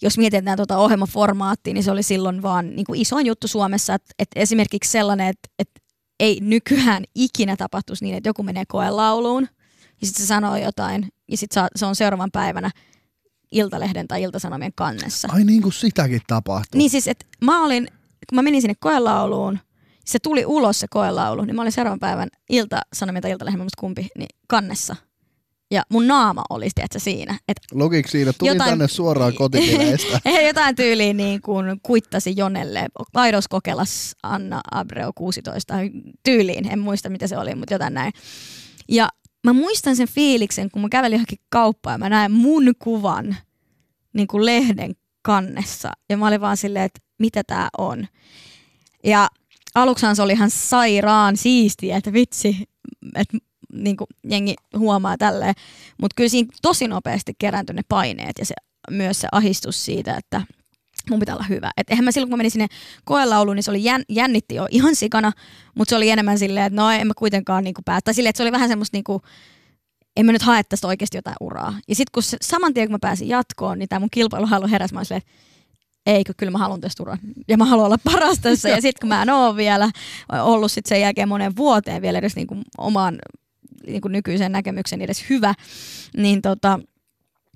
jos 0.03 0.19
mietitään 0.19 0.57
tuota 0.57 0.79
ohjelmaformaattia, 0.79 1.75
niin 1.75 1.85
se 1.85 1.91
oli 1.91 2.03
silloin 2.03 2.43
vaan 2.43 2.77
niin 2.77 2.87
kuin 2.87 3.01
isoin 3.01 3.27
juttu 3.27 3.49
Suomessa, 3.49 3.95
että, 3.95 4.15
että 4.19 4.41
esimerkiksi 4.41 4.91
sellainen, 4.91 5.29
että, 5.29 5.49
että 5.59 5.81
ei 6.21 6.39
nykyään 6.41 7.05
ikinä 7.15 7.57
tapahtuisi 7.57 8.05
niin, 8.05 8.17
että 8.17 8.29
joku 8.29 8.43
menee 8.43 8.65
koelauluun 8.69 9.49
ja 10.01 10.07
sitten 10.07 10.23
se 10.23 10.27
sanoo 10.27 10.57
jotain 10.57 11.09
ja 11.31 11.37
sitten 11.37 11.69
se 11.77 11.87
on 11.87 11.97
seuraavan 11.97 12.31
päivänä 12.31 12.71
Iltalehden 13.53 14.09
tai 14.09 14.23
Iltasanomien 14.23 14.73
kannessa. 14.75 15.29
Ai 15.33 15.45
niin 15.45 15.63
kuin 15.63 15.73
sitäkin 15.73 16.21
tapahtuu. 16.27 16.79
Niin 16.79 16.91
siis, 16.91 17.09
että 17.09 17.27
mä 17.45 17.65
olin, 17.65 17.89
kun 18.29 18.37
mä 18.37 18.43
menin 18.43 18.61
sinne 18.61 18.75
koelauluun, 18.81 19.59
se 20.05 20.19
tuli 20.19 20.47
ulos 20.47 20.81
se 20.81 20.87
koelaulu, 20.91 21.45
niin 21.45 21.57
mä 21.57 21.63
olin 21.63 21.73
seuraavan 21.73 22.01
päivän 22.01 22.29
Ilta-Sanomien 22.51 23.23
tai 23.23 23.31
Iltalehden, 23.31 23.67
kumpi, 23.79 24.09
niin 24.17 24.29
kannessa– 24.49 24.97
ja 25.73 25.83
mun 25.89 26.07
naama 26.07 26.43
oli 26.51 26.69
tiedätkö, 26.75 26.99
siinä. 26.99 27.39
Et 27.49 27.57
Logiksi 27.73 28.13
siinä, 28.13 28.33
tuli 28.33 28.51
jotain, 28.51 28.71
tänne 28.71 28.89
suoraan 28.89 29.35
kotipileistä. 29.35 30.21
jotain 30.47 30.77
tyyliin 30.77 31.17
niin 31.17 31.43
kuin 31.43 31.81
kuittasi 31.83 32.35
Jonelle. 32.37 32.87
Aidos 33.15 33.49
kokelas 33.49 34.17
Anna 34.23 34.61
Abreu 34.71 35.13
16 35.15 35.75
tyyliin. 36.25 36.73
En 36.73 36.79
muista 36.79 37.09
mitä 37.09 37.27
se 37.27 37.39
oli, 37.39 37.55
mutta 37.55 37.75
jotain 37.75 37.95
näin. 37.95 38.13
Ja 38.89 39.09
mä 39.45 39.53
muistan 39.53 39.97
sen 39.97 40.09
fiiliksen, 40.09 40.71
kun 40.71 40.83
mä 40.83 40.89
kävelin 40.89 41.17
johonkin 41.17 41.39
kauppaan 41.49 41.95
ja 41.95 41.99
mä 41.99 42.09
näin 42.09 42.33
mun 42.33 42.73
kuvan 42.79 43.37
niin 44.13 44.27
kuin 44.27 44.47
lehden 44.47 44.95
kannessa. 45.23 45.93
Ja 46.09 46.17
mä 46.17 46.27
olin 46.27 46.41
vaan 46.41 46.57
silleen, 46.57 46.85
että 46.85 47.01
mitä 47.19 47.43
tää 47.47 47.69
on. 47.79 48.07
Ja 49.05 49.29
aluksihan 49.75 50.17
se 50.17 50.23
oli 50.23 50.33
ihan 50.33 50.51
sairaan 50.51 51.37
siistiä, 51.37 51.97
että 51.97 52.13
vitsi, 52.13 52.57
että 53.15 53.39
niin 53.73 53.97
kuin 53.97 54.09
jengi 54.31 54.55
huomaa 54.79 55.19
tälleen. 55.19 55.55
Mutta 56.01 56.15
kyllä 56.15 56.29
siinä 56.29 56.49
tosi 56.63 56.89
nopeasti 56.89 57.33
kerääntyi 57.39 57.77
ne 57.77 57.83
paineet 57.89 58.39
ja 58.39 58.47
se, 58.47 58.55
myös 58.91 59.21
se 59.21 59.29
ahistus 59.33 59.85
siitä, 59.85 60.17
että 60.17 60.43
mun 61.11 61.21
pitää 61.21 61.35
olla 61.35 61.47
hyvä. 61.49 61.71
Et 61.77 61.91
eihän 61.91 62.05
mä 62.05 62.13
silloin, 62.13 62.31
kun 62.31 62.39
menin 62.39 62.51
sinne 62.51 62.67
koelauluun, 63.05 63.57
niin 63.57 63.63
se 63.63 63.71
oli 63.71 63.85
jän, 63.85 64.03
jännitti 64.09 64.55
jo 64.55 64.67
ihan 64.71 64.97
sikana, 64.97 65.33
mutta 65.75 65.91
se 65.91 65.97
oli 65.97 66.11
enemmän 66.11 66.39
silleen, 66.39 66.67
että 66.67 66.83
no 66.83 66.91
en 66.91 67.07
mä 67.07 67.13
kuitenkaan 67.17 67.65
niinku 67.65 67.83
päästä. 67.85 68.13
Silleen, 68.13 68.31
että 68.31 68.37
se 68.37 68.43
oli 68.43 68.53
vähän 68.53 68.69
semmoista 68.69 68.97
niinku, 68.97 69.23
en 70.17 70.27
mä 70.27 70.33
nyt 70.33 70.43
hae 70.43 70.63
tästä 70.63 70.87
oikeasti 70.87 71.17
jotain 71.17 71.37
uraa. 71.41 71.75
Ja 71.89 71.95
sitten 71.95 72.13
kun 72.13 72.23
se, 72.23 72.37
saman 72.43 72.75
tien 72.75 72.87
kun 72.89 72.95
mä 72.95 72.99
pääsin 72.99 73.29
jatkoon, 73.29 73.79
niin 73.79 73.89
tämä 73.89 74.01
mun 74.01 74.11
kilpailuhalu 74.11 74.69
heräsi, 74.69 74.95
mä 74.95 74.99
olin 74.99 75.07
silleen, 75.07 75.29
eikö, 76.07 76.33
kyllä 76.37 76.51
mä 76.51 76.59
haluan 76.59 76.81
tästä 76.81 77.03
uraa. 77.03 77.19
Ja 77.49 77.57
mä 77.57 77.65
haluan 77.65 77.87
olla 77.87 77.99
paras 78.05 78.39
tässä. 78.39 78.69
Ja 78.69 78.81
sitten 78.81 79.01
kun 79.01 79.09
mä 79.09 79.23
en 79.23 79.31
oo 79.31 79.57
vielä 79.57 79.91
ollut 80.43 80.73
sit 80.73 80.87
sen 80.87 81.01
jälkeen 81.01 81.29
monen 81.29 81.57
vuoteen 81.57 82.03
vielä 82.03 82.19
edes 82.19 82.37
niinku 82.37 82.57
omaan 82.79 83.19
niinku 83.87 84.09
nykyiseen 84.09 84.53
näkemykseen 84.53 85.03
edes 85.03 85.25
hyvä, 85.31 85.55
niin 86.17 86.43
tota, 86.43 86.81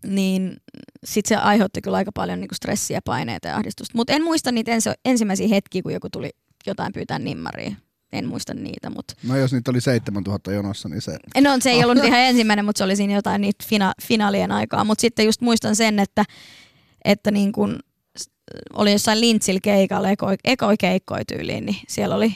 niin 0.06 0.56
sitten 1.04 1.28
se 1.28 1.42
aiheutti 1.42 1.82
kyllä 1.82 1.96
aika 1.96 2.12
paljon 2.12 2.40
niinku 2.40 2.54
stressiä, 2.54 3.00
paineita 3.04 3.48
ja 3.48 3.56
ahdistusta. 3.56 3.92
Mutta 3.96 4.12
en 4.12 4.24
muista 4.24 4.52
niitä 4.52 4.72
ensi, 4.72 4.90
ensimmäisiä 5.04 5.48
hetkiä, 5.48 5.82
kun 5.82 5.92
joku 5.92 6.08
tuli 6.12 6.30
jotain 6.66 6.92
pyytää 6.92 7.18
nimmariin. 7.18 7.76
En 8.12 8.28
muista 8.28 8.54
niitä, 8.54 8.90
mutta... 8.90 9.14
No 9.22 9.36
jos 9.36 9.52
niitä 9.52 9.70
oli 9.70 9.80
7000 9.80 10.52
jonossa, 10.52 10.88
niin 10.88 11.02
se... 11.02 11.18
No 11.40 11.50
se 11.60 11.70
ei 11.70 11.84
ollut 11.84 12.04
ihan 12.04 12.20
ensimmäinen, 12.20 12.64
mutta 12.64 12.78
se 12.78 12.84
oli 12.84 12.96
siinä 12.96 13.14
jotain 13.14 13.40
niitä 13.40 13.64
fina- 13.68 14.02
finaalien 14.02 14.52
aikaa. 14.52 14.84
Mutta 14.84 15.00
sitten 15.00 15.26
just 15.26 15.40
muistan 15.40 15.76
sen, 15.76 15.98
että, 15.98 16.24
että 17.04 17.30
niin 17.30 17.52
kun 17.52 17.78
oli 18.72 18.92
jossain 18.92 19.20
Lintsillä 19.20 19.60
keikalla, 19.62 20.10
ekoi, 20.10 20.36
ekoi 20.44 20.76
keikkoi 20.76 21.24
tyyliin, 21.24 21.66
niin 21.66 21.76
siellä 21.88 22.14
oli 22.14 22.34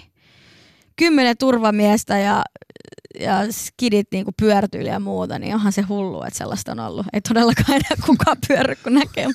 kymmenen 0.96 1.36
turvamiestä 1.38 2.18
ja 2.18 2.42
ja 3.20 3.52
skidit 3.52 4.08
niinku 4.12 4.32
pyörtyili 4.40 4.88
ja 4.88 5.00
muuta, 5.00 5.38
niin 5.38 5.54
onhan 5.54 5.72
se 5.72 5.82
hullu, 5.82 6.22
että 6.22 6.38
sellaista 6.38 6.72
on 6.72 6.80
ollut. 6.80 7.06
Ei 7.12 7.20
todellakaan 7.20 7.70
enää 7.70 8.06
kukaan 8.06 8.36
pyörry, 8.48 8.76
kun 8.76 8.94
näkee. 8.94 9.26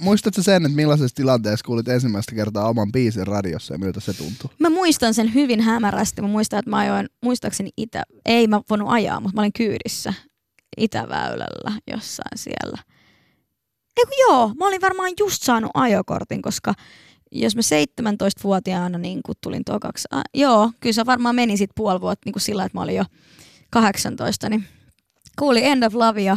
Muistatko 0.00 0.42
sen, 0.42 0.66
että 0.66 0.76
millaisessa 0.76 1.16
tilanteessa 1.16 1.64
kuulit 1.64 1.88
ensimmäistä 1.88 2.34
kertaa 2.34 2.68
oman 2.68 2.92
biisin 2.92 3.26
radiossa 3.26 3.74
ja 3.74 3.78
miltä 3.78 4.00
se 4.00 4.12
tuntui? 4.12 4.50
Mä 4.58 4.70
muistan 4.70 5.14
sen 5.14 5.34
hyvin 5.34 5.60
hämärästi. 5.60 6.22
Mä 6.22 6.28
muistan, 6.28 6.58
että 6.58 6.70
mä 6.70 6.78
ajoin, 6.78 7.08
muistaakseni 7.22 7.70
itä, 7.76 8.02
ei 8.24 8.46
mä 8.46 8.60
voinut 8.70 8.88
ajaa, 8.90 9.20
mutta 9.20 9.34
mä 9.34 9.40
olin 9.40 9.52
kyydissä 9.52 10.14
Itäväylällä 10.76 11.72
jossain 11.90 12.38
siellä. 12.38 12.78
Eiku 13.96 14.12
joo, 14.20 14.54
mä 14.58 14.66
olin 14.66 14.80
varmaan 14.80 15.12
just 15.18 15.42
saanut 15.42 15.70
ajokortin, 15.74 16.42
koska 16.42 16.74
jos 17.34 17.56
mä 17.56 17.62
17-vuotiaana 17.62 18.98
niin 18.98 19.20
kun 19.26 19.34
tulin 19.40 19.64
tokaksi, 19.64 20.08
äh, 20.14 20.22
joo, 20.34 20.70
kyllä 20.80 20.92
se 20.92 21.06
varmaan 21.06 21.34
meni 21.34 21.56
sitten 21.56 21.74
puoli 21.74 22.00
vuotta 22.00 22.30
niin 22.30 22.40
sillä, 22.40 22.64
että 22.64 22.78
mä 22.78 22.82
olin 22.82 22.96
jo 22.96 23.04
18, 23.70 24.48
niin 24.48 24.64
kuuli 25.38 25.64
End 25.64 25.82
of 25.82 25.94
Lovea, 25.94 26.36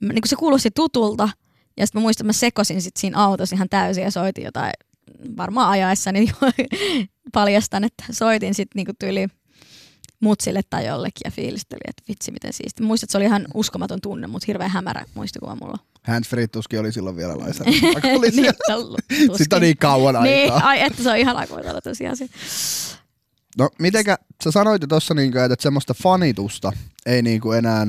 niin 0.00 0.12
kuin 0.12 0.28
se 0.28 0.36
kuulosti 0.36 0.70
tutulta, 0.70 1.28
ja 1.76 1.86
sitten 1.86 2.00
mä 2.00 2.04
muistan, 2.04 2.24
että 2.24 2.28
mä 2.28 2.32
sekosin 2.32 2.82
sit 2.82 2.96
siinä 2.96 3.18
autossa 3.18 3.56
ihan 3.56 3.68
täysin 3.68 4.04
ja 4.04 4.10
soitin 4.10 4.44
jotain, 4.44 4.72
varmaan 5.36 5.70
ajaessani 5.70 6.26
paljastan, 7.32 7.84
että 7.84 8.04
soitin 8.10 8.54
sitten 8.54 8.78
niinku 8.78 8.92
tyyli 8.98 9.26
mutsille 10.20 10.60
tai 10.70 10.86
jollekin 10.86 11.20
ja 11.24 11.30
fiilisteli, 11.30 11.80
että 11.88 12.02
vitsi 12.08 12.30
miten 12.32 12.52
siisti. 12.52 12.82
Muistat, 12.82 13.04
että 13.04 13.12
se 13.12 13.18
oli 13.18 13.24
ihan 13.24 13.46
uskomaton 13.54 14.00
tunne, 14.00 14.26
mutta 14.26 14.44
hirveän 14.46 14.70
hämärä 14.70 15.04
muistikuva 15.14 15.56
mulla. 15.56 15.78
Handsfree 16.02 16.46
tuskin 16.46 16.80
oli 16.80 16.92
silloin 16.92 17.16
vielä 17.16 17.38
lainsäädäntö. 17.38 17.80
niin, 18.36 18.52
Sitten 19.36 19.56
on 19.56 19.62
niin 19.62 19.76
kauan 19.76 20.16
aikaa. 20.16 20.34
Niin, 20.34 20.52
ai, 20.52 20.82
että 20.82 21.02
se 21.02 21.10
on 21.10 21.16
ihanaa, 21.16 21.46
kun 21.46 21.58
olla 21.58 21.80
tosiaan 21.80 22.16
No 23.58 23.68
mitenkä, 23.78 24.16
sä 24.44 24.50
sanoit 24.50 24.82
jo 24.82 24.88
tuossa, 24.88 25.14
niinku, 25.14 25.38
että 25.38 25.56
semmoista 25.62 25.94
fanitusta 26.02 26.72
ei 27.06 27.22
niinku 27.22 27.52
enää 27.52 27.86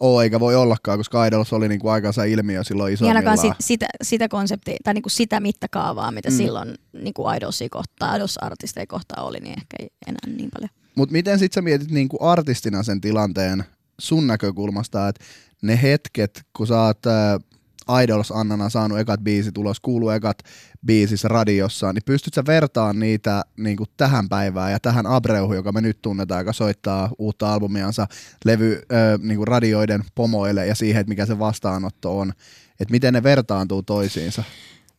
ole 0.00 0.24
eikä 0.24 0.40
voi 0.40 0.56
ollakaan, 0.56 0.98
koska 0.98 1.26
Idols 1.26 1.52
oli 1.52 1.68
niinku 1.68 1.88
aikansa 1.88 2.24
ilmiö 2.24 2.64
silloin 2.64 2.94
isommillaan. 2.94 3.16
Ainakaan 3.16 3.38
sit, 3.38 3.66
sitä, 3.66 3.86
sitä 4.02 4.28
konseptia 4.28 4.76
tai 4.84 4.94
niinku 4.94 5.08
sitä 5.08 5.40
mittakaavaa, 5.40 6.10
mitä 6.10 6.30
mm. 6.30 6.36
silloin 6.36 6.74
niinku 6.92 7.30
Idolsia 7.36 7.68
kohtaa, 7.70 8.16
Idols-artisteja 8.16 8.86
kohtaa 8.88 9.24
oli, 9.24 9.40
niin 9.40 9.58
ehkä 9.58 9.76
ei 9.80 9.88
enää 10.06 10.36
niin 10.36 10.50
paljon. 10.54 10.70
Mutta 10.96 11.12
miten 11.12 11.38
sitten 11.38 11.54
sä 11.54 11.62
mietit 11.62 11.90
niinku 11.90 12.16
artistina 12.20 12.82
sen 12.82 13.00
tilanteen 13.00 13.64
sun 13.98 14.26
näkökulmasta, 14.26 15.08
että 15.08 15.24
ne 15.62 15.82
hetket, 15.82 16.42
kun 16.56 16.66
sä 16.66 16.80
oot 16.80 17.06
äh, 17.06 18.02
Idols 18.02 18.30
Annana 18.30 18.70
saanut 18.70 18.98
ekat 18.98 19.20
biisit 19.20 19.58
ulos, 19.58 19.80
kuuluu 19.80 20.10
ekat 20.10 20.38
biisissä 20.86 21.28
radiossa, 21.28 21.92
niin 21.92 22.02
pystyt 22.06 22.34
sä 22.34 22.42
vertaan 22.46 22.98
niitä 22.98 23.44
niin 23.56 23.76
kuin 23.76 23.88
tähän 23.96 24.28
päivään 24.28 24.72
ja 24.72 24.80
tähän 24.80 25.06
Abreuhun, 25.06 25.56
joka 25.56 25.72
me 25.72 25.80
nyt 25.80 26.02
tunnetaan, 26.02 26.40
joka 26.40 26.52
soittaa 26.52 27.10
uutta 27.18 27.52
albumiansa 27.52 28.06
levy 28.44 28.72
äh, 28.72 29.20
niin 29.22 29.36
kuin 29.36 29.48
radioiden 29.48 30.04
pomoille 30.14 30.66
ja 30.66 30.74
siihen, 30.74 31.00
että 31.00 31.08
mikä 31.08 31.26
se 31.26 31.38
vastaanotto 31.38 32.18
on, 32.18 32.32
että 32.80 32.92
miten 32.92 33.14
ne 33.14 33.22
vertaantuu 33.22 33.82
toisiinsa? 33.82 34.44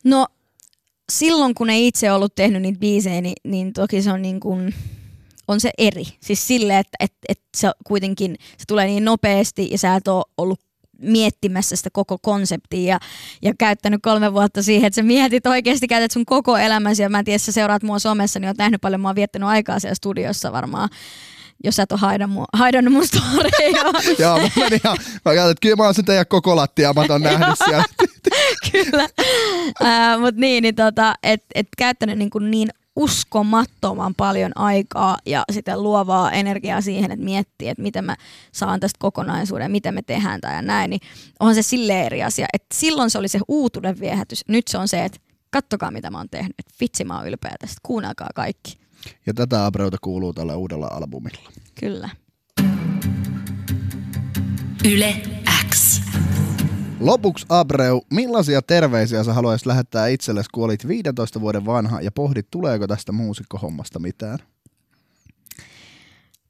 No 0.03 0.27
silloin, 1.11 1.55
kun 1.55 1.69
ei 1.69 1.87
itse 1.87 2.11
ollut 2.11 2.35
tehnyt 2.35 2.61
niitä 2.61 2.79
biisejä, 2.79 3.21
niin, 3.21 3.35
niin 3.43 3.73
toki 3.73 4.01
se 4.01 4.11
on 4.11 4.21
niin 4.21 4.39
kuin 4.39 4.73
on 5.47 5.59
se 5.59 5.71
eri. 5.77 6.03
Siis 6.21 6.47
sille, 6.47 6.79
että 6.79 6.97
et, 6.99 7.13
et 7.29 7.39
se 7.57 7.71
kuitenkin 7.83 8.35
se 8.57 8.63
tulee 8.67 8.85
niin 8.87 9.05
nopeasti 9.05 9.67
ja 9.71 9.77
sä 9.77 9.95
et 9.95 10.07
ole 10.07 10.23
ollut 10.37 10.59
miettimässä 11.01 11.75
sitä 11.75 11.89
koko 11.93 12.17
konseptia 12.21 12.93
ja, 12.93 12.99
ja 13.41 13.53
käyttänyt 13.59 14.01
kolme 14.03 14.33
vuotta 14.33 14.63
siihen, 14.63 14.87
että 14.87 14.95
sä 14.95 15.03
mietit 15.03 15.47
oikeasti, 15.47 15.87
käytät 15.87 16.11
sun 16.11 16.25
koko 16.25 16.57
elämäsi 16.57 17.01
ja 17.01 17.09
mä 17.09 17.19
en 17.19 17.25
tiedä, 17.25 17.37
sä 17.37 17.51
seuraat 17.51 17.83
mua 17.83 17.99
somessa, 17.99 18.39
niin 18.39 18.47
oot 18.47 18.57
nähnyt 18.57 18.81
paljon, 18.81 19.01
mä 19.01 19.07
oon 19.07 19.15
viettänyt 19.15 19.49
aikaa 19.49 19.79
siellä 19.79 19.95
studiossa 19.95 20.51
varmaan 20.51 20.89
jos 21.63 21.75
sä 21.75 21.83
et 21.83 21.91
ole 21.91 21.99
haidannut, 21.99 22.45
haidannut 22.53 22.93
mun. 22.93 23.03
Joo, 24.19 24.37
mä 24.37 24.49
menin 24.55 24.79
ihan, 24.83 24.97
mä 25.25 25.33
katsoin, 25.33 25.51
että 25.51 25.61
kyllä 25.61 25.75
mä 25.75 25.83
oon 25.83 25.93
sen 25.93 26.05
teidän 26.05 26.25
koko 26.27 26.55
lattia, 26.55 26.93
mä 26.93 27.05
oon 27.09 27.21
nähnyt 27.21 27.57
siellä. 27.65 27.83
kyllä, 28.71 29.09
uh, 29.81 30.21
mutta 30.21 30.41
niin, 30.41 30.61
niin 30.61 30.75
tota, 30.75 31.15
et, 31.23 31.43
et 31.55 31.67
käyttänyt 31.77 32.17
niin, 32.17 32.29
kuin 32.29 32.51
niin 32.51 32.69
uskomattoman 32.97 34.15
paljon 34.15 34.51
aikaa 34.55 35.17
ja 35.25 35.43
sitä 35.51 35.81
luovaa 35.81 36.31
energiaa 36.31 36.81
siihen, 36.81 37.11
että 37.11 37.25
miettii, 37.25 37.67
että 37.67 37.83
miten 37.83 38.05
mä 38.05 38.15
saan 38.51 38.79
tästä 38.79 38.97
kokonaisuuden, 38.99 39.71
miten 39.71 39.93
me 39.93 40.01
tehdään 40.01 40.41
tai 40.41 40.63
näin, 40.63 40.89
niin 40.89 41.01
on 41.39 41.55
se 41.55 41.61
silleen 41.61 42.05
eri 42.05 42.23
asia. 42.23 42.47
Että 42.53 42.67
silloin 42.73 43.09
se 43.09 43.17
oli 43.17 43.27
se 43.27 43.39
uutuuden 43.47 43.99
viehätys. 43.99 44.43
Nyt 44.47 44.67
se 44.67 44.77
on 44.77 44.87
se, 44.87 45.05
että 45.05 45.19
kattokaa 45.49 45.91
mitä 45.91 46.11
mä 46.11 46.17
oon 46.17 46.29
tehnyt. 46.29 46.55
Että 46.59 46.73
vitsi 46.81 47.03
mä 47.03 47.17
oon 47.17 47.27
ylpeä 47.27 47.55
tästä. 47.59 47.75
Kuunnelkaa 47.83 48.29
kaikki. 48.35 48.77
Ja 49.25 49.33
tätä 49.33 49.65
Abreuta 49.65 49.97
kuuluu 50.01 50.33
tällä 50.33 50.55
uudella 50.55 50.87
albumilla. 50.87 51.51
Kyllä. 51.79 52.09
Yle 54.85 55.21
X. 55.73 56.01
Lopuksi 56.99 57.45
Abreu, 57.49 58.01
millaisia 58.13 58.61
terveisiä 58.61 59.23
sä 59.23 59.33
haluaisit 59.33 59.65
lähettää 59.65 60.07
itsellesi, 60.07 60.49
kun 60.53 60.65
olit 60.65 60.87
15 60.87 61.41
vuoden 61.41 61.65
vanha 61.65 62.01
ja 62.01 62.11
pohdit, 62.11 62.47
tuleeko 62.51 62.87
tästä 62.87 63.11
muusikkohommasta 63.11 63.99
mitään? 63.99 64.39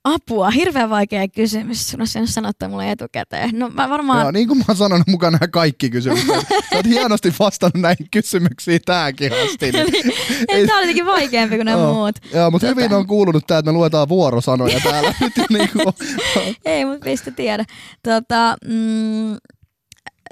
Apua, 0.04 0.50
hirveän 0.50 0.90
vaikea 0.90 1.28
kysymys. 1.28 1.90
Sun 1.90 2.02
olisi 2.02 2.28
sanottaa 2.28 2.70
mulle 2.70 2.92
etukäteen. 2.92 3.50
No 3.54 3.70
mä 3.70 3.90
varmaan... 3.90 4.22
Joo, 4.22 4.32
niin 4.32 4.48
kuin 4.48 4.58
mä 4.58 4.64
oon 4.68 4.78
sanonut 4.78 5.08
mukana 5.08 5.38
nämä 5.38 5.48
kaikki 5.48 5.90
kysymykset. 5.90 6.48
Sä 6.70 6.76
oot 6.76 6.86
hienosti 6.86 7.34
vastannut 7.40 7.82
näihin 7.82 8.08
kysymyksiin 8.12 8.82
tähänkin 8.86 9.32
asti. 9.34 9.72
Niin... 9.72 10.14
Ei, 10.48 10.68
tää 10.68 10.76
oli 10.76 10.84
jotenkin 10.84 11.06
vaikeampi 11.06 11.56
kuin 11.56 11.66
nämä 11.66 11.94
muut. 11.94 12.16
Joo, 12.34 12.52
mutta 12.52 12.68
tota... 12.68 12.82
hyvin 12.82 12.98
on 12.98 13.08
kuulunut 13.08 13.48
tää, 13.48 13.58
että 13.58 13.72
me 13.72 13.78
luetaan 13.78 14.10
vuorosanoja 14.10 14.80
täällä. 14.84 15.14
niin 15.50 15.70
kuin... 15.74 15.86
Ei, 16.66 16.86
mutta 16.86 17.06
mistä 17.06 17.32
tiedä. 17.32 17.66
Tota, 18.04 18.56
mm, 18.66 19.38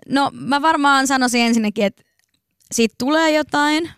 No 0.10 0.32
mä 0.34 0.62
varmaan 0.62 1.08
sanoisin 1.08 1.42
ensinnäkin, 1.42 1.86
että 1.86 2.04
siitä 2.72 2.96
tulee 2.98 3.32
jotain, 3.32 3.90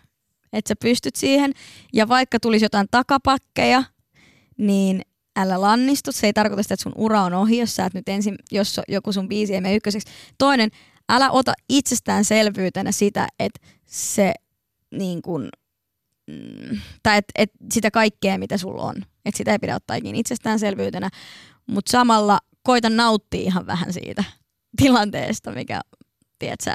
että 0.52 0.68
sä 0.68 0.74
pystyt 0.80 1.16
siihen. 1.16 1.52
Ja 1.92 2.08
vaikka 2.08 2.40
tulisi 2.40 2.64
jotain 2.64 2.86
takapakkeja, 2.90 3.84
niin 4.58 5.02
älä 5.36 5.60
lannistu. 5.60 6.12
Se 6.12 6.26
ei 6.26 6.32
tarkoita 6.32 6.62
sitä, 6.62 6.74
että 6.74 6.82
sun 6.82 6.92
ura 6.96 7.22
on 7.22 7.34
ohi, 7.34 7.58
jos 7.58 7.76
sä 7.76 7.86
et 7.86 7.94
nyt 7.94 8.08
ensin, 8.08 8.36
jos 8.52 8.80
joku 8.88 9.12
sun 9.12 9.28
biisi 9.28 9.54
ei 9.54 9.60
mene 9.60 9.74
ykköseksi. 9.74 10.08
Toinen, 10.38 10.70
älä 11.08 11.30
ota 11.30 11.52
itsestäänselvyytenä 11.68 12.92
sitä, 12.92 13.28
että 13.38 13.60
se 13.86 14.34
niin 14.90 15.22
kun, 15.22 15.48
mm, 16.26 16.80
tai 17.02 17.18
et, 17.18 17.24
et 17.34 17.50
sitä 17.72 17.90
kaikkea, 17.90 18.38
mitä 18.38 18.58
sulla 18.58 18.82
on. 18.82 18.96
Että 19.24 19.38
sitä 19.38 19.52
ei 19.52 19.58
pidä 19.58 19.74
ottaa 19.74 19.96
ikinä 19.96 20.18
itsestäänselvyytenä, 20.18 21.10
mutta 21.66 21.90
samalla 21.90 22.38
koita 22.62 22.90
nauttia 22.90 23.40
ihan 23.40 23.66
vähän 23.66 23.92
siitä 23.92 24.24
tilanteesta, 24.82 25.52
mikä, 25.52 25.80
tiedätkö, 26.38 26.74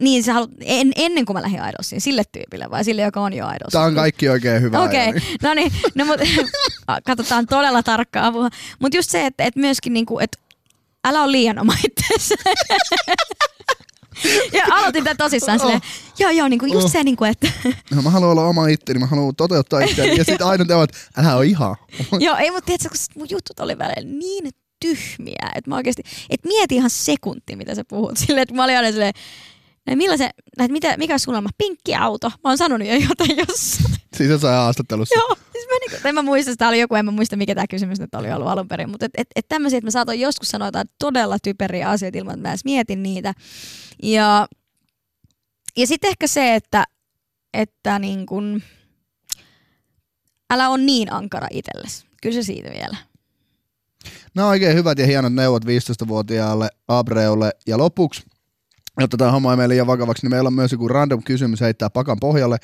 niin 0.00 0.22
sä 0.22 0.32
haluat, 0.32 0.50
en, 0.60 0.92
ennen 0.96 1.24
kuin 1.24 1.36
mä 1.36 1.42
lähdin 1.42 1.60
Idolsiin, 1.68 2.00
sille 2.00 2.22
tyypille 2.32 2.70
vai 2.70 2.84
sille, 2.84 3.02
joka 3.02 3.20
on 3.20 3.32
jo 3.32 3.44
Idolsiin? 3.44 3.72
Tämä 3.72 3.84
on 3.84 3.94
kaikki 3.94 4.28
oikein 4.28 4.62
hyvä. 4.62 4.82
Okei, 4.82 5.08
okay. 5.08 5.20
no 5.42 5.54
niin, 5.54 5.72
no, 5.94 6.04
mut, 6.04 6.20
katsotaan 7.06 7.46
todella 7.46 7.82
tarkkaa 7.82 8.26
apua. 8.26 8.48
Mutta 8.78 8.98
just 8.98 9.10
se, 9.10 9.26
että 9.26 9.44
et 9.44 9.56
myöskin 9.56 9.92
niinku, 9.92 10.18
että 10.18 10.38
älä 11.04 11.22
ole 11.22 11.32
liian 11.32 11.58
oma 11.58 11.74
itseäsi. 11.84 12.34
ja 14.58 14.64
aloitin 14.70 15.04
tämän 15.04 15.16
tosissaan 15.16 15.58
silleen, 15.58 15.80
oh. 15.84 16.18
joo 16.18 16.30
joo, 16.30 16.48
niinku 16.48 16.66
just 16.66 16.84
oh. 16.84 16.92
se, 16.92 17.04
niinku, 17.04 17.24
että... 17.24 17.48
no, 17.94 18.02
mä 18.02 18.10
haluan 18.10 18.30
olla 18.30 18.46
oma 18.46 18.66
itteni, 18.66 18.98
mä 18.98 19.06
haluan 19.06 19.36
toteuttaa 19.36 19.80
itseäni. 19.80 20.16
ja 20.18 20.24
sitten 20.24 20.46
aina 20.46 20.64
te 20.64 20.74
että 20.82 20.98
älä 21.16 21.36
ole 21.36 21.46
ihan. 21.46 21.76
joo, 22.20 22.36
ei, 22.36 22.50
mutta 22.50 22.66
tiedätkö, 22.66 22.88
kun 22.88 22.98
mun 23.14 23.26
jutut 23.30 23.60
oli 23.60 23.78
välillä 23.78 24.18
niin 24.18 24.50
tyhmiä. 24.82 25.50
Että 25.54 25.70
mä 25.70 25.76
oikeasti, 25.76 26.02
et 26.30 26.44
mieti 26.44 26.74
ihan 26.74 26.90
sekunti, 26.90 27.56
mitä 27.56 27.74
sä 27.74 27.84
puhut. 27.88 28.16
Silleen, 28.26 28.42
että 28.42 28.54
mä 28.54 28.64
olin 28.64 28.76
aina 28.76 28.90
silleen, 28.90 29.08
että 29.08 29.96
millaisen, 29.96 30.30
että 30.58 30.72
mitä, 30.72 30.96
mikä 30.96 31.16
unelma? 31.28 31.48
Pinkki 31.58 31.94
auto. 31.94 32.28
Mä 32.28 32.50
oon 32.50 32.58
sanonut 32.58 32.88
jo 32.88 32.94
jotain 32.94 33.36
jossain. 33.36 33.94
Siis 34.16 34.30
jossain 34.30 34.54
haastattelussa. 34.54 35.18
Joo, 35.18 35.36
siis 35.52 35.66
mä, 35.66 35.74
niinku, 35.80 36.08
en 36.08 36.14
mä 36.14 36.22
muista, 36.22 36.50
sitä 36.50 36.68
oli 36.68 36.80
joku, 36.80 36.94
en 36.94 37.04
mä 37.04 37.10
muista 37.10 37.36
mikä 37.36 37.54
tämä 37.54 37.66
kysymys 37.66 38.00
nyt 38.00 38.14
oli 38.14 38.32
ollut 38.32 38.48
alun 38.48 38.68
perin, 38.68 38.90
mutta 38.90 39.06
et, 39.06 39.12
et, 39.16 39.26
et 39.36 39.48
tämmöisiä, 39.48 39.78
että 39.78 39.86
mä 39.86 39.90
saatoin 39.90 40.20
joskus 40.20 40.48
sanoa 40.48 40.68
jotain 40.68 40.88
todella 40.98 41.38
typeriä 41.42 41.88
asioita 41.88 42.18
ilman, 42.18 42.34
että 42.34 42.48
mä 42.48 42.52
edes 42.52 42.64
mietin 42.64 43.02
niitä. 43.02 43.34
Ja, 44.02 44.48
ja 45.76 45.86
sitten 45.86 46.08
ehkä 46.08 46.26
se, 46.26 46.54
että, 46.54 46.84
että 47.54 47.98
niin 47.98 48.26
kun, 48.26 48.62
älä 50.50 50.68
on 50.68 50.86
niin 50.86 51.12
ankara 51.12 51.48
itsellesi. 51.50 52.04
Kyllä 52.22 52.34
se 52.34 52.42
siitä 52.42 52.70
vielä. 52.70 52.96
Nämä 54.34 54.46
on 54.46 54.50
oikein 54.50 54.76
hyvät 54.76 54.98
ja 54.98 55.06
hienot 55.06 55.32
neuvot 55.32 55.64
15-vuotiaalle 55.64 56.68
Abreulle. 56.88 57.50
Ja 57.66 57.78
lopuksi, 57.78 58.22
jotta 59.00 59.16
tämä 59.16 59.30
homma 59.32 59.50
ei 59.50 59.56
mene 59.56 59.68
liian 59.68 59.86
vakavaksi, 59.86 60.22
niin 60.22 60.30
meillä 60.30 60.46
on 60.46 60.54
myös 60.54 60.72
joku 60.72 60.88
random 60.88 61.22
kysymys 61.22 61.60
heittää 61.60 61.90
pakan 61.90 62.20
pohjalle. 62.20 62.56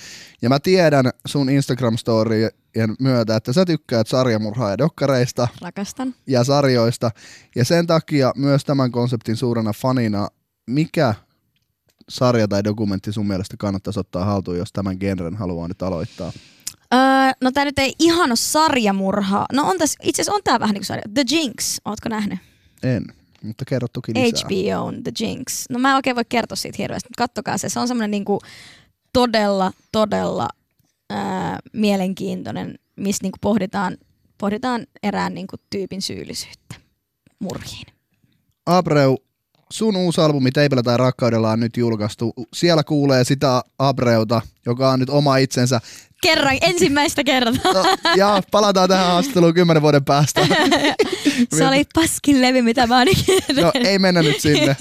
Ja 0.43 0.49
mä 0.49 0.61
tiedän 0.61 1.11
sun 1.27 1.49
Instagram-storien 1.49 2.95
myötä, 3.01 3.37
että 3.37 3.53
sä 3.53 3.65
tykkäät 3.65 4.07
sarjamurhaa 4.07 4.71
ja 4.71 4.79
dokkareista 4.79 5.49
Rakastan. 5.63 6.15
ja 6.27 6.45
sarjoista. 6.45 7.11
Ja 7.57 7.65
sen 7.65 7.87
takia 7.87 8.33
myös 8.37 8.65
tämän 8.65 8.93
konseptin 8.93 9.37
suurena 9.37 9.73
fanina, 9.73 10.29
mikä 10.67 11.15
sarja 12.09 12.49
tai 12.49 12.65
dokumentti 12.65 13.13
sun 13.13 13.27
mielestä 13.27 13.57
kannattaisi 13.59 14.01
ottaa 14.01 14.25
haltuun, 14.25 14.59
jos 14.59 14.73
tämän 14.73 14.97
genren 15.01 15.37
haluaa 15.37 15.69
nyt 15.69 15.83
aloittaa? 15.83 16.33
Öö, 16.95 17.01
no 17.41 17.51
tää 17.53 17.65
nyt 17.65 17.79
ei 17.79 17.93
ihan 17.99 18.31
ole 18.31 18.37
sarjamurha. 18.37 19.47
No 19.53 19.69
on 19.71 19.79
tässä, 19.79 19.99
itse 20.03 20.23
asiassa 20.23 20.35
on 20.35 20.41
tää 20.45 20.61
vähän 20.61 20.75
niin 20.75 20.81
kuin 20.81 20.87
sarja. 20.87 21.03
The 21.15 21.25
Jinx, 21.31 21.79
ootko 21.85 22.09
nähnyt? 22.09 22.39
En, 22.83 23.05
mutta 23.43 23.65
kerro 23.65 23.89
toki 23.89 24.13
lisää. 24.15 24.49
HBO 24.49 24.85
on 24.87 25.03
The 25.03 25.13
Jinx. 25.21 25.65
No 25.71 25.79
mä 25.79 25.91
en 25.91 25.97
oikein 25.97 26.17
voi 26.17 26.25
kertoa 26.29 26.57
siitä 26.57 26.77
hirveästi, 26.79 27.09
mutta 27.09 27.23
kattokaa 27.23 27.59
se. 27.59 27.69
Se 27.69 27.81
on 27.81 27.89
semmoinen 27.89 28.11
niinku 28.11 28.41
todella, 29.13 29.73
todella 29.93 30.49
ää, 31.11 31.59
mielenkiintoinen, 31.73 32.79
missä 32.97 33.23
niinku 33.23 33.39
pohditaan, 33.41 33.97
pohditaan 34.39 34.87
erään 35.03 35.35
niinku 35.35 35.57
tyypin 35.71 36.03
syyllisyyttä 36.03 36.75
murhiin. 37.39 37.87
Abreu, 38.67 39.19
sun 39.71 39.97
uusi 39.97 40.21
albumi 40.21 40.51
Teipellä 40.51 40.83
tai 40.83 40.97
rakkaudella 40.97 41.51
on 41.51 41.61
nyt 41.61 41.77
julkaistu. 41.77 42.33
Siellä 42.55 42.85
kuulee 42.85 43.25
sitä 43.25 43.63
Abreuta, 43.79 44.43
joka 44.67 44.91
on 44.91 45.01
nyt 45.01 45.11
oma 45.11 45.37
itsensä. 45.37 45.81
Kerran, 46.23 46.59
ensimmäistä 46.61 47.25
kertaa. 47.25 47.73
No, 47.73 47.85
ja 48.17 48.43
palataan 48.51 48.89
tähän 48.89 49.07
haastatteluun 49.07 49.55
kymmenen 49.55 49.83
vuoden 49.83 50.05
päästä. 50.05 50.47
se 51.57 51.67
oli 51.69 51.85
paskin 51.95 52.43
levy, 52.43 52.63
mitä 52.63 52.87
mä 52.87 52.99
oon 52.99 53.07
No 53.63 53.73
ei 53.75 53.99
mennä 53.99 54.23
nyt 54.23 54.41
sinne. 54.41 54.77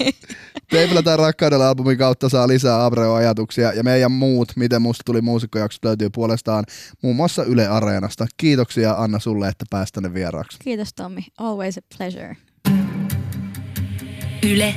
Teipillä 0.70 1.02
tai 1.02 1.16
rakkaudella 1.16 1.68
albumin 1.68 1.98
kautta 1.98 2.28
saa 2.28 2.48
lisää 2.48 2.84
Abreu-ajatuksia 2.84 3.72
ja 3.72 3.82
meidän 3.82 4.12
muut, 4.12 4.52
miten 4.56 4.82
musta 4.82 5.02
tuli 5.06 5.20
muusikkojaksot 5.20 5.84
löytyy 5.84 6.10
puolestaan 6.10 6.64
muun 7.02 7.16
muassa 7.16 7.44
Yle 7.44 7.68
Areenasta. 7.68 8.26
Kiitoksia 8.36 8.94
Anna 8.98 9.18
sulle, 9.18 9.48
että 9.48 9.64
pääsit 9.70 9.92
tänne 9.92 10.14
vieraaksi. 10.14 10.58
Kiitos 10.58 10.94
Tommi, 10.94 11.26
always 11.38 11.78
a 11.78 11.80
pleasure. 11.96 12.36
Yle 14.42 14.74